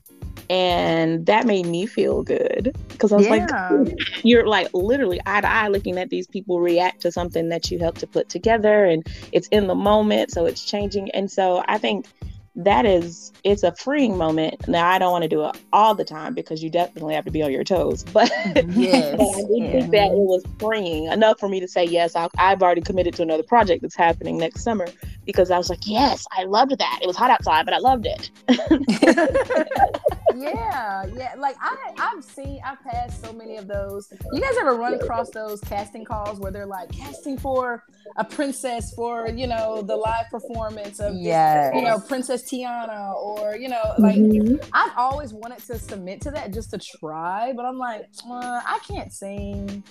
And 0.49 1.25
that 1.25 1.45
made 1.45 1.65
me 1.65 1.85
feel 1.85 2.21
good 2.21 2.75
because 2.89 3.11
I 3.11 3.15
was 3.15 3.27
yeah. 3.27 3.69
like, 3.69 3.97
you're 4.23 4.45
like 4.45 4.67
literally 4.73 5.21
eye 5.25 5.41
to 5.41 5.49
eye 5.49 5.67
looking 5.69 5.97
at 5.97 6.09
these 6.09 6.27
people 6.27 6.59
react 6.59 7.01
to 7.03 7.11
something 7.11 7.49
that 7.49 7.71
you 7.71 7.79
helped 7.79 7.99
to 8.01 8.07
put 8.07 8.29
together 8.29 8.85
and 8.85 9.07
it's 9.31 9.47
in 9.49 9.67
the 9.67 9.75
moment. 9.75 10.31
So 10.31 10.45
it's 10.45 10.65
changing. 10.65 11.11
And 11.11 11.31
so 11.31 11.63
I 11.67 11.77
think 11.77 12.07
that 12.55 12.85
is 12.85 13.31
it's 13.43 13.63
a 13.63 13.73
freeing 13.75 14.15
moment 14.15 14.67
now 14.67 14.87
i 14.87 14.99
don't 14.99 15.11
want 15.11 15.23
to 15.23 15.27
do 15.27 15.43
it 15.43 15.57
all 15.71 15.95
the 15.95 16.03
time 16.03 16.35
because 16.35 16.61
you 16.61 16.69
definitely 16.69 17.15
have 17.15 17.25
to 17.25 17.31
be 17.31 17.41
on 17.41 17.51
your 17.51 17.63
toes 17.63 18.03
but, 18.13 18.29
yes. 18.75 19.17
but 19.17 19.27
i 19.27 19.41
did 19.41 19.63
yeah. 19.63 19.71
think 19.71 19.91
that 19.91 20.11
it 20.11 20.17
was 20.17 20.43
freeing 20.59 21.05
enough 21.05 21.39
for 21.39 21.49
me 21.49 21.59
to 21.59 21.67
say 21.67 21.83
yes 21.83 22.15
i 22.15 22.29
have 22.37 22.61
already 22.61 22.81
committed 22.81 23.13
to 23.13 23.23
another 23.23 23.43
project 23.43 23.81
that's 23.81 23.95
happening 23.95 24.37
next 24.37 24.63
summer 24.63 24.87
because 25.25 25.49
i 25.49 25.57
was 25.57 25.69
like 25.69 25.79
yes 25.85 26.25
i 26.37 26.43
loved 26.43 26.77
that. 26.77 26.99
It 27.01 27.07
was 27.07 27.17
hot 27.17 27.31
outside 27.31 27.65
but 27.65 27.73
i 27.73 27.79
loved 27.79 28.05
it. 28.05 28.29
Yeah 30.35 31.05
yeah 31.15 31.35
like 31.37 31.55
i 31.61 31.75
i've 31.97 32.23
seen 32.23 32.59
i've 32.65 32.81
passed 32.83 33.23
so 33.23 33.33
many 33.33 33.57
of 33.57 33.67
those. 33.67 34.11
You 34.31 34.41
guys 34.41 34.55
ever 34.59 34.75
run 34.75 34.93
across 34.93 35.29
those 35.29 35.61
casting 35.61 36.05
calls 36.05 36.39
where 36.39 36.51
they're 36.51 36.65
like 36.65 36.91
casting 36.91 37.37
for 37.37 37.83
a 38.17 38.23
princess 38.23 38.93
for 38.93 39.29
you 39.29 39.47
know 39.47 39.81
the 39.81 39.95
live 39.95 40.29
performance 40.29 40.99
of 40.99 41.15
yeah 41.15 41.73
you 41.75 41.81
know 41.81 41.99
princess 41.99 42.42
tiana 42.43 43.13
or 43.15 43.55
you 43.55 43.69
know 43.69 43.93
like 43.97 44.15
mm-hmm. 44.15 44.55
i've 44.73 44.91
always 44.97 45.33
wanted 45.33 45.59
to 45.59 45.77
submit 45.77 46.21
to 46.21 46.31
that 46.31 46.53
just 46.53 46.71
to 46.71 46.77
try 46.77 47.53
but 47.55 47.65
i'm 47.65 47.77
like 47.77 48.07
uh, 48.29 48.61
i 48.65 48.79
can't 48.87 49.11
sing 49.11 49.83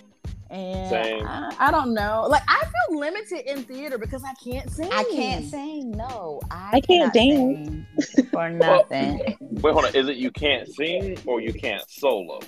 and 0.53 1.27
I, 1.27 1.51
I, 1.59 1.71
don't 1.71 1.95
know. 1.95 2.27
Like 2.29 2.43
I 2.47 2.61
feel 2.61 2.99
limited 2.99 3.51
in 3.51 3.65
theater 3.65 3.97
because 3.97 4.23
I 4.23 4.35
can't 4.35 4.71
sing. 4.71 4.91
I 4.93 5.03
can't 5.05 5.47
sing. 5.47 5.93
No, 5.93 6.43
I, 6.51 6.73
I 6.75 6.81
can't 6.83 7.11
dance 7.11 7.87
for 8.31 8.51
nothing. 8.51 9.35
Well, 9.41 9.63
wait, 9.63 9.73
hold 9.73 9.85
on. 9.87 9.95
Is 9.95 10.11
it 10.11 10.17
you 10.17 10.31
can't 10.31 10.69
sing 10.69 11.19
or 11.25 11.41
you 11.41 11.55
can't 11.55 11.83
solo? 11.89 12.39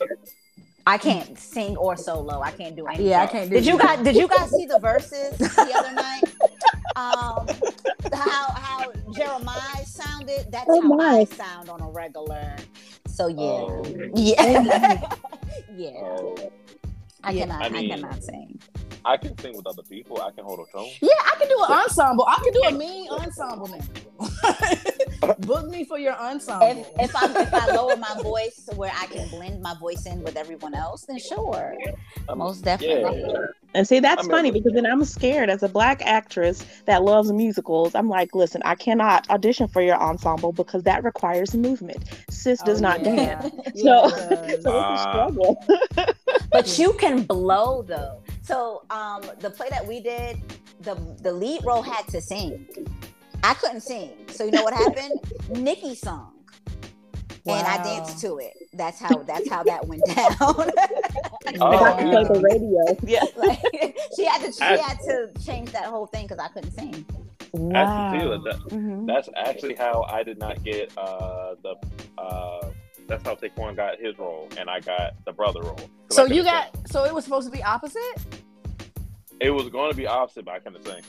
I 0.87 0.99
can't 0.99 1.39
sing 1.39 1.79
or 1.79 1.97
solo. 1.97 2.43
I 2.43 2.51
can't 2.51 2.77
do 2.77 2.87
anything. 2.87 3.07
Yeah, 3.07 3.23
I 3.23 3.27
can't. 3.27 3.49
did 3.49 3.65
you 3.65 3.79
guys? 3.79 4.05
Did 4.05 4.17
you 4.17 4.29
guys 4.29 4.51
see 4.51 4.67
the 4.67 4.79
Verzuz 4.79 5.39
the 5.39 5.75
other 5.75 5.93
night? 5.93 6.23
um, 6.97 7.47
how 8.13 8.51
how 8.53 8.93
Jeremiah 9.13 9.85
sounded. 9.85 10.47
That's 10.51 10.67
oh, 10.69 10.81
how 10.81 10.89
my. 10.89 11.19
I 11.19 11.25
sound 11.25 11.69
on 11.69 11.81
a 11.81 11.89
regular. 11.89 12.57
So 13.09 13.29
yeah, 13.29 13.37
oh. 13.39 13.85
yeah, 14.15 15.17
yeah. 15.77 15.91
Oh. 16.03 16.53
I 17.23 17.31
yeah. 17.31 17.47
cannot. 17.47 17.63
I, 17.63 17.69
mean, 17.71 17.93
I 17.93 17.95
cannot 17.95 18.23
sing. 18.23 18.61
I 19.05 19.17
can 19.17 19.37
sing 19.39 19.57
with 19.57 19.67
other 19.67 19.83
people. 19.83 20.21
I 20.21 20.31
can 20.31 20.45
hold 20.45 20.61
a 20.61 20.73
tone. 20.73 20.89
Yeah, 21.01 21.11
I 21.25 21.37
can 21.39 21.49
do 21.49 21.65
an 21.69 21.73
ensemble. 21.73 22.27
I 22.27 22.37
can 22.43 22.53
do 22.53 22.63
a 22.63 22.73
mean 22.73 23.09
ensemble 23.11 23.69
now. 23.69 23.81
Book 25.41 25.69
me 25.69 25.85
for 25.85 25.99
your 25.99 26.15
ensemble. 26.15 26.87
If, 26.99 27.11
if 27.11 27.17
I 27.17 27.43
if 27.43 27.55
I 27.55 27.75
lower 27.75 27.97
my 27.97 28.15
voice 28.23 28.67
to 28.69 28.77
where 28.77 28.93
I 28.95 29.07
can 29.07 29.29
blend 29.29 29.63
my 29.63 29.75
voice 29.79 30.07
in 30.07 30.23
with 30.23 30.37
everyone 30.37 30.75
else, 30.75 31.05
then 31.07 31.19
sure, 31.19 31.77
um, 32.29 32.39
most 32.39 32.65
definitely. 32.65 33.25
Yeah. 33.27 33.47
And 33.75 33.89
see, 33.89 33.99
that's 33.99 34.27
funny 34.29 34.53
because 34.53 34.73
then 34.73 34.87
I'm 34.87 35.05
scared 35.05 35.51
as 35.51 35.65
a 35.65 35.69
black 35.69 36.01
actress 36.03 36.65
that 36.85 37.03
loves 37.03 37.33
musicals. 37.33 37.95
I'm 37.97 38.09
like, 38.09 38.35
listen, 38.35 38.63
I 38.65 38.77
cannot 38.77 39.29
audition 39.31 39.67
for 39.67 39.83
your 39.83 39.97
ensemble 39.97 40.53
because 40.53 40.85
that 40.85 41.03
requires 41.03 41.55
movement. 41.55 42.05
Sis 42.31 42.63
does 42.63 42.79
oh, 42.79 42.83
not 42.83 43.05
yeah. 43.05 43.41
dance, 43.41 43.55
yeah, 43.75 44.09
so, 44.09 44.09
so 44.17 44.45
it's 44.45 44.65
a 44.65 44.71
ah. 44.71 44.97
struggle. 44.97 45.65
but 46.53 46.79
you 46.79 46.93
can 46.95 47.23
blow 47.23 47.83
though. 47.83 48.23
So 48.43 48.83
um, 48.91 49.23
the 49.41 49.51
play 49.51 49.69
that 49.71 49.87
we 49.87 50.01
did, 50.01 50.41
the 50.81 50.95
the 51.23 51.33
lead 51.33 51.65
role 51.65 51.83
had 51.83 52.07
to 52.09 52.21
sing. 52.21 52.69
I 53.45 53.53
couldn't 53.53 53.83
sing, 53.83 54.11
so 54.29 54.45
you 54.45 54.53
know 54.53 54.63
what 54.63 54.73
happened? 54.73 55.21
Nikki 55.51 55.95
sung. 55.95 56.33
Wow. 57.45 57.59
And 57.59 57.67
I 57.67 57.83
danced 57.85 58.19
to 58.23 58.39
it. 58.39 58.55
That's 58.73 58.99
how. 58.99 59.19
That's 59.25 59.51
how 59.51 59.63
that 59.65 59.87
went 59.87 60.03
down. 60.07 60.35
oh, 60.41 60.55
play 61.45 62.25
the 62.25 62.41
radio. 62.43 62.97
Yeah, 63.07 63.23
like, 63.37 63.61
she 64.17 64.25
had 64.25 64.41
to. 64.41 64.51
She 64.51 64.63
I, 64.63 64.79
had 64.79 64.99
to 65.01 65.31
change 65.45 65.73
that 65.73 65.85
whole 65.85 66.07
thing 66.07 66.27
because 66.27 66.39
I 66.39 66.49
couldn't 66.49 66.71
sing. 66.71 67.05
Wow. 67.53 68.13
That, 68.45 68.57
mm-hmm. 68.71 69.05
That's 69.05 69.29
actually 69.37 69.75
how 69.75 70.07
I 70.09 70.23
did 70.23 70.39
not 70.39 70.65
get 70.65 70.97
uh, 70.97 71.57
the 71.63 71.77
uh, 72.17 72.71
that's 73.07 73.23
how 73.25 73.35
Taquan 73.35 73.77
got 73.77 74.01
his 74.01 74.19
role, 74.19 74.49
and 74.57 74.71
I 74.71 74.81
got 74.81 75.23
the 75.27 75.33
brother 75.33 75.61
role. 75.61 75.91
So 76.09 76.25
you 76.25 76.45
got 76.45 76.75
so 76.89 77.05
it 77.05 77.13
was 77.13 77.25
supposed 77.25 77.47
to 77.47 77.53
be 77.53 77.63
opposite. 77.63 78.25
It 79.39 79.51
was 79.51 79.69
going 79.69 79.91
to 79.91 79.97
be 79.97 80.07
opposite, 80.07 80.47
but 80.47 80.55
I 80.55 80.59
couldn't 80.61 80.83
sing. 80.87 81.03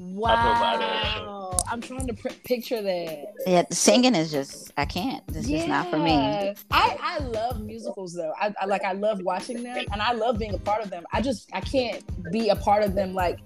Wow, 0.00 1.58
I'm 1.70 1.80
trying 1.80 2.06
to 2.06 2.14
pr- 2.14 2.28
picture 2.44 2.80
that. 2.80 3.34
Yeah, 3.46 3.64
singing 3.70 4.14
is 4.14 4.30
just 4.30 4.72
I 4.76 4.84
can't. 4.84 5.26
This 5.26 5.48
yeah. 5.48 5.58
is 5.58 5.66
not 5.66 5.90
for 5.90 5.98
me. 5.98 6.54
I 6.70 6.96
I 7.00 7.18
love 7.18 7.60
musicals 7.60 8.14
though. 8.14 8.32
I, 8.40 8.54
I 8.60 8.66
like 8.66 8.84
I 8.84 8.92
love 8.92 9.20
watching 9.22 9.62
them, 9.62 9.84
and 9.92 10.00
I 10.00 10.12
love 10.12 10.38
being 10.38 10.54
a 10.54 10.58
part 10.58 10.84
of 10.84 10.90
them. 10.90 11.04
I 11.12 11.20
just 11.20 11.48
I 11.52 11.60
can't 11.60 12.04
be 12.30 12.48
a 12.48 12.56
part 12.56 12.84
of 12.84 12.94
them 12.94 13.12
like 13.12 13.40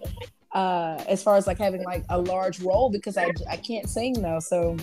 uh 0.53 1.03
as 1.09 1.23
far 1.23 1.37
as 1.37 1.47
like 1.47 1.57
having 1.57 1.83
like 1.85 2.05
a 2.11 2.19
large 2.19 2.61
role 2.61 2.91
because 2.91 3.17
I 3.17 3.33
I 3.49 3.57
can't 3.57 3.89
sing 3.89 4.21
though. 4.21 4.41
So 4.41 4.77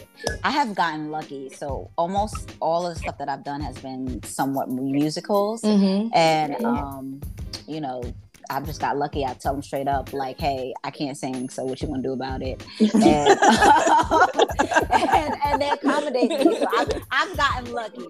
I 0.44 0.50
have 0.50 0.74
gotten 0.74 1.12
lucky. 1.12 1.50
So 1.50 1.92
almost 1.98 2.56
all 2.60 2.88
of 2.88 2.96
the 2.96 3.00
stuff 3.00 3.20
that 3.20 3.30
I've 3.30 3.44
done 3.44 3.62
has 3.62 3.78
been 3.78 4.24
somewhat 4.24 4.70
musicals, 4.72 5.62
mm-hmm. 5.62 6.10
and 6.16 6.66
um, 6.66 7.22
you 7.68 7.80
know. 7.80 8.02
I've 8.50 8.66
just 8.66 8.82
got 8.82 8.98
lucky. 8.98 9.26
I 9.26 9.34
tell 9.34 9.54
them 9.54 9.62
straight 9.62 9.88
up, 9.88 10.12
like, 10.14 10.40
"Hey, 10.40 10.74
I 10.84 10.92
can't 10.92 11.18
sing, 11.18 11.50
so 11.50 11.64
what 11.64 11.82
you 11.82 11.88
gonna 11.88 12.02
do 12.02 12.14
about 12.14 12.42
it?" 12.42 12.66
And, 12.80 13.04
and, 14.92 15.36
and 15.46 15.62
they 15.62 15.70
accommodate 15.70 16.30
me. 16.30 16.60
So 16.60 16.66
I've, 16.76 16.90
I've 17.12 17.38
gotten 17.38 17.72
lucky. 17.72 18.08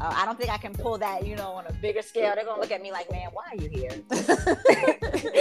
Uh, 0.00 0.14
I 0.16 0.24
don't 0.24 0.38
think 0.38 0.50
I 0.50 0.58
can 0.58 0.72
pull 0.72 0.96
that, 0.98 1.26
you 1.26 1.34
know, 1.34 1.50
on 1.52 1.66
a 1.66 1.72
bigger 1.74 2.02
scale. 2.02 2.32
They're 2.34 2.44
gonna 2.44 2.60
look 2.60 2.70
at 2.70 2.80
me 2.80 2.92
like, 2.92 3.10
"Man, 3.10 3.28
why 3.32 3.44
are 3.50 3.56
you 3.56 3.68
here? 3.68 3.90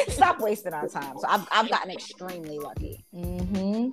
Stop 0.09 0.39
wasting 0.39 0.73
our 0.73 0.87
time." 0.87 1.17
So 1.19 1.27
I've, 1.27 1.47
I've 1.51 1.69
gotten 1.69 1.91
extremely 1.91 2.57
lucky. 2.57 3.05
Mm-hmm. 3.13 3.89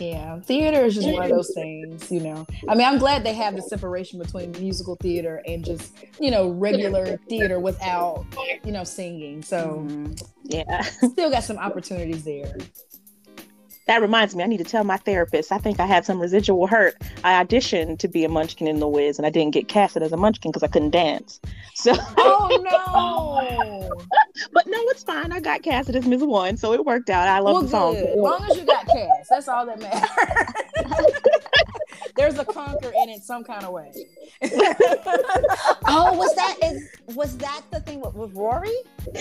Yeah, 0.00 0.40
theater 0.40 0.84
is 0.84 0.96
just 0.96 1.08
one 1.08 1.22
of 1.22 1.30
those 1.30 1.52
things, 1.54 2.10
you 2.10 2.20
know. 2.20 2.46
I 2.68 2.74
mean, 2.74 2.86
I'm 2.86 2.98
glad 2.98 3.22
they 3.22 3.34
have 3.34 3.54
the 3.54 3.62
separation 3.62 4.18
between 4.18 4.50
musical 4.52 4.96
theater 4.96 5.40
and 5.46 5.64
just, 5.64 5.94
you 6.18 6.32
know, 6.32 6.50
regular 6.50 7.16
theater 7.28 7.60
without, 7.60 8.24
you 8.64 8.72
know, 8.72 8.82
singing. 8.82 9.42
So, 9.42 9.86
mm-hmm. 9.88 10.14
yeah, 10.44 10.82
still 10.82 11.30
got 11.30 11.44
some 11.44 11.58
opportunities 11.58 12.24
there 12.24 12.56
that 13.86 14.00
reminds 14.00 14.34
me, 14.34 14.42
I 14.42 14.46
need 14.46 14.58
to 14.58 14.64
tell 14.64 14.84
my 14.84 14.96
therapist. 14.96 15.52
I 15.52 15.58
think 15.58 15.78
I 15.78 15.86
had 15.86 16.06
some 16.06 16.20
residual 16.20 16.66
hurt. 16.66 16.96
I 17.22 17.44
auditioned 17.44 17.98
to 17.98 18.08
be 18.08 18.24
a 18.24 18.28
munchkin 18.28 18.66
in 18.66 18.80
The 18.80 18.88
Wiz, 18.88 19.18
and 19.18 19.26
I 19.26 19.30
didn't 19.30 19.52
get 19.52 19.68
casted 19.68 20.02
as 20.02 20.12
a 20.12 20.16
munchkin 20.16 20.50
because 20.50 20.62
I 20.62 20.68
couldn't 20.68 20.90
dance. 20.90 21.40
So, 21.74 21.94
oh 22.16 22.62
no! 22.62 24.04
but 24.52 24.66
no, 24.66 24.78
it's 24.88 25.02
fine. 25.02 25.32
I 25.32 25.40
got 25.40 25.62
casted 25.62 25.96
as 25.96 26.06
Ms. 26.06 26.22
One, 26.22 26.56
so 26.56 26.72
it 26.72 26.84
worked 26.84 27.10
out. 27.10 27.28
I 27.28 27.40
love 27.40 27.54
well, 27.54 27.62
the 27.62 27.68
song. 27.68 27.96
As 27.96 28.16
long 28.16 28.50
as 28.50 28.56
you 28.56 28.64
got 28.64 28.86
cast, 28.86 29.30
that's 29.30 29.48
all 29.48 29.66
that 29.66 29.80
matters. 29.80 31.20
There's 32.16 32.38
a 32.38 32.44
conquer 32.44 32.92
in 33.02 33.08
it 33.08 33.22
some 33.22 33.44
kind 33.44 33.64
of 33.64 33.72
way. 33.72 33.92
oh, 35.86 36.12
was 36.14 36.34
that 36.34 36.56
is 36.62 36.88
was 37.14 37.36
that 37.38 37.62
the 37.70 37.80
thing 37.80 38.00
with, 38.00 38.14
with 38.14 38.34
Rory? 38.34 38.74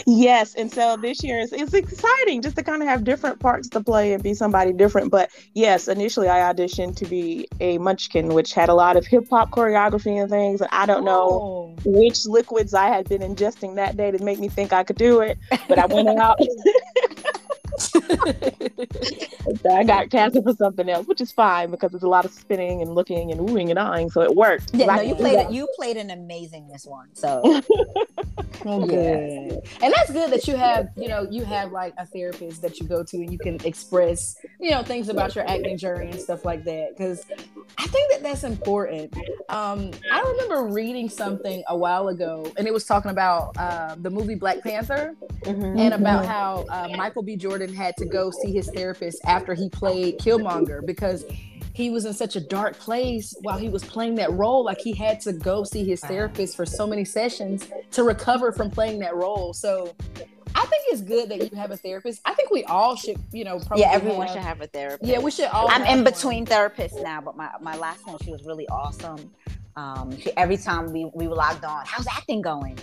Yes, 0.05 0.55
and 0.55 0.71
so 0.71 0.97
this 0.97 1.23
year 1.23 1.39
is 1.39 1.53
it's 1.53 1.73
exciting 1.73 2.41
just 2.41 2.55
to 2.57 2.63
kind 2.63 2.81
of 2.81 2.87
have 2.87 3.03
different 3.03 3.39
parts 3.39 3.69
to 3.69 3.81
play 3.81 4.13
and 4.13 4.23
be 4.23 4.33
somebody 4.33 4.73
different. 4.73 5.11
But 5.11 5.31
yes, 5.53 5.87
initially 5.87 6.29
I 6.29 6.53
auditioned 6.53 6.95
to 6.97 7.05
be 7.05 7.47
a 7.59 7.77
Munchkin, 7.77 8.33
which 8.33 8.53
had 8.53 8.69
a 8.69 8.73
lot 8.73 8.97
of 8.97 9.05
hip 9.05 9.29
hop 9.29 9.51
choreography 9.51 10.21
and 10.21 10.29
things. 10.29 10.61
And 10.61 10.69
I 10.71 10.85
don't 10.85 11.05
know 11.05 11.29
oh. 11.29 11.75
which 11.85 12.25
liquids 12.25 12.73
I 12.73 12.87
had 12.87 13.07
been 13.09 13.21
ingesting 13.21 13.75
that 13.75 13.97
day 13.97 14.11
to 14.11 14.23
make 14.23 14.39
me 14.39 14.49
think 14.49 14.73
I 14.73 14.83
could 14.83 14.97
do 14.97 15.21
it, 15.21 15.37
but 15.67 15.79
I 15.79 15.85
went 15.85 16.09
out. 16.09 16.39
I 19.69 19.83
got 19.83 20.09
casted 20.09 20.43
for 20.43 20.53
something 20.53 20.89
else, 20.89 21.07
which 21.07 21.21
is 21.21 21.31
fine 21.31 21.71
because 21.71 21.91
there's 21.91 22.03
a 22.03 22.07
lot 22.07 22.25
of 22.25 22.31
spinning 22.31 22.81
and 22.81 22.93
looking 22.93 23.31
and 23.31 23.39
oohing 23.41 23.69
and 23.69 23.79
eyeing, 23.79 24.09
so 24.09 24.21
it 24.21 24.35
worked. 24.35 24.73
Yeah, 24.73 24.85
no, 24.87 25.01
you 25.01 25.15
played. 25.15 25.49
You 25.51 25.67
played 25.75 25.97
an 25.97 26.11
amazing 26.11 26.67
this 26.67 26.85
one. 26.85 27.09
So 27.13 27.41
oh, 28.65 28.85
good, 28.85 29.61
and 29.81 29.93
that's 29.93 30.11
good 30.11 30.31
that 30.31 30.47
you 30.47 30.55
have, 30.55 30.89
you 30.95 31.07
know, 31.07 31.27
you 31.29 31.43
have 31.45 31.71
like 31.71 31.93
a 31.97 32.05
therapist 32.05 32.61
that 32.61 32.79
you 32.79 32.87
go 32.87 33.03
to 33.03 33.17
and 33.17 33.31
you 33.31 33.39
can 33.39 33.55
express, 33.65 34.35
you 34.59 34.71
know, 34.71 34.83
things 34.83 35.09
about 35.09 35.35
your 35.35 35.47
acting 35.49 35.77
journey 35.77 36.11
and 36.11 36.19
stuff 36.19 36.45
like 36.45 36.63
that. 36.65 36.89
Because 36.95 37.25
I 37.77 37.87
think 37.87 38.11
that 38.11 38.23
that's 38.23 38.43
important. 38.43 39.15
Um, 39.49 39.91
I 40.11 40.21
remember 40.21 40.73
reading 40.73 41.09
something 41.09 41.63
a 41.67 41.77
while 41.77 42.09
ago, 42.09 42.51
and 42.57 42.67
it 42.67 42.73
was 42.73 42.85
talking 42.85 43.11
about 43.11 43.57
uh, 43.57 43.95
the 43.97 44.09
movie 44.09 44.35
Black 44.35 44.61
Panther, 44.61 45.15
mm-hmm. 45.41 45.77
and 45.79 45.93
about 45.93 46.25
how 46.25 46.65
uh, 46.69 46.89
Michael 46.95 47.23
B. 47.23 47.35
Jordan 47.35 47.62
had 47.71 47.95
to 47.97 48.05
go 48.05 48.31
see 48.31 48.51
his 48.51 48.69
therapist 48.69 49.21
after 49.25 49.53
he 49.53 49.69
played 49.69 50.19
Killmonger 50.19 50.85
because 50.85 51.25
he 51.73 51.89
was 51.89 52.05
in 52.05 52.13
such 52.13 52.35
a 52.35 52.39
dark 52.39 52.77
place 52.77 53.35
while 53.41 53.57
he 53.57 53.69
was 53.69 53.83
playing 53.83 54.15
that 54.15 54.31
role. 54.33 54.63
Like 54.63 54.79
he 54.79 54.93
had 54.93 55.19
to 55.21 55.33
go 55.33 55.63
see 55.63 55.83
his 55.83 56.01
therapist 56.01 56.55
for 56.55 56.65
so 56.65 56.85
many 56.85 57.03
sessions 57.03 57.67
to 57.91 58.03
recover 58.03 58.51
from 58.51 58.69
playing 58.69 58.99
that 58.99 59.15
role. 59.15 59.53
So 59.53 59.95
I 60.55 60.65
think 60.65 60.83
it's 60.89 61.01
good 61.01 61.29
that 61.29 61.51
you 61.51 61.57
have 61.57 61.71
a 61.71 61.77
therapist. 61.77 62.21
I 62.25 62.33
think 62.35 62.51
we 62.51 62.63
all 62.65 62.95
should, 62.95 63.17
you 63.31 63.43
know, 63.43 63.59
yeah, 63.75 63.91
everyone 63.91 64.27
have, 64.27 64.35
should 64.35 64.43
have 64.43 64.61
a 64.61 64.67
therapist. 64.67 65.09
Yeah, 65.09 65.19
we 65.19 65.31
should 65.31 65.45
all. 65.45 65.67
I'm 65.69 65.83
in 65.85 66.03
between 66.03 66.45
one. 66.45 66.45
therapists 66.45 67.01
now, 67.01 67.21
but 67.21 67.35
my, 67.35 67.49
my 67.59 67.75
last 67.75 68.05
one, 68.05 68.17
she 68.23 68.31
was 68.31 68.43
really 68.43 68.67
awesome. 68.69 69.31
Um, 69.75 70.15
she, 70.19 70.35
every 70.37 70.57
time 70.57 70.93
we, 70.93 71.09
we 71.15 71.27
were 71.27 71.35
logged 71.35 71.65
on, 71.65 71.83
how's 71.87 72.05
acting 72.07 72.41
going? 72.43 72.77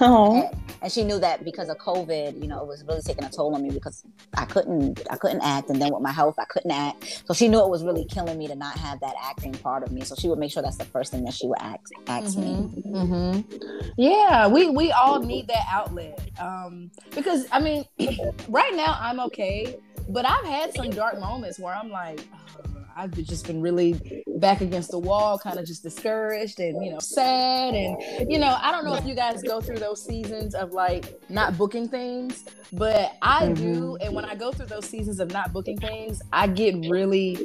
Oh. 0.00 0.42
And, 0.42 0.62
and, 0.82 0.92
she 0.92 1.04
knew 1.04 1.18
that 1.18 1.44
because 1.44 1.68
of 1.68 1.78
COVID, 1.78 2.40
you 2.40 2.48
know, 2.48 2.60
it 2.60 2.66
was 2.66 2.84
really 2.84 3.02
taking 3.02 3.24
a 3.24 3.30
toll 3.30 3.54
on 3.54 3.62
me 3.62 3.70
because 3.70 4.04
I 4.36 4.44
couldn't, 4.44 5.00
I 5.10 5.16
couldn't 5.16 5.40
act, 5.42 5.70
and 5.70 5.80
then 5.80 5.92
with 5.92 6.02
my 6.02 6.12
health, 6.12 6.36
I 6.38 6.44
couldn't 6.44 6.70
act. 6.70 7.22
So 7.26 7.34
she 7.34 7.48
knew 7.48 7.60
it 7.60 7.68
was 7.68 7.82
really 7.84 8.04
killing 8.04 8.38
me 8.38 8.46
to 8.48 8.54
not 8.54 8.76
have 8.78 9.00
that 9.00 9.14
acting 9.20 9.52
part 9.52 9.82
of 9.82 9.92
me. 9.92 10.02
So 10.02 10.14
she 10.14 10.28
would 10.28 10.38
make 10.38 10.52
sure 10.52 10.62
that's 10.62 10.76
the 10.76 10.84
first 10.84 11.12
thing 11.12 11.24
that 11.24 11.34
she 11.34 11.46
would 11.46 11.58
ask, 11.60 11.90
ask 12.06 12.38
mm-hmm. 12.38 12.90
me. 12.90 12.92
Mm-hmm. 12.98 13.88
Yeah, 13.96 14.46
we 14.48 14.70
we 14.70 14.92
all 14.92 15.20
need 15.20 15.48
that 15.48 15.64
outlet 15.70 16.30
um, 16.40 16.90
because 17.14 17.46
I 17.50 17.60
mean, 17.60 17.84
right 18.48 18.74
now 18.74 18.96
I'm 19.00 19.20
okay, 19.20 19.76
but 20.08 20.24
I've 20.28 20.44
had 20.44 20.74
some 20.74 20.90
dark 20.90 21.18
moments 21.18 21.58
where 21.58 21.74
I'm 21.74 21.90
like. 21.90 22.20
Oh, 22.32 22.77
I've 22.98 23.12
just 23.12 23.46
been 23.46 23.60
really 23.60 24.24
back 24.38 24.60
against 24.60 24.90
the 24.90 24.98
wall, 24.98 25.38
kind 25.38 25.56
of 25.56 25.64
just 25.64 25.84
discouraged 25.84 26.58
and 26.58 26.84
you 26.84 26.90
know 26.90 26.98
sad 26.98 27.74
and 27.74 28.28
you 28.28 28.40
know 28.40 28.58
I 28.60 28.72
don't 28.72 28.84
know 28.84 28.94
if 28.94 29.06
you 29.06 29.14
guys 29.14 29.40
go 29.40 29.60
through 29.60 29.78
those 29.78 30.04
seasons 30.04 30.52
of 30.56 30.72
like 30.72 31.20
not 31.30 31.56
booking 31.56 31.88
things, 31.88 32.44
but 32.72 33.16
I 33.22 33.46
mm-hmm. 33.46 33.54
do. 33.54 33.96
And 34.00 34.14
when 34.16 34.24
I 34.24 34.34
go 34.34 34.50
through 34.50 34.66
those 34.66 34.86
seasons 34.86 35.20
of 35.20 35.32
not 35.32 35.52
booking 35.52 35.78
things, 35.78 36.20
I 36.32 36.48
get 36.48 36.74
really 36.88 37.38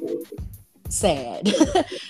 sad. 0.93 1.53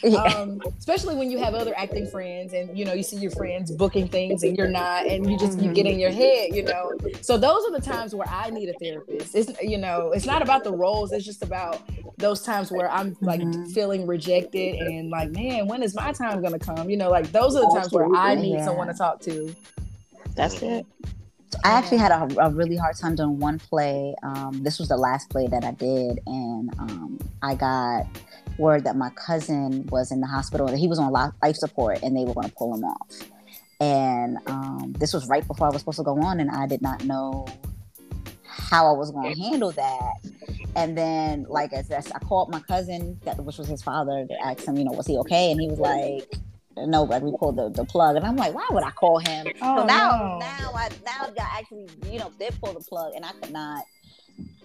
Um, 0.03 0.61
especially 0.77 1.15
when 1.15 1.31
you 1.31 1.38
have 1.38 1.53
other 1.53 1.73
acting 1.77 2.05
friends 2.07 2.51
and 2.51 2.77
you 2.77 2.84
know 2.84 2.91
you 2.91 3.03
see 3.03 3.15
your 3.15 3.31
friends 3.31 3.71
booking 3.71 4.09
things 4.09 4.43
and 4.43 4.57
you're 4.57 4.67
not 4.67 5.05
and 5.05 5.31
you 5.31 5.39
just 5.39 5.59
you 5.59 5.71
get 5.71 5.86
in 5.86 5.97
your 5.97 6.11
head 6.11 6.53
you 6.53 6.61
know? 6.61 6.91
So 7.21 7.38
those 7.38 7.63
are 7.63 7.71
the 7.71 7.79
times 7.79 8.13
where 8.13 8.27
i 8.27 8.49
need 8.49 8.67
a 8.67 8.73
therapist. 8.73 9.34
It's 9.34 9.61
you 9.61 9.77
know 9.77 10.11
it's 10.11 10.25
not 10.25 10.41
about 10.41 10.65
the 10.65 10.73
roles 10.73 11.13
it's 11.13 11.25
just 11.25 11.41
about 11.41 11.81
those 12.17 12.41
times 12.41 12.69
where 12.69 12.91
i'm 12.91 13.15
like 13.21 13.39
mm-hmm. 13.39 13.65
feeling 13.67 14.05
rejected 14.05 14.75
and 14.75 15.09
like 15.09 15.31
man 15.31 15.67
when 15.67 15.81
is 15.84 15.95
my 15.95 16.11
time 16.11 16.41
gonna 16.41 16.59
come? 16.59 16.89
You 16.89 16.97
know 16.97 17.09
like 17.09 17.31
those 17.31 17.55
are 17.55 17.61
the 17.61 17.79
times 17.79 17.93
where 17.93 18.13
i 18.13 18.36
need 18.36 18.55
yeah. 18.55 18.65
someone 18.65 18.88
to 18.88 18.93
talk 18.93 19.21
to. 19.21 19.55
That's 20.36 20.61
it. 20.61 20.86
I 21.63 21.71
actually 21.71 21.99
had 21.99 22.11
a, 22.11 22.27
a, 22.39 22.49
really 22.49 22.75
hard 22.75 22.97
time 22.97 23.15
doing 23.15 23.39
one 23.39 23.59
play. 23.59 24.15
Um, 24.23 24.63
this 24.63 24.79
was 24.79 24.89
the 24.89 24.97
last 24.97 25.29
play 25.29 25.47
that 25.47 25.63
I 25.63 25.71
did, 25.71 26.19
and 26.25 26.73
um, 26.79 27.19
I 27.41 27.55
got 27.55 28.07
word 28.58 28.84
that 28.86 28.95
my 28.95 29.10
cousin 29.12 29.88
was 29.88 30.12
in 30.12 30.22
the 30.22 30.28
hospital. 30.28 30.68
That 30.68 30.78
he 30.78 30.88
was 30.88 30.99
on 30.99 31.12
life 31.12 31.56
support, 31.56 32.01
and 32.04 32.16
they 32.16 32.26
were 32.26 32.34
going 32.34 32.49
to 32.49 32.56
pull 32.56 32.76
him 32.76 32.84
off. 32.84 33.30
And 33.80 34.38
um, 34.47 34.93
this 34.97 35.14
was 35.14 35.28
right 35.28 35.45
before 35.45 35.68
I 35.68 35.70
was 35.72 35.82
supposed 35.82 35.97
to 35.97 36.04
go 36.04 36.22
on, 36.22 36.39
and 36.39 36.49
I 36.49 36.68
did 36.68 36.82
not 36.82 37.04
know 37.04 37.45
how 38.45 38.88
I 38.93 38.97
was 38.97 39.12
going 39.12 39.34
to 39.34 39.39
handle 39.39 39.72
that. 39.72 40.14
And 40.76 40.97
then, 40.97 41.45
like, 41.49 41.74
as, 41.74 41.91
as 41.91 42.12
I 42.12 42.20
called 42.20 42.49
my 42.49 42.60
cousin, 42.62 43.20
that 43.26 43.38
which 43.43 43.58
was 43.58 43.68
his 43.68 43.84
father, 43.84 44.26
to 44.28 44.45
ask 44.45 44.66
him, 44.66 44.78
you 44.78 44.86
know, 44.86 44.91
was 44.91 45.08
he 45.08 45.18
okay? 45.18 45.51
And 45.51 45.60
he 45.60 45.68
was 45.68 45.80
like, 45.80 46.34
no, 46.78 47.04
like 47.04 47.22
we 47.22 47.36
pulled 47.38 47.58
the, 47.58 47.70
the 47.70 47.86
plug, 47.86 48.16
and 48.16 48.26
I'm 48.26 48.36
like, 48.36 48.54
why 48.54 48.68
would 48.72 48.84
I 48.84 48.91
call 48.91 49.20
him? 49.20 49.47
Oh, 49.62 49.80
so 49.80 49.86
now, 49.86 50.10
no. 50.18 50.39
now 50.39 50.72
I 50.76 50.89
now 51.06 51.30
I 51.39 51.60
actually, 51.60 51.88
you 52.12 52.20
know, 52.20 52.32
did 52.39 52.60
pull 52.60 52.74
the 52.74 52.80
plug, 52.80 53.14
and 53.16 53.26
I 53.26 53.32
could 53.34 53.51
not 53.51 53.84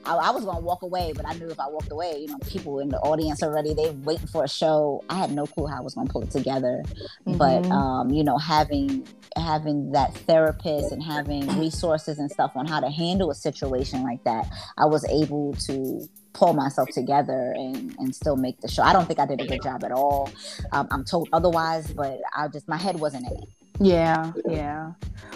I, 0.05 0.14
I, 0.14 0.30
was 0.30 0.44
gonna 0.44 0.61
walk 0.61 0.82
away, 0.82 1.12
but 1.14 1.26
I 1.26 1.34
knew 1.34 1.49
if 1.49 1.61
I 1.61 1.68
walked 1.68 1.90
away, 1.90 2.18
you 2.20 2.28
know, 2.28 2.38
people 2.46 2.80
in 2.80 2.88
the 2.88 2.99
audience 2.99 3.42
already 3.42 3.74
they 3.74 3.90
waiting 3.90 4.26
for 4.26 4.44
a 4.44 4.49
show. 4.49 5.05
I 5.09 5.14
had 5.14 5.32
no 5.32 5.46
clue 5.46 5.66
how 5.66 5.78
I 5.78 5.80
was 5.80 5.94
gonna 5.94 6.11
pull 6.11 6.22
it 6.22 6.30
together, 6.30 6.82
mm-hmm. 7.26 7.36
but 7.36 7.66
um, 7.66 8.11
you 8.11 8.24
know, 8.24 8.38
having 8.38 9.07
having 9.36 9.92
that 9.92 10.14
therapist 10.14 10.92
and 10.92 11.03
having 11.03 11.46
resources 11.59 12.18
and 12.18 12.30
stuff 12.30 12.53
on 12.55 12.66
how 12.66 12.80
to 12.80 12.90
handle 12.90 13.30
a 13.30 13.34
situation 13.34 14.03
like 14.03 14.22
that, 14.24 14.49
I 14.76 14.86
was 14.86 15.05
able 15.07 15.55
to 15.66 16.09
pull 16.32 16.53
myself 16.53 16.88
together 16.90 17.53
and, 17.57 17.94
and 17.99 18.14
still 18.14 18.36
make 18.36 18.61
the 18.61 18.68
show. 18.68 18.82
I 18.82 18.92
don't 18.92 19.07
think 19.07 19.18
I 19.18 19.26
did 19.26 19.40
a 19.40 19.46
good 19.46 19.62
job 19.62 19.82
at 19.82 19.90
all. 19.90 20.30
Um, 20.72 20.86
I'm 20.90 21.05
told 21.05 21.28
otherwise, 21.32 21.92
but 21.92 22.20
I 22.36 22.49
just 22.49 22.68
my 22.68 22.76
head 22.76 23.01
wasn't 23.01 23.26
in 23.26 23.32
it. 23.32 23.49
Yeah, 23.81 24.33
yeah. 24.49 24.93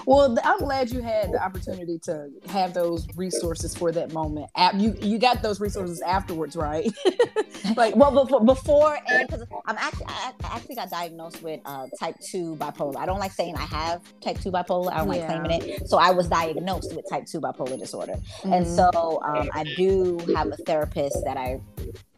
Well, 0.07 0.37
I'm 0.43 0.59
glad 0.59 0.91
you 0.91 1.01
had 1.01 1.33
the 1.33 1.43
opportunity 1.43 1.99
to 2.01 2.29
have 2.49 2.75
those 2.75 3.07
resources 3.17 3.77
for 3.77 3.93
that 3.93 4.13
moment. 4.13 4.51
You 4.75 4.97
you 5.01 5.19
got 5.19 5.43
those 5.43 5.61
resources 5.61 6.01
afterwards, 6.03 6.57
right? 6.57 6.91
like, 7.77 7.95
well, 7.95 8.11
before, 8.11 8.45
before 8.45 8.99
and 9.07 9.29
because 9.29 9.47
I'm 9.67 9.79
actually 9.79 10.07
I 10.09 10.33
actually 10.43 10.75
got 10.75 10.91
diagnosed 10.91 11.43
with 11.43 11.61
uh, 11.65 11.87
type 11.99 12.17
two 12.21 12.57
bipolar. 12.57 12.97
I 12.97 13.07
don't 13.07 13.21
like 13.21 13.33
saying 13.33 13.57
I 13.57 13.65
have 13.65 14.03
type 14.21 14.41
two 14.41 14.51
bipolar. 14.51 14.93
I 14.93 14.99
don't 14.99 15.13
yeah. 15.13 15.21
like 15.21 15.27
claiming 15.27 15.63
it. 15.63 15.89
So 15.89 15.99
I 15.99 16.11
was 16.11 16.29
diagnosed 16.29 16.95
with 16.97 17.09
type 17.09 17.27
two 17.27 17.41
bipolar 17.41 17.79
disorder, 17.79 18.15
mm-hmm. 18.15 18.53
and 18.53 18.67
so 18.67 19.21
um, 19.25 19.51
I 19.53 19.65
do 19.77 20.19
have 20.35 20.49
a 20.49 20.57
therapist 20.57 21.19
that 21.25 21.37
I 21.37 21.61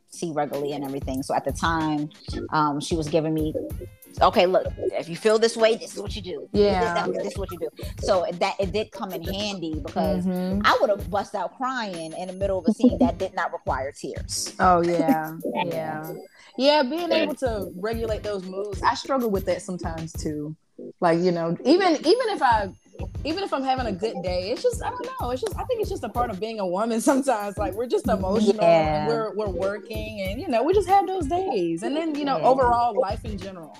see 0.09 0.33
regularly 0.33 0.73
and 0.73 0.85
everything. 0.85 1.23
So 1.23 1.35
at 1.35 1.45
the 1.45 1.53
time, 1.53 2.09
um, 2.51 2.81
she 2.81 2.97
was 2.97 3.09
giving 3.09 3.35
me 3.35 3.53
okay, 4.21 4.47
look, 4.47 4.67
if 4.79 5.09
you 5.09 5.17
feel 5.17 5.39
this 5.39 5.57
way, 5.57 5.77
this 5.77 5.95
is 5.95 6.01
what 6.01 6.15
you 6.15 6.23
do. 6.23 6.49
Yeah. 6.53 7.07
This, 7.07 7.17
this 7.17 7.33
is 7.33 7.39
what 7.39 7.51
you 7.51 7.59
do. 7.59 7.69
So 8.01 8.27
that 8.33 8.55
it 8.59 8.73
did 8.73 8.91
come 8.93 9.13
in 9.13 9.23
handy 9.23 9.81
because 9.85 10.25
mm-hmm. 10.25 10.61
I 10.65 10.77
would 10.81 10.91
have 10.91 11.11
bust 11.11 11.35
out 11.35 11.57
crying 11.57 12.13
in 12.13 12.29
the 12.29 12.35
middle 12.35 12.59
of 12.59 12.67
a 12.69 12.73
scene 12.73 12.99
that 12.99 13.19
did 13.19 13.35
not 13.35 13.53
require 13.53 13.93
tears. 13.93 14.55
Oh 14.61 14.83
yeah. 14.83 15.37
Yeah. 15.55 16.13
Yeah, 16.57 16.83
being 16.85 17.11
able 17.11 17.35
to 17.37 17.73
regulate 17.77 18.23
those 18.23 18.45
moves. 18.45 18.81
I 18.83 18.95
struggle 18.95 19.31
with 19.31 19.45
that 19.47 19.63
sometimes 19.63 20.13
too. 20.13 20.55
Like, 21.01 21.19
you 21.19 21.33
know, 21.33 21.57
even 21.65 21.95
even 21.95 22.29
if 22.29 22.43
I 22.43 22.71
even 23.25 23.43
if 23.43 23.53
I'm 23.53 23.65
having 23.65 23.87
a 23.87 23.93
good 23.93 24.23
day, 24.23 24.51
it's 24.51 24.63
just 24.63 24.83
I 24.83 24.91
don't 24.91 25.09
know. 25.21 25.31
It's 25.31 25.43
just 25.43 25.57
I 25.57 25.65
think 25.65 25.81
it's 25.81 25.91
just 25.91 26.05
a 26.05 26.09
part 26.09 26.31
of 26.31 26.39
being 26.39 26.61
a 26.61 26.67
woman. 26.67 27.01
Sometimes 27.01 27.59
like 27.59 27.75
we're 27.75 27.87
just 27.87 28.07
emotional, 28.09 28.63
yeah. 28.63 29.09
we're 29.09 29.35
we're 29.35 29.49
working, 29.49 30.21
and 30.21 30.41
you 30.41 30.47
know 30.47 30.63
we 30.63 30.73
just 30.73 30.89
have 30.89 31.07
those 31.07 31.27
days. 31.27 31.83
And 31.83 31.97
then 31.97 32.15
you 32.15 32.25
know 32.25 32.39
overall 32.39 32.99
life 32.99 33.25
in 33.25 33.37
general 33.37 33.77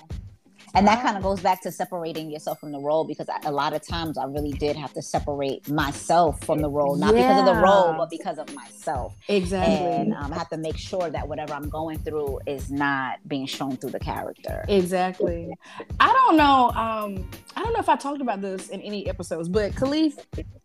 and 0.75 0.87
that 0.87 1.01
kind 1.01 1.17
of 1.17 1.23
goes 1.23 1.39
back 1.39 1.61
to 1.61 1.71
separating 1.71 2.29
yourself 2.29 2.59
from 2.59 2.71
the 2.71 2.79
role 2.79 3.05
because 3.05 3.27
a 3.45 3.51
lot 3.51 3.73
of 3.73 3.85
times 3.85 4.17
I 4.17 4.25
really 4.25 4.51
did 4.51 4.75
have 4.75 4.93
to 4.93 5.01
separate 5.01 5.69
myself 5.69 6.43
from 6.43 6.61
the 6.61 6.69
role, 6.69 6.95
not 6.95 7.15
yeah. 7.15 7.21
because 7.21 7.39
of 7.39 7.55
the 7.55 7.61
role, 7.61 7.93
but 7.97 8.09
because 8.09 8.37
of 8.37 8.53
myself. 8.53 9.15
Exactly. 9.27 9.73
And 9.73 10.13
um, 10.13 10.33
I 10.33 10.37
have 10.37 10.49
to 10.49 10.57
make 10.57 10.77
sure 10.77 11.09
that 11.09 11.27
whatever 11.27 11.53
I'm 11.53 11.69
going 11.69 11.99
through 11.99 12.39
is 12.45 12.71
not 12.71 13.25
being 13.27 13.45
shown 13.45 13.77
through 13.77 13.91
the 13.91 13.99
character. 13.99 14.65
Exactly. 14.67 15.53
I 15.99 16.11
don't 16.11 16.37
know. 16.37 16.69
Um, 16.71 17.29
I 17.55 17.63
don't 17.63 17.73
know 17.73 17.79
if 17.79 17.89
I 17.89 17.95
talked 17.95 18.21
about 18.21 18.41
this 18.41 18.69
in 18.69 18.81
any 18.81 19.07
episodes, 19.07 19.47
but 19.47 19.75
Khalief, 19.75 20.17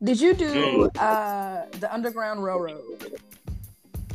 did 0.03 0.21
you 0.21 0.35
do 0.35 0.91
uh, 0.99 1.67
the 1.79 1.93
Underground 1.93 2.43
Railroad? 2.43 3.21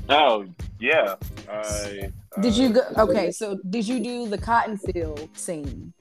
Oh 0.09 0.45
yeah. 0.79 1.15
I, 1.49 2.11
uh, 2.37 2.41
did 2.41 2.55
you 2.55 2.69
go? 2.69 2.81
Okay, 2.97 3.31
so 3.31 3.57
did 3.69 3.87
you 3.87 3.99
do 3.99 4.27
the 4.27 4.37
cotton 4.37 4.77
field 4.77 5.29
scene? 5.33 5.93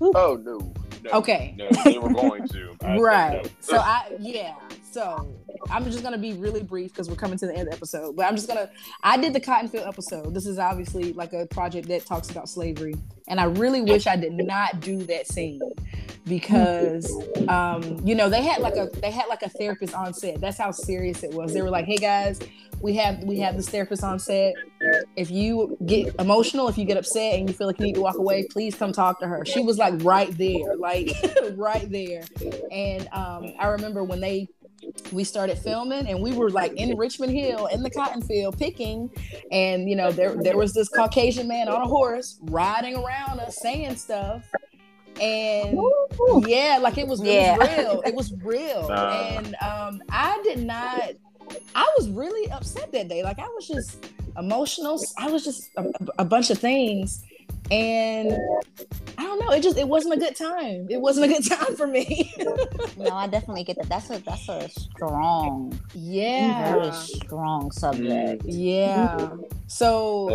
Oh 0.00 0.40
no. 0.42 0.72
no 1.02 1.10
okay. 1.12 1.54
No, 1.56 1.68
they 1.84 1.98
were 1.98 2.12
going 2.12 2.46
to. 2.48 2.76
right. 2.98 3.42
No. 3.42 3.50
so 3.60 3.76
I 3.78 4.16
yeah. 4.20 4.54
So 4.98 5.28
I'm 5.70 5.84
just 5.84 6.02
gonna 6.02 6.18
be 6.18 6.32
really 6.32 6.64
brief 6.64 6.92
because 6.92 7.08
we're 7.08 7.14
coming 7.14 7.38
to 7.38 7.46
the 7.46 7.52
end 7.52 7.62
of 7.62 7.66
the 7.68 7.74
episode. 7.74 8.16
But 8.16 8.26
I'm 8.26 8.34
just 8.34 8.48
gonna 8.48 8.68
I 9.04 9.16
did 9.16 9.32
the 9.32 9.38
cotton 9.38 9.68
field 9.68 9.86
episode. 9.86 10.34
This 10.34 10.44
is 10.44 10.58
obviously 10.58 11.12
like 11.12 11.32
a 11.32 11.46
project 11.46 11.86
that 11.86 12.04
talks 12.04 12.30
about 12.30 12.48
slavery, 12.48 12.96
and 13.28 13.38
I 13.38 13.44
really 13.44 13.80
wish 13.80 14.08
I 14.08 14.16
did 14.16 14.32
not 14.32 14.80
do 14.80 15.04
that 15.04 15.28
scene 15.28 15.60
because 16.26 17.12
um, 17.46 18.00
you 18.04 18.16
know 18.16 18.28
they 18.28 18.42
had 18.42 18.60
like 18.60 18.74
a 18.74 18.88
they 19.00 19.12
had 19.12 19.28
like 19.28 19.42
a 19.42 19.48
therapist 19.48 19.94
on 19.94 20.14
set. 20.14 20.40
That's 20.40 20.58
how 20.58 20.72
serious 20.72 21.22
it 21.22 21.32
was. 21.32 21.54
They 21.54 21.62
were 21.62 21.70
like, 21.70 21.84
"Hey 21.84 21.98
guys, 21.98 22.40
we 22.80 22.96
have 22.96 23.22
we 23.22 23.38
have 23.38 23.56
this 23.56 23.68
therapist 23.68 24.02
on 24.02 24.18
set. 24.18 24.54
If 25.14 25.30
you 25.30 25.76
get 25.86 26.12
emotional, 26.18 26.66
if 26.66 26.76
you 26.76 26.84
get 26.84 26.96
upset 26.96 27.38
and 27.38 27.48
you 27.48 27.54
feel 27.54 27.68
like 27.68 27.78
you 27.78 27.86
need 27.86 27.94
to 27.94 28.00
walk 28.00 28.18
away, 28.18 28.48
please 28.50 28.74
come 28.74 28.92
talk 28.92 29.20
to 29.20 29.28
her." 29.28 29.44
She 29.44 29.60
was 29.60 29.78
like 29.78 29.94
right 30.02 30.36
there, 30.36 30.74
like 30.76 31.12
right 31.56 31.88
there. 31.88 32.24
And 32.72 33.08
um, 33.12 33.52
I 33.60 33.68
remember 33.68 34.02
when 34.02 34.20
they 34.20 34.48
we 35.12 35.24
started 35.24 35.58
filming 35.58 36.06
and 36.06 36.22
we 36.22 36.32
were 36.32 36.50
like 36.50 36.72
in 36.74 36.96
Richmond 36.96 37.32
Hill 37.32 37.66
in 37.66 37.82
the 37.82 37.90
cotton 37.90 38.22
field 38.22 38.58
picking 38.58 39.10
and 39.50 39.88
you 39.88 39.96
know 39.96 40.10
there 40.12 40.34
there 40.36 40.56
was 40.56 40.72
this 40.72 40.88
Caucasian 40.88 41.48
man 41.48 41.68
on 41.68 41.82
a 41.82 41.86
horse 41.86 42.38
riding 42.42 42.96
around 42.96 43.40
us 43.40 43.56
saying 43.60 43.96
stuff 43.96 44.44
and 45.20 45.78
Ooh. 45.78 46.42
yeah, 46.46 46.78
like 46.80 46.98
it 46.98 47.06
was, 47.06 47.22
yeah. 47.22 47.54
it 47.54 47.58
was 47.58 47.68
real. 47.68 48.02
It 48.06 48.14
was 48.14 48.32
real. 48.42 48.88
Uh, 48.98 49.38
and 49.38 49.56
um, 49.62 50.02
I 50.10 50.40
did 50.42 50.64
not. 50.64 51.10
I 51.74 51.92
was 51.98 52.08
really 52.08 52.50
upset 52.50 52.90
that 52.92 53.08
day. 53.08 53.22
Like 53.22 53.38
I 53.38 53.46
was 53.48 53.68
just 53.68 54.06
emotional. 54.36 55.00
I 55.18 55.30
was 55.30 55.44
just 55.44 55.70
a, 55.76 55.86
a 56.18 56.24
bunch 56.24 56.50
of 56.50 56.58
things, 56.58 57.24
and 57.70 58.36
I 59.18 59.22
don't 59.22 59.40
know. 59.40 59.50
It 59.50 59.64
just 59.64 59.76
it 59.76 59.88
wasn't 59.88 60.14
a 60.14 60.16
good 60.16 60.36
time. 60.36 60.86
It 60.88 61.00
wasn't 61.00 61.26
a 61.26 61.34
good 61.34 61.44
time 61.50 61.74
for 61.74 61.88
me. 61.88 62.32
no, 62.96 63.10
I 63.10 63.26
definitely 63.26 63.64
get 63.64 63.76
that. 63.78 63.88
That's 63.88 64.10
a 64.10 64.18
that's 64.18 64.48
a 64.48 64.68
strong, 64.68 65.78
yeah, 65.92 66.72
very 66.72 66.92
strong 66.92 67.72
subject. 67.72 68.44
Yeah. 68.46 69.30
So. 69.66 70.30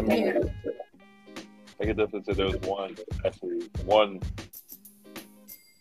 I 1.79 1.86
could 1.86 1.97
definitely 1.97 2.34
say 2.34 2.34
there 2.34 2.45
was 2.45 2.61
one 2.61 2.95
actually 3.25 3.69
one 3.86 4.21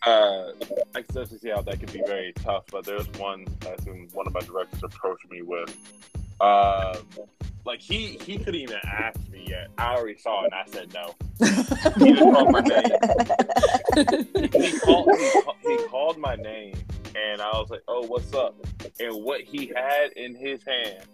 uh, 0.04 0.52
I 0.94 1.02
can 1.02 1.14
definitely 1.14 1.38
see 1.38 1.50
how 1.50 1.60
that 1.62 1.78
can 1.78 1.92
be 1.92 2.02
very 2.06 2.32
tough, 2.32 2.64
but 2.72 2.84
there's 2.84 3.06
one 3.18 3.46
I 3.62 3.76
think 3.82 4.12
one 4.14 4.26
of 4.26 4.32
my 4.32 4.40
directors 4.40 4.82
approached 4.82 5.30
me 5.30 5.42
with. 5.42 5.76
Uh, 6.42 6.98
like 7.64 7.80
he 7.80 8.18
he 8.20 8.36
couldn't 8.36 8.56
even 8.56 8.78
ask 8.84 9.16
me 9.30 9.46
yet. 9.48 9.68
I 9.78 9.94
already 9.94 10.18
saw 10.18 10.44
it 10.44 10.52
and 10.52 10.54
I 10.54 10.64
said 10.66 10.92
no. 10.92 11.14
he 12.04 12.12
just 12.12 12.22
called 12.22 12.50
my 12.50 12.60
name. 12.60 12.82
he, 14.52 14.78
called, 14.80 15.08
he, 15.62 15.70
he 15.70 15.76
called 15.86 16.18
my 16.18 16.34
name 16.34 16.74
and 17.14 17.40
I 17.40 17.50
was 17.50 17.70
like, 17.70 17.82
"Oh, 17.86 18.04
what's 18.06 18.34
up?" 18.34 18.56
And 18.98 19.22
what 19.22 19.42
he 19.42 19.72
had 19.74 20.12
in 20.16 20.34
his 20.34 20.64
hand 20.64 21.06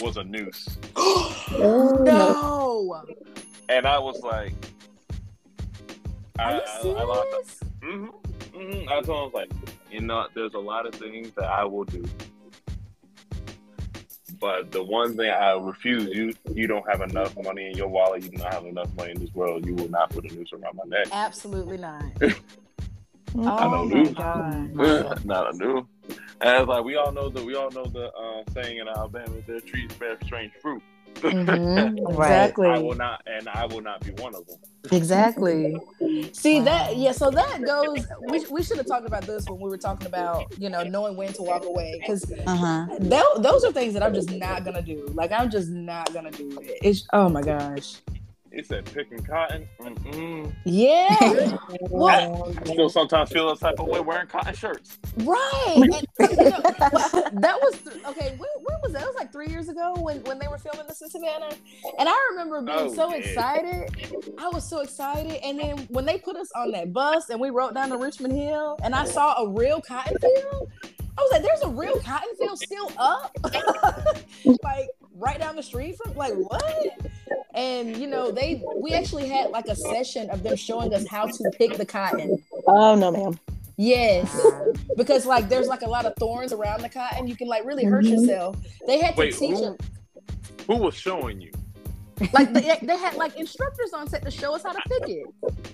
was 0.00 0.16
a 0.16 0.24
noose. 0.24 0.78
no. 1.58 3.02
And 3.68 3.86
I 3.86 3.98
was 3.98 4.20
like, 4.22 4.52
are 6.38 6.54
you 6.54 6.60
I, 6.66 6.82
serious? 6.82 7.00
I, 7.00 7.84
mm-hmm, 7.84 8.06
mm-hmm. 8.56 8.88
I 8.88 9.00
told 9.02 9.26
him 9.26 9.32
like, 9.34 9.50
you 9.90 10.00
know, 10.00 10.26
there's 10.34 10.54
a 10.54 10.58
lot 10.58 10.86
of 10.86 10.94
things 10.94 11.32
that 11.36 11.46
I 11.46 11.64
will 11.64 11.84
do, 11.84 12.04
but 14.40 14.70
the 14.72 14.82
one 14.82 15.16
thing 15.16 15.30
I 15.30 15.52
refuse 15.52 16.14
you 16.14 16.32
you 16.54 16.66
don't 16.66 16.88
have 16.88 17.00
enough 17.00 17.36
money 17.42 17.70
in 17.70 17.76
your 17.76 17.88
wallet. 17.88 18.22
You 18.22 18.30
do 18.30 18.38
not 18.38 18.54
have 18.54 18.64
enough 18.64 18.94
money 18.96 19.12
in 19.12 19.20
this 19.20 19.34
world. 19.34 19.66
You 19.66 19.74
will 19.74 19.90
not 19.90 20.10
put 20.10 20.30
a 20.30 20.34
noose 20.34 20.52
around 20.52 20.76
my 20.76 20.84
neck. 20.86 21.08
Absolutely 21.12 21.78
not. 21.78 22.04
oh 22.22 22.32
I 23.44 23.64
don't 23.64 23.88
know. 23.88 24.04
God. 24.12 25.24
not 25.24 25.54
a 25.54 25.56
new. 25.56 25.86
And 26.40 26.68
like 26.68 26.84
we 26.84 26.96
all 26.96 27.12
know 27.12 27.28
the 27.28 27.44
we 27.44 27.54
all 27.54 27.70
know 27.70 27.84
the 27.84 28.12
uh, 28.12 28.42
saying 28.52 28.78
in 28.78 28.88
Alabama, 28.88 29.34
"The 29.46 29.60
trees 29.60 29.90
bear 29.98 30.16
strange 30.24 30.52
fruit." 30.60 30.82
Mm-hmm. 31.20 32.06
exactly. 32.08 32.68
I 32.68 32.78
will 32.78 32.94
not, 32.94 33.22
and 33.26 33.48
I 33.48 33.66
will 33.66 33.80
not 33.80 34.00
be 34.04 34.10
one 34.22 34.34
of 34.34 34.46
them. 34.46 34.56
Exactly. 34.92 35.76
See 36.32 36.58
wow. 36.58 36.64
that? 36.64 36.96
Yeah. 36.96 37.12
So 37.12 37.30
that 37.30 37.62
goes. 37.62 38.06
We, 38.28 38.44
we 38.50 38.62
should 38.62 38.78
have 38.78 38.86
talked 38.86 39.06
about 39.06 39.22
this 39.22 39.48
when 39.48 39.60
we 39.60 39.68
were 39.68 39.78
talking 39.78 40.06
about 40.06 40.58
you 40.58 40.70
know 40.70 40.82
knowing 40.82 41.16
when 41.16 41.32
to 41.34 41.42
walk 41.42 41.64
away 41.64 41.98
because 42.00 42.30
uh-huh. 42.46 42.86
those 43.38 43.64
are 43.64 43.72
things 43.72 43.94
that 43.94 44.02
I'm 44.02 44.14
just 44.14 44.30
not 44.30 44.64
gonna 44.64 44.82
do. 44.82 45.06
Like 45.14 45.32
I'm 45.32 45.50
just 45.50 45.68
not 45.68 46.12
gonna 46.12 46.30
do 46.30 46.58
it. 46.60 46.78
It's 46.82 47.06
oh 47.12 47.28
my 47.28 47.42
gosh. 47.42 47.96
He 48.52 48.62
said 48.62 48.84
picking 48.86 49.22
cotton. 49.22 49.68
Mm-mm. 49.80 50.54
Yeah. 50.64 51.56
well, 51.90 52.54
I 52.58 52.64
still 52.64 52.88
sometimes 52.88 53.30
feel 53.30 53.54
the 53.54 53.56
type 53.56 53.78
of 53.78 53.86
way 53.86 54.00
wearing 54.00 54.26
cotton 54.26 54.54
shirts. 54.54 54.98
Right. 55.18 55.74
And, 55.76 55.94
you 56.30 56.50
know, 56.50 56.60
that 56.60 57.58
was 57.60 57.80
okay. 58.08 58.30
When, 58.30 58.48
when, 58.62 58.76
was 58.82 58.92
that? 58.92 59.02
It 59.02 59.06
was 59.06 59.16
like 59.16 59.32
three 59.32 59.48
years 59.48 59.68
ago 59.68 59.94
when, 59.98 60.22
when 60.24 60.38
they 60.38 60.48
were 60.48 60.58
filming 60.58 60.86
this 60.86 61.02
in 61.02 61.10
Savannah. 61.10 61.54
And 61.98 62.08
I 62.08 62.28
remember 62.30 62.62
being 62.62 62.90
oh, 62.90 62.94
so 62.94 63.10
yeah. 63.10 63.16
excited. 63.16 64.34
I 64.38 64.48
was 64.48 64.68
so 64.68 64.80
excited. 64.80 65.40
And 65.44 65.58
then 65.58 65.78
when 65.88 66.04
they 66.04 66.18
put 66.18 66.36
us 66.36 66.50
on 66.56 66.70
that 66.72 66.92
bus 66.92 67.28
and 67.30 67.40
we 67.40 67.50
rode 67.50 67.74
down 67.74 67.90
to 67.90 67.96
Richmond 67.96 68.34
Hill 68.34 68.78
and 68.82 68.94
I 68.94 69.04
saw 69.04 69.42
a 69.42 69.48
real 69.48 69.80
cotton 69.80 70.16
field, 70.18 70.70
I 71.18 71.20
was 71.20 71.32
like, 71.32 71.42
there's 71.42 71.62
a 71.62 71.68
real 71.68 71.98
cotton 72.00 72.28
field 72.38 72.58
still 72.58 72.92
up. 72.96 73.36
like 74.62 74.88
right 75.18 75.38
down 75.38 75.56
the 75.56 75.62
street 75.62 75.96
from 75.96 76.14
like 76.14 76.34
what? 76.34 76.88
And 77.54 77.96
you 77.96 78.06
know, 78.06 78.30
they 78.30 78.62
we 78.76 78.92
actually 78.92 79.28
had 79.28 79.50
like 79.50 79.66
a 79.66 79.76
session 79.76 80.30
of 80.30 80.42
them 80.42 80.56
showing 80.56 80.94
us 80.94 81.06
how 81.06 81.26
to 81.26 81.50
pick 81.56 81.76
the 81.76 81.86
cotton. 81.86 82.42
Oh 82.66 82.94
no, 82.94 83.10
ma'am. 83.10 83.38
Yes, 83.76 84.44
because 84.96 85.24
like 85.24 85.48
there's 85.48 85.68
like 85.68 85.82
a 85.82 85.88
lot 85.88 86.04
of 86.04 86.14
thorns 86.16 86.52
around 86.52 86.82
the 86.82 86.88
cotton. 86.88 87.28
You 87.28 87.36
can 87.36 87.46
like 87.46 87.64
really 87.64 87.84
hurt 87.84 88.04
mm-hmm. 88.04 88.14
yourself. 88.14 88.56
They 88.86 88.98
had 88.98 89.14
to 89.14 89.20
Wait, 89.20 89.34
teach 89.34 89.58
who, 89.58 89.76
Who 90.66 90.76
was 90.76 90.94
showing 90.94 91.40
you? 91.40 91.52
Like 92.32 92.52
they, 92.52 92.78
they, 92.82 92.96
had 92.96 93.14
like 93.14 93.36
instructors 93.36 93.92
on 93.92 94.08
set 94.08 94.24
to 94.24 94.30
show 94.30 94.54
us 94.54 94.62
how 94.62 94.72
to 94.72 94.80
pick 94.88 95.08
it. 95.08 95.26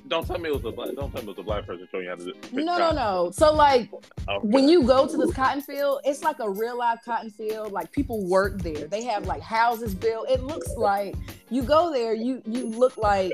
Don't 0.09 0.27
tell 0.27 0.39
me 0.39 0.51
it 0.51 0.55
was 0.55 0.65
a 0.65 0.73
black. 0.73 0.95
Don't 0.95 1.13
tell 1.13 1.23
me 1.23 1.31
it 1.31 1.37
was 1.37 1.39
a 1.39 1.43
black 1.43 1.67
person 1.67 1.89
showing 1.91 2.05
you 2.05 2.11
how 2.11 2.17
to 2.17 2.25
do. 2.25 2.31
It. 2.31 2.53
No, 2.53 2.79
no, 2.79 2.93
no. 2.93 3.31
So 3.33 3.53
like 3.53 3.91
okay. 3.93 4.47
when 4.47 4.69
you 4.69 4.83
go 4.83 5.07
to 5.07 5.17
this 5.17 5.33
cotton 5.33 5.63
field, 5.63 6.01
it's 6.05 6.23
like 6.23 6.39
a 6.41 6.49
real 6.49 6.77
live 6.79 6.99
cotton 7.05 7.31
field. 7.31 7.73
Like 7.73 7.93
people 7.93 8.27
work 8.27 8.61
there. 8.63 8.87
They 8.87 9.05
have 9.05 9.27
like 9.27 9.43
houses 9.43 9.95
built. 9.95 10.29
It 10.29 10.43
looks 10.43 10.71
like 10.77 11.15
you 11.51 11.63
go 11.63 11.93
there. 11.93 12.15
You 12.15 12.43
you 12.47 12.67
look 12.67 12.97
like 12.97 13.33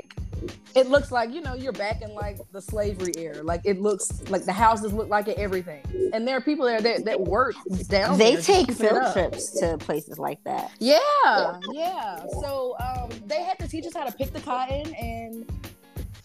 it 0.75 0.87
looks 0.87 1.11
like 1.11 1.33
you 1.33 1.41
know 1.41 1.53
you're 1.53 1.71
back 1.71 2.01
in 2.01 2.13
like 2.13 2.37
the 2.51 2.61
slavery 2.61 3.13
era. 3.17 3.43
Like 3.43 3.61
it 3.65 3.79
looks 3.81 4.29
like 4.29 4.45
the 4.45 4.53
houses 4.53 4.93
look 4.93 5.09
like 5.09 5.27
it 5.27 5.37
everything. 5.37 5.83
And 6.13 6.27
there 6.27 6.37
are 6.37 6.41
people 6.41 6.65
there 6.65 6.81
that, 6.81 7.05
that 7.05 7.19
work 7.19 7.55
down 7.87 8.17
they 8.17 8.35
take 8.37 8.71
field 8.71 9.13
trips 9.13 9.59
to 9.59 9.77
places 9.77 10.17
like 10.17 10.43
that. 10.43 10.71
Yeah 10.79 10.99
yeah. 11.71 12.25
So 12.41 12.75
um, 12.79 13.09
they 13.25 13.43
had 13.43 13.59
to 13.59 13.67
teach 13.67 13.85
us 13.85 13.93
how 13.93 14.05
to 14.05 14.11
pick 14.11 14.33
the 14.33 14.41
cotton 14.41 14.93
and 14.95 15.51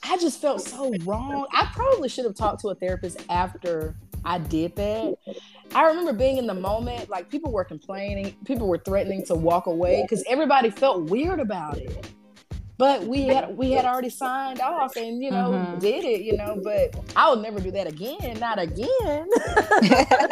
i 0.02 0.16
just 0.18 0.40
felt 0.40 0.60
so 0.60 0.92
wrong. 1.04 1.46
I 1.52 1.68
probably 1.74 2.08
should 2.08 2.24
have 2.24 2.34
talked 2.34 2.60
to 2.60 2.68
a 2.68 2.74
therapist 2.74 3.20
after 3.28 3.96
i 4.24 4.38
did 4.38 4.76
that. 4.76 5.14
I 5.74 5.84
remember 5.84 6.12
being 6.12 6.36
in 6.36 6.46
the 6.46 6.54
moment, 6.54 7.08
like 7.08 7.28
people 7.28 7.50
were 7.50 7.64
complaining, 7.64 8.36
people 8.44 8.68
were 8.68 8.78
threatening 8.78 9.24
to 9.26 9.34
walk 9.34 9.66
away 9.66 10.02
because 10.02 10.24
everybody 10.28 10.70
felt 10.70 11.10
weird 11.10 11.40
about 11.40 11.78
it 11.78 12.08
but 12.78 13.04
we 13.04 13.22
had 13.22 13.56
we 13.56 13.72
had 13.72 13.84
already 13.84 14.10
signed 14.10 14.60
off 14.60 14.96
and 14.96 15.22
you 15.22 15.30
know 15.30 15.50
mm-hmm. 15.50 15.78
did 15.78 16.04
it 16.04 16.22
you 16.22 16.36
know 16.36 16.60
but 16.62 16.94
i 17.14 17.28
will 17.28 17.36
never 17.36 17.60
do 17.60 17.70
that 17.70 17.86
again 17.86 18.38
not 18.38 18.58
again 18.58 18.86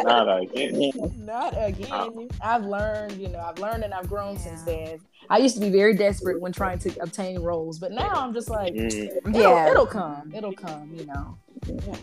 not 0.03 0.43
again 0.43 0.91
not 1.19 1.55
again 1.57 1.89
oh. 1.91 2.29
i've 2.43 2.65
learned 2.65 3.13
you 3.13 3.29
know 3.29 3.39
i've 3.39 3.59
learned 3.59 3.83
and 3.85 3.95
i've 3.95 4.09
grown 4.09 4.35
yeah. 4.35 4.41
since 4.41 4.63
then 4.63 4.99
i 5.31 5.39
used 5.39 5.55
to 5.55 5.61
be 5.61 5.71
very 5.71 5.95
desperate 5.95 6.41
when 6.41 6.53
trying 6.53 6.79
to 6.79 6.91
obtain 7.01 7.41
roles 7.41 7.79
but 7.79 7.93
now 7.93 8.13
i'm 8.15 8.35
just 8.35 8.51
like 8.51 8.75
mm. 8.75 8.93
it'll, 8.93 9.41
yeah 9.41 9.71
it'll 9.71 9.87
come 9.87 10.33
it'll 10.35 10.53
come 10.53 10.91
you 10.95 11.07
know 11.07 11.39
yeah. 11.67 11.97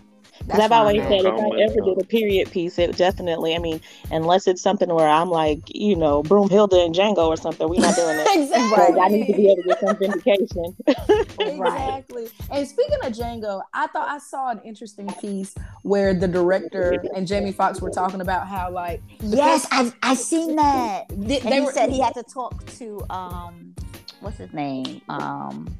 That's 0.48 0.60
I've 0.60 0.72
always 0.72 1.02
said 1.04 1.26
if 1.26 1.34
I 1.34 1.62
ever 1.62 1.82
did 1.82 2.02
a 2.02 2.06
period 2.06 2.52
piece, 2.52 2.80
it 2.80 2.98
definitely, 2.98 3.56
I 3.56 3.60
mean, 3.60 3.80
unless 4.12 4.48
it's 4.48 4.62
something 4.62 4.94
where 4.94 5.08
I'm 5.08 5.30
like, 5.30 5.62
you 5.74 5.96
know, 5.96 6.24
Broomhilda 6.24 6.86
and 6.86 6.96
Django 6.96 7.28
or 7.28 7.38
something, 7.38 7.70
we're 7.70 7.82
not 7.82 7.96
doing 7.96 8.18
that. 8.18 8.36
exactly. 8.36 9.00
I 9.00 9.08
need 9.08 9.28
to 9.28 9.34
be 9.34 9.52
able 9.52 9.64
to 9.64 9.68
get 9.68 9.80
some 9.80 9.98
vindication. 9.98 10.76
exactly. 11.40 12.30
And 12.50 12.68
speaking 12.68 12.98
of 13.04 13.14
Django, 13.14 13.62
I 13.74 13.88
thought 13.88 14.10
I 14.10 14.18
saw 14.18 14.50
an 14.50 14.62
interesting 14.64 15.08
piece 15.20 15.56
where 15.84 16.14
the 16.14 16.28
director 16.28 17.04
and 17.16 17.28
Jamie 17.28 17.52
Foxx 17.52 17.82
were 17.82 17.92
talking 17.92 18.22
about 18.22 18.48
how, 18.48 18.72
like, 18.72 19.02
yes, 19.22 19.68
I 19.72 19.92
I 20.02 20.14
seen 20.16 20.56
that. 20.56 21.06
They, 21.10 21.40
and 21.40 21.52
they 21.52 21.56
he 21.56 21.62
were, 21.62 21.72
said 21.72 21.90
he 21.90 22.02
had 22.02 22.14
to 22.16 22.24
talk 22.24 22.66
to 22.78 23.06
um, 23.10 23.76
what's 24.20 24.38
his 24.38 24.54
name, 24.54 25.02
um 25.10 25.76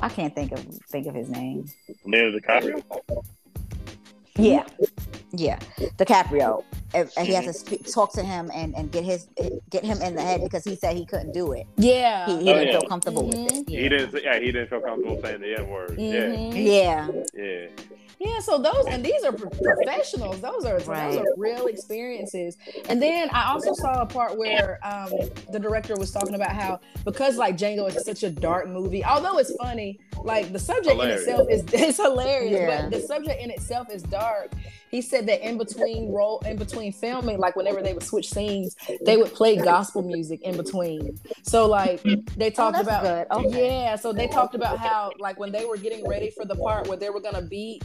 I 0.00 0.08
can't 0.08 0.34
think 0.34 0.52
of 0.52 0.60
think 0.88 1.06
of 1.06 1.14
his 1.14 1.28
name. 1.28 1.70
Leonardo 2.04 2.38
DiCaprio. 2.38 2.82
Yeah, 4.38 4.66
yeah, 5.32 5.58
DiCaprio. 5.96 6.62
And, 6.94 7.10
he 7.26 7.32
has 7.34 7.44
to 7.44 7.52
speak, 7.52 7.90
talk 7.92 8.12
to 8.12 8.22
him 8.22 8.50
and, 8.54 8.74
and 8.74 8.90
get 8.90 9.04
his 9.04 9.28
get 9.70 9.84
him 9.84 10.00
in 10.02 10.14
the 10.14 10.22
head 10.22 10.42
because 10.42 10.64
he 10.64 10.76
said 10.76 10.96
he 10.96 11.04
couldn't 11.04 11.32
do 11.32 11.52
it. 11.52 11.66
Yeah, 11.76 12.26
he, 12.26 12.32
he 12.32 12.50
oh, 12.50 12.54
didn't 12.54 12.66
yeah. 12.66 12.78
feel 12.78 12.88
comfortable 12.88 13.22
mm-hmm. 13.24 13.44
with 13.44 13.52
it. 13.52 13.70
Yeah. 13.70 13.80
He 13.80 13.88
didn't. 13.88 14.22
Yeah, 14.22 14.38
he 14.38 14.46
didn't 14.46 14.68
feel 14.68 14.80
comfortable 14.80 15.20
saying 15.22 15.40
the 15.40 15.58
N 15.58 15.68
word. 15.68 15.90
Mm-hmm. 15.90 16.56
Yeah. 16.56 17.08
yeah, 17.10 17.22
yeah. 17.34 17.66
Yeah, 18.18 18.40
so 18.40 18.58
those 18.58 18.86
and 18.86 19.04
these 19.04 19.24
are 19.24 19.32
professionals. 19.32 20.40
Those 20.40 20.64
are 20.64 20.78
right. 20.80 21.12
those 21.12 21.18
are 21.18 21.26
real 21.36 21.66
experiences. 21.66 22.56
And 22.88 23.00
then 23.00 23.28
I 23.30 23.50
also 23.52 23.74
saw 23.74 24.00
a 24.00 24.06
part 24.06 24.38
where 24.38 24.78
um, 24.82 25.10
the 25.52 25.58
director 25.58 25.96
was 25.96 26.10
talking 26.10 26.34
about 26.34 26.52
how 26.52 26.80
because 27.04 27.36
like 27.36 27.58
Django 27.58 27.94
is 27.94 28.04
such 28.04 28.22
a 28.22 28.30
dark 28.30 28.68
movie, 28.68 29.04
although 29.04 29.38
it's 29.38 29.54
funny, 29.56 30.00
like 30.22 30.50
the 30.52 30.58
subject 30.58 30.94
hilarious. 30.96 31.26
in 31.26 31.28
itself 31.28 31.48
is 31.50 31.64
it's 31.72 31.96
hilarious, 31.98 32.52
yeah. 32.52 32.82
but 32.82 32.90
the 32.90 33.06
subject 33.06 33.42
in 33.42 33.50
itself 33.50 33.90
is 33.92 34.02
dark. 34.02 34.52
He 34.90 35.02
said 35.02 35.26
that 35.26 35.46
in 35.46 35.58
between 35.58 36.12
role, 36.12 36.42
in 36.46 36.56
between 36.56 36.92
filming, 36.92 37.38
like 37.38 37.56
whenever 37.56 37.82
they 37.82 37.92
would 37.92 38.02
switch 38.02 38.30
scenes, 38.30 38.76
they 39.04 39.16
would 39.16 39.32
play 39.32 39.56
gospel 39.56 40.02
music 40.02 40.42
in 40.42 40.56
between. 40.56 41.18
So 41.42 41.66
like 41.66 42.02
they 42.02 42.46
oh, 42.46 42.50
talked 42.50 42.78
oh, 42.78 42.82
about, 42.82 43.30
okay. 43.30 43.84
yeah. 43.84 43.96
So 43.96 44.12
they 44.12 44.28
talked 44.28 44.54
about 44.54 44.78
how 44.78 45.12
like 45.18 45.38
when 45.38 45.52
they 45.52 45.64
were 45.64 45.76
getting 45.76 46.06
ready 46.06 46.30
for 46.30 46.44
the 46.44 46.56
part 46.56 46.88
where 46.88 46.96
they 46.96 47.10
were 47.10 47.20
gonna 47.20 47.42
beat 47.42 47.82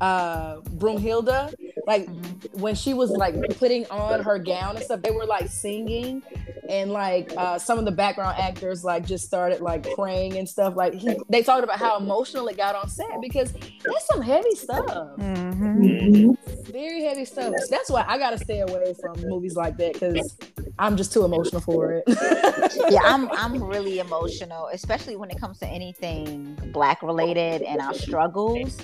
uh 0.00 0.60
Broomhilda, 0.60 1.54
like 1.86 2.06
mm-hmm. 2.06 2.60
when 2.60 2.74
she 2.74 2.94
was 2.94 3.10
like 3.10 3.34
putting 3.58 3.86
on 3.86 4.22
her 4.22 4.38
gown 4.38 4.76
and 4.76 4.84
stuff, 4.84 5.02
they 5.02 5.10
were 5.10 5.26
like 5.26 5.48
singing 5.48 6.22
and 6.68 6.90
like 6.90 7.32
uh 7.36 7.58
some 7.58 7.78
of 7.78 7.84
the 7.84 7.92
background 7.92 8.36
actors 8.38 8.84
like 8.84 9.06
just 9.06 9.24
started 9.24 9.60
like 9.60 9.86
praying 9.94 10.36
and 10.36 10.48
stuff. 10.48 10.76
Like 10.76 10.94
he, 10.94 11.16
they 11.28 11.42
talked 11.42 11.64
about 11.64 11.78
how 11.78 11.96
emotional 11.98 12.48
it 12.48 12.56
got 12.56 12.74
on 12.74 12.88
set 12.88 13.20
because 13.20 13.52
that's 13.52 14.06
some 14.06 14.22
heavy 14.22 14.54
stuff. 14.54 14.86
Mm-hmm. 14.86 16.32
Very 16.72 17.04
heavy 17.04 17.24
stuff. 17.24 17.54
That's 17.70 17.90
why 17.90 18.04
I 18.06 18.18
gotta 18.18 18.38
stay 18.38 18.60
away 18.60 18.94
from 19.00 19.20
movies 19.22 19.56
like 19.56 19.76
that 19.78 19.94
because 19.94 20.36
I'm 20.78 20.96
just 20.96 21.12
too 21.12 21.24
emotional 21.24 21.60
for 21.60 21.92
it. 21.92 22.04
yeah, 22.90 23.00
I'm 23.04 23.30
I'm 23.32 23.62
really 23.62 23.98
emotional, 23.98 24.68
especially 24.72 25.16
when 25.16 25.30
it 25.30 25.40
comes 25.40 25.58
to 25.60 25.66
anything 25.66 26.58
black 26.72 27.02
related 27.02 27.62
and 27.62 27.80
our 27.80 27.94
struggles. 27.94 28.78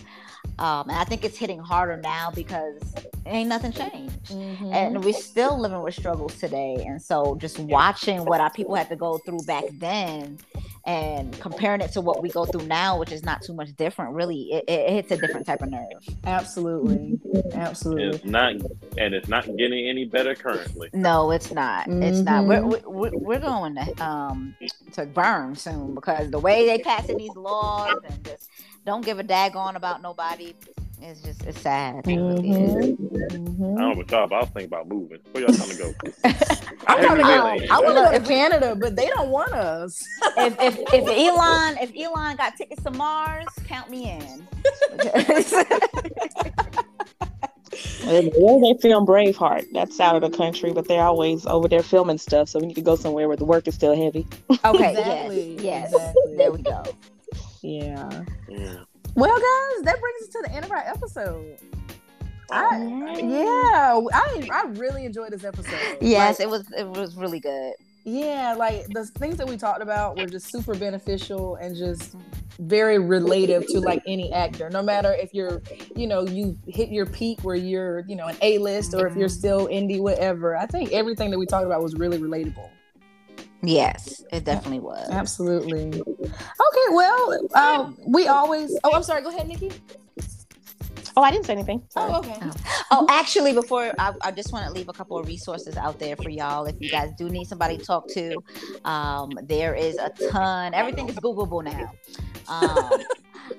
Um, 0.62 0.88
and 0.88 0.96
I 0.96 1.02
think 1.02 1.24
it's 1.24 1.36
hitting 1.36 1.58
harder 1.58 1.96
now 1.96 2.30
because 2.32 2.80
ain't 3.26 3.48
nothing 3.48 3.72
changed. 3.72 4.26
Mm-hmm. 4.26 4.72
And 4.72 5.04
we're 5.04 5.12
still 5.12 5.58
living 5.58 5.82
with 5.82 5.94
struggles 5.94 6.38
today. 6.38 6.84
And 6.86 7.02
so 7.02 7.34
just 7.34 7.58
watching 7.58 8.24
what 8.24 8.40
our 8.40 8.50
people 8.50 8.76
had 8.76 8.88
to 8.90 8.96
go 8.96 9.18
through 9.18 9.40
back 9.40 9.64
then 9.72 10.38
and 10.84 11.38
comparing 11.40 11.80
it 11.80 11.92
to 11.92 12.00
what 12.00 12.22
we 12.22 12.28
go 12.28 12.44
through 12.44 12.66
now, 12.66 12.98
which 12.98 13.10
is 13.10 13.24
not 13.24 13.42
too 13.42 13.54
much 13.54 13.74
different, 13.76 14.14
really, 14.14 14.52
it, 14.52 14.64
it 14.68 14.90
hits 14.90 15.10
a 15.10 15.16
different 15.16 15.46
type 15.46 15.62
of 15.62 15.70
nerve. 15.70 15.84
Absolutely. 16.24 17.20
Absolutely. 17.54 18.16
It's 18.16 18.24
not, 18.24 18.52
and 18.98 19.14
it's 19.14 19.28
not 19.28 19.44
getting 19.56 19.88
any 19.88 20.04
better 20.04 20.36
currently. 20.36 20.90
No, 20.92 21.32
it's 21.32 21.50
not. 21.52 21.88
Mm-hmm. 21.88 22.02
It's 22.04 22.20
not. 22.20 22.46
We're, 22.46 22.64
we're, 22.64 23.16
we're 23.16 23.40
going 23.40 23.74
to, 23.76 24.04
um, 24.04 24.54
to 24.92 25.06
burn 25.06 25.56
soon 25.56 25.94
because 25.96 26.30
the 26.30 26.38
way 26.38 26.66
they 26.66 26.78
passing 26.78 27.16
these 27.16 27.34
laws 27.34 27.96
and 28.08 28.24
just 28.24 28.48
don't 28.84 29.04
give 29.04 29.18
a 29.18 29.24
daggone 29.24 29.74
about 29.76 30.00
nobody. 30.02 30.54
It's 31.00 31.20
just 31.20 31.44
it's 31.44 31.60
sad. 31.60 32.04
Mm-hmm. 32.04 32.46
Mm-hmm. 32.46 33.76
I 33.76 33.80
don't 33.80 33.86
know 33.88 33.90
about 33.90 34.10
y'all, 34.10 34.26
but 34.28 34.36
I 34.36 34.40
was 34.40 34.48
thinking 34.50 34.66
about 34.66 34.88
moving. 34.88 35.18
Where 35.32 35.44
y'all 35.44 35.52
trying 35.52 35.70
to 35.70 35.76
go? 35.76 35.92
I'm 36.86 37.04
trying 37.04 37.16
to 37.16 37.22
go. 37.22 37.58
I 37.74 37.80
would 37.80 37.94
go 37.94 38.12
to 38.12 38.20
Canada, 38.20 38.76
but 38.76 38.94
they 38.94 39.08
don't 39.08 39.30
want 39.30 39.52
us. 39.52 40.06
if, 40.36 40.54
if 40.60 40.78
if 40.92 41.08
Elon 41.08 41.78
if 41.80 41.90
Elon 41.96 42.36
got 42.36 42.56
tickets 42.56 42.84
to 42.84 42.92
Mars, 42.92 43.48
count 43.66 43.90
me 43.90 44.12
in. 44.12 44.22
well, 48.36 48.60
they 48.60 48.74
film 48.80 49.04
Braveheart. 49.04 49.66
That's 49.72 49.98
out 49.98 50.22
of 50.22 50.30
the 50.30 50.36
country, 50.36 50.72
but 50.72 50.86
they're 50.86 51.02
always 51.02 51.46
over 51.46 51.66
there 51.66 51.82
filming 51.82 52.18
stuff. 52.18 52.48
So 52.48 52.60
we 52.60 52.66
need 52.66 52.74
to 52.74 52.82
go 52.82 52.94
somewhere 52.94 53.26
where 53.26 53.36
the 53.36 53.44
work 53.44 53.66
is 53.66 53.74
still 53.74 53.96
heavy. 53.96 54.24
Okay. 54.64 54.90
Exactly. 54.90 55.54
Yes. 55.54 55.64
yes. 55.64 55.92
Exactly. 55.94 56.36
There 56.36 56.52
we 56.52 56.62
go. 56.62 56.84
Yeah. 57.62 58.24
yeah. 58.48 58.76
Well, 59.14 59.30
guys, 59.30 59.84
that 59.84 60.00
brings 60.00 60.22
us 60.22 60.28
to 60.28 60.42
the 60.44 60.52
end 60.52 60.64
of 60.64 60.70
our 60.70 60.78
episode. 60.78 61.58
I, 62.50 63.18
yeah, 63.22 64.00
I 64.12 64.48
I 64.52 64.64
really 64.72 65.06
enjoyed 65.06 65.32
this 65.32 65.44
episode. 65.44 65.98
Yes, 66.02 66.38
like, 66.38 66.46
it 66.46 66.50
was 66.50 66.70
it 66.76 66.86
was 66.86 67.16
really 67.16 67.40
good. 67.40 67.74
Yeah, 68.04 68.54
like 68.58 68.86
the 68.88 69.06
things 69.06 69.36
that 69.36 69.48
we 69.48 69.56
talked 69.56 69.80
about 69.80 70.18
were 70.18 70.26
just 70.26 70.50
super 70.50 70.74
beneficial 70.74 71.54
and 71.56 71.76
just 71.76 72.16
very 72.58 72.98
relative 72.98 73.66
to 73.68 73.80
like 73.80 74.02
any 74.06 74.32
actor. 74.32 74.68
No 74.70 74.82
matter 74.82 75.12
if 75.14 75.32
you're, 75.32 75.62
you 75.94 76.06
know, 76.06 76.26
you 76.26 76.58
hit 76.66 76.88
your 76.88 77.06
peak 77.06 77.40
where 77.42 77.54
you're, 77.54 78.00
you 78.08 78.16
know, 78.16 78.26
an 78.26 78.36
A 78.42 78.58
list 78.58 78.92
or 78.94 79.06
if 79.06 79.16
you're 79.16 79.28
mm-hmm. 79.28 79.38
still 79.38 79.68
indie, 79.68 80.00
whatever. 80.00 80.56
I 80.56 80.66
think 80.66 80.92
everything 80.92 81.30
that 81.30 81.38
we 81.38 81.46
talked 81.46 81.64
about 81.64 81.82
was 81.82 81.94
really 81.94 82.18
relatable. 82.18 82.68
Yes, 83.62 84.24
it 84.32 84.44
definitely 84.44 84.80
was. 84.80 85.08
Absolutely. 85.10 85.88
Okay, 85.88 86.86
well, 86.90 87.48
uh, 87.54 87.92
we 88.06 88.26
always. 88.26 88.76
Oh, 88.82 88.92
I'm 88.92 89.04
sorry. 89.04 89.22
Go 89.22 89.28
ahead, 89.28 89.46
Nikki. 89.46 89.70
Oh, 91.16 91.22
I 91.22 91.30
didn't 91.30 91.44
say 91.44 91.52
anything. 91.52 91.82
Sorry. 91.90 92.10
Oh, 92.12 92.18
okay. 92.18 92.36
Oh. 92.40 92.52
oh, 92.90 93.06
actually, 93.10 93.52
before 93.52 93.92
I, 93.98 94.14
I, 94.22 94.30
just 94.30 94.52
want 94.52 94.66
to 94.66 94.72
leave 94.72 94.88
a 94.88 94.92
couple 94.92 95.18
of 95.18 95.26
resources 95.26 95.76
out 95.76 95.98
there 95.98 96.16
for 96.16 96.30
y'all. 96.30 96.64
If 96.64 96.76
you 96.80 96.90
guys 96.90 97.10
do 97.18 97.28
need 97.28 97.44
somebody 97.44 97.76
to 97.76 97.84
talk 97.84 98.08
to, 98.08 98.42
um, 98.84 99.30
there 99.42 99.74
is 99.74 99.96
a 99.98 100.10
ton. 100.30 100.72
Everything 100.74 101.08
is 101.08 101.16
Googleable 101.16 101.62
now. 101.62 101.92
Um, 102.48 102.90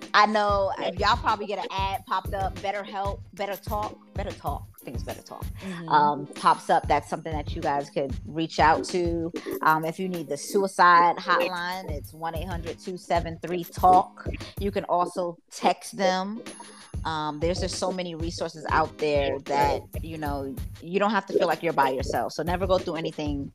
I 0.14 0.26
know 0.26 0.72
y'all 0.98 1.18
probably 1.18 1.46
get 1.46 1.60
an 1.60 1.68
ad 1.72 2.06
popped 2.06 2.34
up. 2.34 2.56
BetterHelp, 2.60 3.22
better 3.34 3.56
talk, 3.56 3.98
better 4.14 4.32
talk. 4.32 4.68
I 4.82 4.86
think 4.86 4.96
it's 4.96 5.04
better 5.04 5.22
talk. 5.22 5.46
Mm-hmm. 5.62 5.90
Um, 5.90 6.28
pops 6.28 6.70
up. 6.70 6.88
That's 6.88 7.10
something 7.10 7.32
that 7.32 7.56
you 7.56 7.62
guys 7.62 7.90
could 7.90 8.14
reach 8.26 8.60
out 8.60 8.84
to. 8.86 9.32
Um, 9.62 9.86
if 9.86 10.00
you 10.00 10.10
need 10.10 10.28
the 10.28 10.38
suicide 10.38 11.18
hotline, 11.18 11.90
it's 11.90 12.14
1 12.14 12.36
800 12.36 12.80
273 12.80 13.64
TALK. 13.64 14.28
You 14.60 14.72
can 14.72 14.84
also 14.86 15.38
text 15.52 15.96
them. 15.98 16.42
Um, 17.06 17.40
there's 17.40 17.60
just 17.60 17.76
so 17.76 17.92
many 17.92 18.16
resources 18.16 18.66
out 18.70 18.98
there 18.98 19.38
that 19.40 19.82
you 20.02 20.18
know 20.18 20.56
you 20.82 21.00
don't 21.00 21.12
have 21.12 21.26
to 21.28 21.34
feel 21.34 21.48
like 21.48 21.62
you're 21.62 21.74
by 21.74 21.90
yourself. 21.90 22.34
So 22.34 22.44
never 22.44 22.66
go 22.66 22.78
through 22.78 22.96
anything 22.96 23.52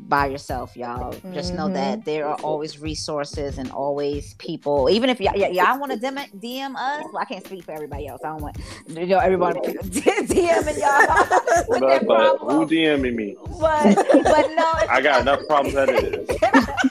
by 0.00 0.26
yourself, 0.26 0.76
y'all. 0.76 1.14
Mm-hmm. 1.14 1.32
Just 1.32 1.54
know 1.54 1.68
that 1.68 2.00
mm-hmm. 2.00 2.04
there 2.04 2.26
are 2.26 2.36
always 2.42 2.78
resources 2.78 3.58
and 3.58 3.70
always 3.70 4.34
people. 4.34 4.90
Even 4.90 5.08
if 5.08 5.20
y'all, 5.20 5.34
y'all 5.36 5.78
want 5.78 5.92
to 5.92 5.98
DM, 5.98 6.30
DM 6.40 6.74
us, 6.76 7.04
well, 7.12 7.22
I 7.22 7.24
can't 7.24 7.44
speak 7.46 7.64
for 7.64 7.72
everybody 7.72 8.06
else. 8.06 8.20
I 8.24 8.28
don't 8.28 8.42
want 8.42 8.58
you 8.86 9.06
know 9.06 9.18
everybody 9.18 9.60
DMing 9.60 10.80
y'all 10.80 11.64
with 11.68 11.80
but, 11.80 12.06
but 12.06 12.38
who 12.38 12.66
DMing 12.66 13.14
me? 13.14 13.36
But 13.58 13.94
but 13.94 14.50
no, 14.54 14.72
I 14.90 15.00
got 15.02 15.22
enough 15.22 15.40
problems 15.46 15.74
that 15.74 15.88
it 15.88 16.04
is. 16.04 16.90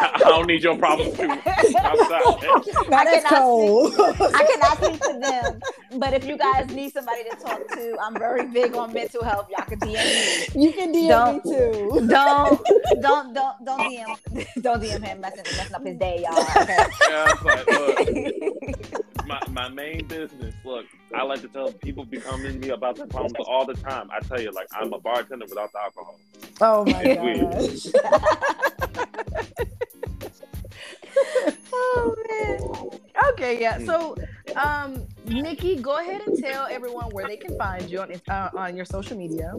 I 0.14 0.18
don't 0.18 0.46
need 0.46 0.62
your 0.62 0.76
problems 0.76 1.14
too. 1.16 1.26
That 1.26 3.06
is 3.14 3.24
cold. 3.24 3.92
I 3.98 4.44
cannot 4.44 4.82
speak 4.82 5.00
to 5.02 5.18
them. 5.20 5.60
But 5.98 6.14
if 6.14 6.24
you 6.24 6.38
guys 6.38 6.70
need 6.70 6.92
somebody 6.92 7.24
to 7.24 7.36
talk 7.36 7.68
to, 7.68 7.96
I'm 8.02 8.14
very 8.14 8.46
big 8.48 8.74
on 8.74 8.94
mental 8.94 9.22
health. 9.22 9.48
Y'all 9.50 9.66
can 9.66 9.78
DM 9.78 10.54
me. 10.54 10.62
You 10.62 10.72
can 10.72 10.94
DM 10.94 11.08
don't, 11.08 11.44
me 11.44 11.52
too. 11.52 12.06
Don't 12.10 12.60
don't 13.00 13.34
don't 13.34 13.64
don't 13.64 13.80
DM 13.80 14.62
don't 14.62 14.82
DM 14.82 15.02
him 15.02 15.20
messing, 15.20 15.44
messing 15.56 15.74
up 15.74 15.84
his 15.84 15.98
day, 15.98 16.24
y'all. 16.24 16.38
Okay? 16.62 16.76
Yeah, 17.08 17.34
like, 17.44 17.66
look, 17.66 19.26
my, 19.26 19.40
my 19.50 19.68
main 19.68 20.06
business, 20.06 20.54
look, 20.64 20.86
I 21.14 21.22
like 21.22 21.40
to 21.42 21.48
tell 21.48 21.72
people 21.72 22.04
be 22.04 22.20
coming 22.20 22.52
to 22.52 22.58
me 22.58 22.70
about 22.70 22.96
their 22.96 23.06
problems 23.06 23.34
all 23.46 23.66
the 23.66 23.74
time. 23.74 24.08
I 24.10 24.20
tell 24.20 24.40
you, 24.40 24.50
like 24.52 24.68
I'm 24.72 24.92
a 24.92 24.98
bartender 24.98 25.46
without 25.46 25.70
the 25.72 25.80
alcohol. 25.80 26.18
Oh 26.60 26.84
my 26.84 27.14
gosh. 29.56 29.76
Okay, 33.32 33.60
yeah. 33.60 33.78
So, 33.84 34.16
um, 34.56 35.06
Nikki, 35.26 35.76
go 35.76 35.98
ahead 35.98 36.22
and 36.26 36.36
tell 36.38 36.66
everyone 36.66 37.10
where 37.10 37.26
they 37.26 37.36
can 37.36 37.56
find 37.56 37.88
you 37.88 38.00
on 38.00 38.12
uh, 38.28 38.50
on 38.54 38.76
your 38.76 38.84
social 38.84 39.16
media. 39.16 39.54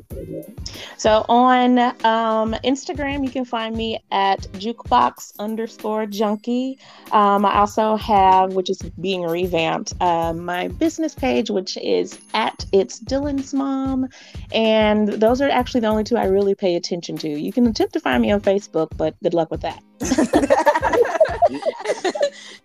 So 0.98 1.26
on 1.30 1.80
um, 1.80 2.54
Instagram, 2.66 3.24
you 3.24 3.32
can 3.32 3.46
find 3.46 3.76
me 3.76 4.04
at 4.12 4.42
jukebox 4.54 5.40
underscore 5.40 6.06
junkie. 6.06 6.78
Um, 7.12 7.46
I 7.46 7.60
also 7.60 7.96
have, 7.96 8.54
which 8.54 8.70
is 8.70 8.82
being 9.00 9.24
revamped, 9.24 9.94
uh, 10.02 10.34
my 10.34 10.68
business 10.68 11.16
page, 11.16 11.50
which 11.50 11.78
is 11.78 12.20
at 12.34 12.66
it's 12.74 13.00
Dylan's 13.00 13.54
mom, 13.54 14.10
and 14.54 15.08
those 15.08 15.42
are 15.42 15.50
actually 15.50 15.82
the 15.82 15.88
only 15.88 16.04
two 16.04 16.18
I 16.18 16.26
really 16.26 16.56
pay 16.56 16.76
attention 16.76 17.18
to. 17.18 17.30
You 17.30 17.54
can 17.54 17.66
attempt 17.68 17.94
to 17.94 18.00
find 18.00 18.22
me 18.22 18.32
on 18.32 18.42
Facebook, 18.42 18.90
but 18.98 19.16
good 19.24 19.34
luck 19.34 19.50
with 19.50 19.62
that. 19.62 19.82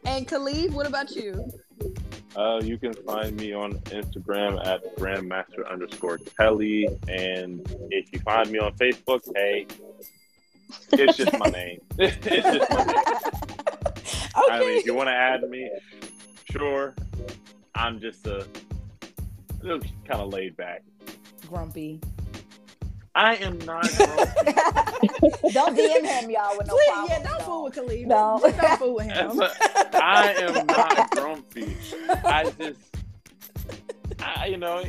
and 0.07 0.27
Khalief, 0.27 0.73
what 0.73 0.87
about 0.87 1.15
you? 1.15 1.51
Uh, 2.37 2.61
you 2.63 2.79
can 2.79 2.93
find 2.93 3.37
me 3.37 3.53
on 3.53 3.75
Instagram 3.91 4.65
at 4.67 4.97
grandmaster 4.97 5.69
underscore 5.71 6.19
Kelly. 6.19 6.87
And 7.09 7.67
if 7.91 8.13
you 8.13 8.21
find 8.21 8.51
me 8.51 8.59
on 8.59 8.73
Facebook, 8.75 9.23
hey, 9.35 9.67
it's 10.93 11.17
just 11.17 11.39
my 11.39 11.47
name. 11.51 11.81
it's 11.99 12.17
just 12.25 12.71
my 12.71 12.85
name. 12.85 12.97
Okay. 12.97 14.35
I 14.53 14.61
mean, 14.61 14.79
if 14.79 14.87
you 14.87 14.95
want 14.95 15.09
to 15.09 15.15
add 15.15 15.49
me, 15.49 15.71
sure. 16.51 16.95
I'm 17.75 17.99
just 18.01 18.27
a 18.27 18.47
little 19.63 19.81
kind 20.07 20.21
of 20.21 20.33
laid 20.33 20.57
back, 20.57 20.83
grumpy. 21.49 22.01
I 23.17 23.37
am 23.37 23.57
not 23.61 23.83
don't 23.99 25.75
DM 25.75 26.05
him, 26.05 26.31
y'all, 26.31 26.55
with 26.59 26.67
no 26.67 26.75
Please, 26.75 26.87
problem. 26.87 27.09
Yeah, 27.09 27.23
don't 27.23 27.43
fool 27.43 27.65
with 27.65 27.75
Khalief. 27.75 28.07
No. 28.07 28.39
Just 28.43 28.59
don't 28.61 28.79
fool 28.79 28.95
with 28.95 29.07
him. 29.07 29.41
I 29.95 30.35
am 30.37 30.67
not 30.67 31.11
grumpy. 31.13 31.77
I 32.11 32.53
just, 32.59 32.79
I, 34.21 34.47
you 34.49 34.59
know, 34.59 34.85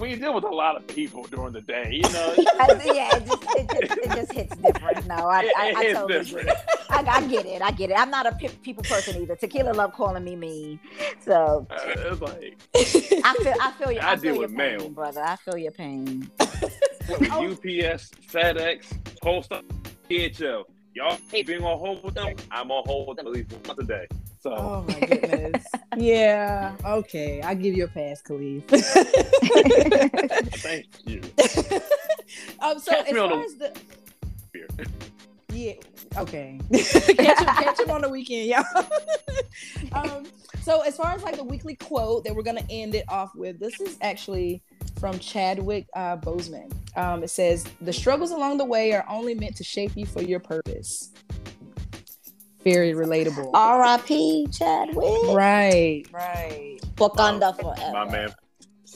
we 0.00 0.16
deal 0.16 0.34
with 0.34 0.44
a 0.44 0.48
lot 0.48 0.76
of 0.76 0.86
people 0.86 1.24
during 1.24 1.52
the 1.52 1.60
day, 1.60 2.00
you 2.02 2.12
know. 2.12 2.34
yeah, 2.84 3.16
it 3.16 3.26
just, 3.26 3.44
it, 3.56 3.70
just, 3.70 3.98
it 3.98 4.10
just 4.10 4.32
hits 4.32 4.56
different. 4.56 5.06
No, 5.06 5.14
I, 5.14 5.40
it, 5.44 5.52
I, 5.56 5.74
I 5.76 5.92
totally 5.92 6.18
different. 6.18 6.46
get 6.48 6.56
it. 6.56 6.88
I, 6.90 7.04
I, 7.06 7.26
get 7.26 7.46
it. 7.46 7.62
I 7.62 7.70
get 7.70 7.90
it. 7.90 7.98
I'm 7.98 8.10
not 8.10 8.26
a 8.26 8.34
people 8.62 8.82
person 8.84 9.20
either. 9.22 9.36
Tequila 9.36 9.72
love 9.72 9.92
calling 9.92 10.24
me 10.24 10.36
mean, 10.36 10.80
so 11.20 11.66
uh, 11.70 11.76
it's 11.86 12.20
like 12.20 12.58
I 13.24 13.34
feel, 13.42 13.54
I 13.60 13.72
feel 13.72 13.92
you. 13.92 13.98
I, 14.00 14.12
I 14.12 14.16
feel 14.16 14.36
your 14.36 14.48
pain, 14.48 14.56
mail. 14.56 14.88
brother. 14.88 15.22
I 15.22 15.36
feel 15.36 15.58
your 15.58 15.72
pain. 15.72 16.30
UPS, 16.40 18.10
FedEx, 18.30 19.20
Postal, 19.22 19.62
DHL. 20.08 20.64
Y'all 20.94 21.18
being 21.30 21.62
on 21.62 21.78
hold 21.78 22.02
with 22.02 22.14
them, 22.14 22.34
I'm 22.50 22.70
on 22.70 22.82
hold 22.86 23.08
with 23.08 23.16
them 23.18 23.26
at 23.28 23.32
least 23.32 23.52
once 23.66 23.78
a 23.78 23.84
day. 23.84 24.06
So. 24.40 24.50
Oh 24.52 24.84
my 24.88 25.00
goodness. 25.06 25.66
yeah. 25.96 26.74
Okay. 26.84 27.42
I'll 27.42 27.54
give 27.54 27.74
you 27.74 27.84
a 27.84 27.88
pass, 27.88 28.22
Khalief. 28.22 28.64
Thank 30.60 30.86
you. 31.04 31.20
um, 32.60 32.78
so 32.78 32.90
Catch 32.92 33.08
as 33.08 33.16
far 33.16 33.42
as 33.42 33.54
the 33.56 33.76
yeah. 35.52 35.74
Okay. 36.16 36.58
catch, 36.72 37.38
him, 37.38 37.46
catch 37.46 37.80
him 37.80 37.90
on 37.90 38.00
the 38.02 38.08
weekend, 38.08 38.48
y'all. 38.48 38.64
um, 39.92 40.24
so 40.62 40.80
as 40.80 40.96
far 40.96 41.12
as 41.12 41.22
like 41.22 41.36
the 41.36 41.44
weekly 41.44 41.74
quote 41.74 42.24
that 42.24 42.34
we're 42.34 42.42
gonna 42.42 42.64
end 42.70 42.94
it 42.94 43.04
off 43.08 43.34
with, 43.34 43.58
this 43.58 43.78
is 43.80 43.98
actually 44.00 44.62
from 44.98 45.18
Chadwick 45.18 45.86
uh, 45.94 46.16
Boseman. 46.16 46.72
Um, 46.96 47.22
it 47.22 47.30
says, 47.30 47.64
"The 47.80 47.92
struggles 47.92 48.30
along 48.30 48.58
the 48.58 48.64
way 48.64 48.92
are 48.92 49.04
only 49.08 49.34
meant 49.34 49.56
to 49.56 49.64
shape 49.64 49.92
you 49.96 50.06
for 50.06 50.22
your 50.22 50.40
purpose." 50.40 51.12
Very 52.64 52.92
relatable. 52.92 53.50
R.I.P. 53.54 54.48
Chadwick. 54.52 55.34
Right, 55.34 56.04
right. 56.12 56.78
Wakanda 56.96 57.58
forever. 57.58 57.92
My 57.92 58.10
man, 58.10 58.34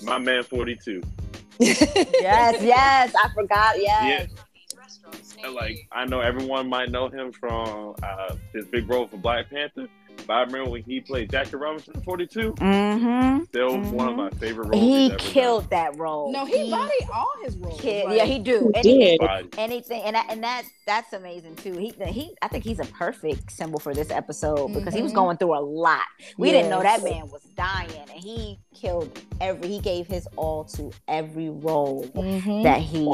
my 0.03 0.19
man, 0.19 0.43
forty 0.43 0.77
two. 0.77 1.03
yes, 1.59 2.63
yes. 2.63 3.15
I 3.15 3.29
forgot. 3.35 3.81
Yes. 3.81 4.29
Yeah. 4.31 5.49
Like 5.51 5.87
I 5.93 6.05
know 6.07 6.21
everyone 6.21 6.69
might 6.69 6.91
know 6.91 7.09
him 7.09 7.31
from 7.33 7.95
uh, 8.03 8.35
his 8.53 8.65
big 8.67 8.89
role 8.89 9.07
for 9.07 9.19
Black 9.19 9.51
Panther. 9.51 9.89
But 10.27 10.35
I 10.35 10.41
remember 10.43 10.71
when 10.71 10.83
he 10.83 11.01
played 11.01 11.31
Jackie 11.31 11.57
Robinson 11.57 12.01
42. 12.03 12.53
Mm-hmm. 12.53 13.45
Still 13.45 13.71
mm-hmm. 13.71 13.91
one 13.91 14.09
of 14.09 14.17
my 14.17 14.31
favorite 14.31 14.69
roles. 14.69 14.83
He 14.83 15.15
killed 15.19 15.69
done. 15.69 15.93
that 15.93 15.99
role. 15.99 16.33
No, 16.33 16.45
he, 16.45 16.65
he 16.65 16.71
bodied 16.71 17.09
all 17.13 17.31
his 17.43 17.57
roles. 17.57 17.81
Killed, 17.81 18.13
Yeah, 18.13 18.25
he 18.25 18.39
do. 18.39 18.73
Anything, 18.75 19.19
anything, 19.59 20.03
and 20.03 20.17
that, 20.17 20.27
and 20.31 20.43
that 20.43 20.65
that's 20.87 21.13
amazing 21.13 21.57
too. 21.57 21.77
He 21.77 21.93
he 22.07 22.35
I 22.43 22.49
think 22.49 22.65
he's 22.65 22.79
a 22.79 22.87
perfect 22.87 23.53
symbol 23.53 23.79
for 23.79 23.95
this 23.95 24.11
episode 24.11 24.69
because 24.69 24.83
mm-hmm. 24.83 24.97
he 24.97 25.03
was 25.03 25.13
mm-hmm. 25.13 25.21
going 25.21 25.37
through 25.37 25.57
a 25.57 25.61
lot. 25.61 26.01
We 26.39 26.49
yes. 26.49 26.57
didn't 26.57 26.71
know 26.71 26.83
that 26.83 27.05
man 27.05 27.29
was 27.31 27.43
dying, 27.57 27.91
and 27.99 28.11
he 28.11 28.59
killed 28.75 29.19
every. 29.41 29.69
He 29.69 29.81
gave 29.81 30.07
his 30.07 30.27
all 30.37 30.65
to 30.65 30.91
every 31.09 31.51
role 31.51 32.05
mm-hmm. 32.15 32.63
that 32.63 32.81
he 32.81 33.05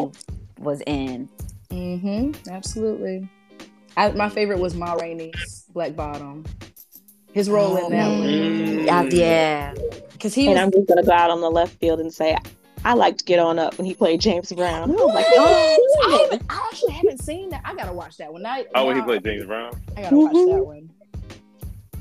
was 0.58 0.82
in. 0.86 1.28
Mm-hmm. 1.70 2.50
Absolutely. 2.50 3.28
I, 3.96 4.12
my 4.12 4.28
favorite 4.28 4.58
was 4.58 4.74
Ma 4.74 4.92
Rainey's 4.94 5.64
Black 5.72 5.96
Bottom 5.96 6.44
his 7.32 7.48
role 7.50 7.76
in 7.76 7.92
that 7.92 8.08
one. 8.08 8.28
Mm. 8.28 9.12
Yeah, 9.12 9.74
because 10.12 10.34
he 10.34 10.46
and 10.46 10.54
was, 10.54 10.62
I'm 10.62 10.72
just 10.72 10.88
gonna 10.88 11.02
go 11.02 11.12
out 11.12 11.30
on 11.30 11.40
the 11.40 11.50
left 11.50 11.78
field 11.78 12.00
and 12.00 12.12
say 12.12 12.36
I 12.84 12.94
liked 12.94 13.26
Get 13.26 13.38
On 13.38 13.58
Up 13.58 13.76
when 13.78 13.86
he 13.86 13.94
played 13.94 14.20
James 14.20 14.52
Brown. 14.52 14.90
I 14.90 14.94
was 14.94 15.14
like, 15.14 15.26
oh, 15.28 15.88
I, 16.32 16.40
I, 16.48 16.68
actually 16.70 16.92
haven't 16.92 17.22
seen 17.22 17.50
that. 17.50 17.62
I 17.64 17.74
gotta 17.74 17.92
watch 17.92 18.16
that 18.18 18.32
one. 18.32 18.44
I, 18.46 18.64
oh, 18.74 18.86
when 18.86 18.96
he 18.96 19.02
played 19.02 19.24
James 19.24 19.44
Brown. 19.44 19.72
I 19.96 20.02
gotta 20.02 20.16
watch 20.16 20.32
mm-hmm. 20.32 20.52
that 20.56 20.64
one. 20.64 20.90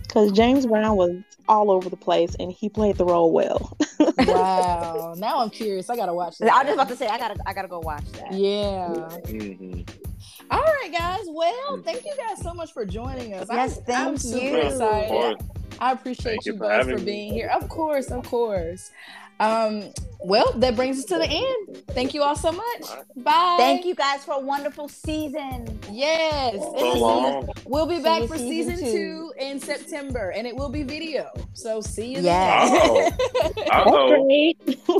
Because 0.03 0.31
James 0.31 0.65
Brown 0.65 0.95
was 0.95 1.21
all 1.47 1.69
over 1.69 1.89
the 1.89 1.97
place 1.97 2.35
and 2.39 2.51
he 2.51 2.69
played 2.69 2.95
the 2.95 3.05
role 3.05 3.31
well. 3.31 3.77
wow. 3.99 5.13
Now 5.17 5.39
I'm 5.39 5.49
curious. 5.49 5.89
I 5.89 5.95
gotta 5.95 6.13
watch 6.13 6.37
that. 6.39 6.51
I 6.51 6.59
was 6.59 6.65
just 6.65 6.73
about 6.75 6.89
to 6.89 6.95
say 6.95 7.07
I 7.07 7.17
gotta 7.17 7.39
I 7.45 7.53
gotta 7.53 7.67
go 7.67 7.79
watch 7.79 8.09
that. 8.13 8.31
Yeah. 8.33 8.89
Mm-hmm. 9.25 10.08
All 10.51 10.61
right, 10.61 10.91
guys. 10.91 11.25
Well, 11.27 11.77
mm. 11.77 11.83
thank 11.83 12.05
you 12.05 12.13
guys 12.17 12.41
so 12.41 12.53
much 12.53 12.73
for 12.73 12.85
joining 12.85 13.33
us. 13.33 13.47
Yes, 13.51 13.77
I'm, 13.77 13.83
thank 13.83 14.07
I'm 14.07 14.17
super 14.17 14.45
you. 14.45 14.57
excited. 14.57 15.37
I 15.79 15.91
appreciate 15.91 16.45
you, 16.45 16.53
you 16.53 16.59
both 16.59 16.85
for, 16.85 16.97
for 16.97 17.03
being 17.03 17.33
here. 17.33 17.49
Of 17.49 17.69
course, 17.69 18.11
of 18.11 18.25
course. 18.25 18.91
Um, 19.39 19.91
well, 20.21 20.51
that 20.57 20.75
brings 20.75 20.99
us 20.99 21.05
to 21.05 21.17
the 21.17 21.27
end. 21.27 21.83
Thank 21.87 22.13
you 22.13 22.23
all 22.23 22.35
so 22.35 22.51
much. 22.51 22.81
Bye. 23.15 23.55
Thank 23.57 23.85
you 23.85 23.95
guys 23.95 24.25
for 24.25 24.33
a 24.33 24.39
wonderful 24.39 24.89
season. 24.89 25.79
Yes. 25.89 26.55
So 26.55 27.47
we'll 27.65 27.85
be 27.85 27.99
back 27.99 28.27
for 28.27 28.37
season, 28.37 28.75
season 28.75 28.91
two. 28.91 28.91
two. 28.91 29.33
in 29.39 29.61
September, 29.61 30.31
and 30.31 30.45
it 30.45 30.53
will 30.53 30.67
be 30.69 30.83
video. 30.83 31.31
So 31.53 31.79
see 31.79 32.15
you 32.15 32.21
yes. 32.21 32.69
then. 32.69 33.55
Oh. 33.71 34.25
okay. 34.27 34.55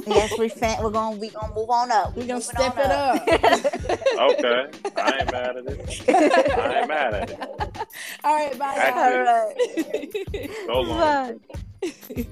yes, 0.08 0.38
we 0.38 0.52
we're 0.82 0.90
gonna 0.90 1.18
we 1.18 1.30
gonna 1.30 1.54
move 1.54 1.70
on 1.70 1.92
up. 1.92 2.16
We're 2.16 2.28
gonna 2.28 2.40
step 2.40 2.78
it 2.78 2.86
up. 2.86 3.16
up. 3.16 3.28
okay. 4.32 4.70
I 4.96 5.18
ain't 5.20 5.32
mad 5.32 5.58
at 5.58 5.66
it. 5.68 6.10
I 6.10 6.80
ain't 6.80 6.88
mad 6.88 7.14
at 7.14 7.30
it. 7.30 7.40
All 8.24 8.36
right, 8.36 8.58
bye. 8.58 8.94
All 8.96 9.20
right. 9.20 10.50
So 10.66 10.82
long. 10.82 11.40
Bye. 11.82 12.28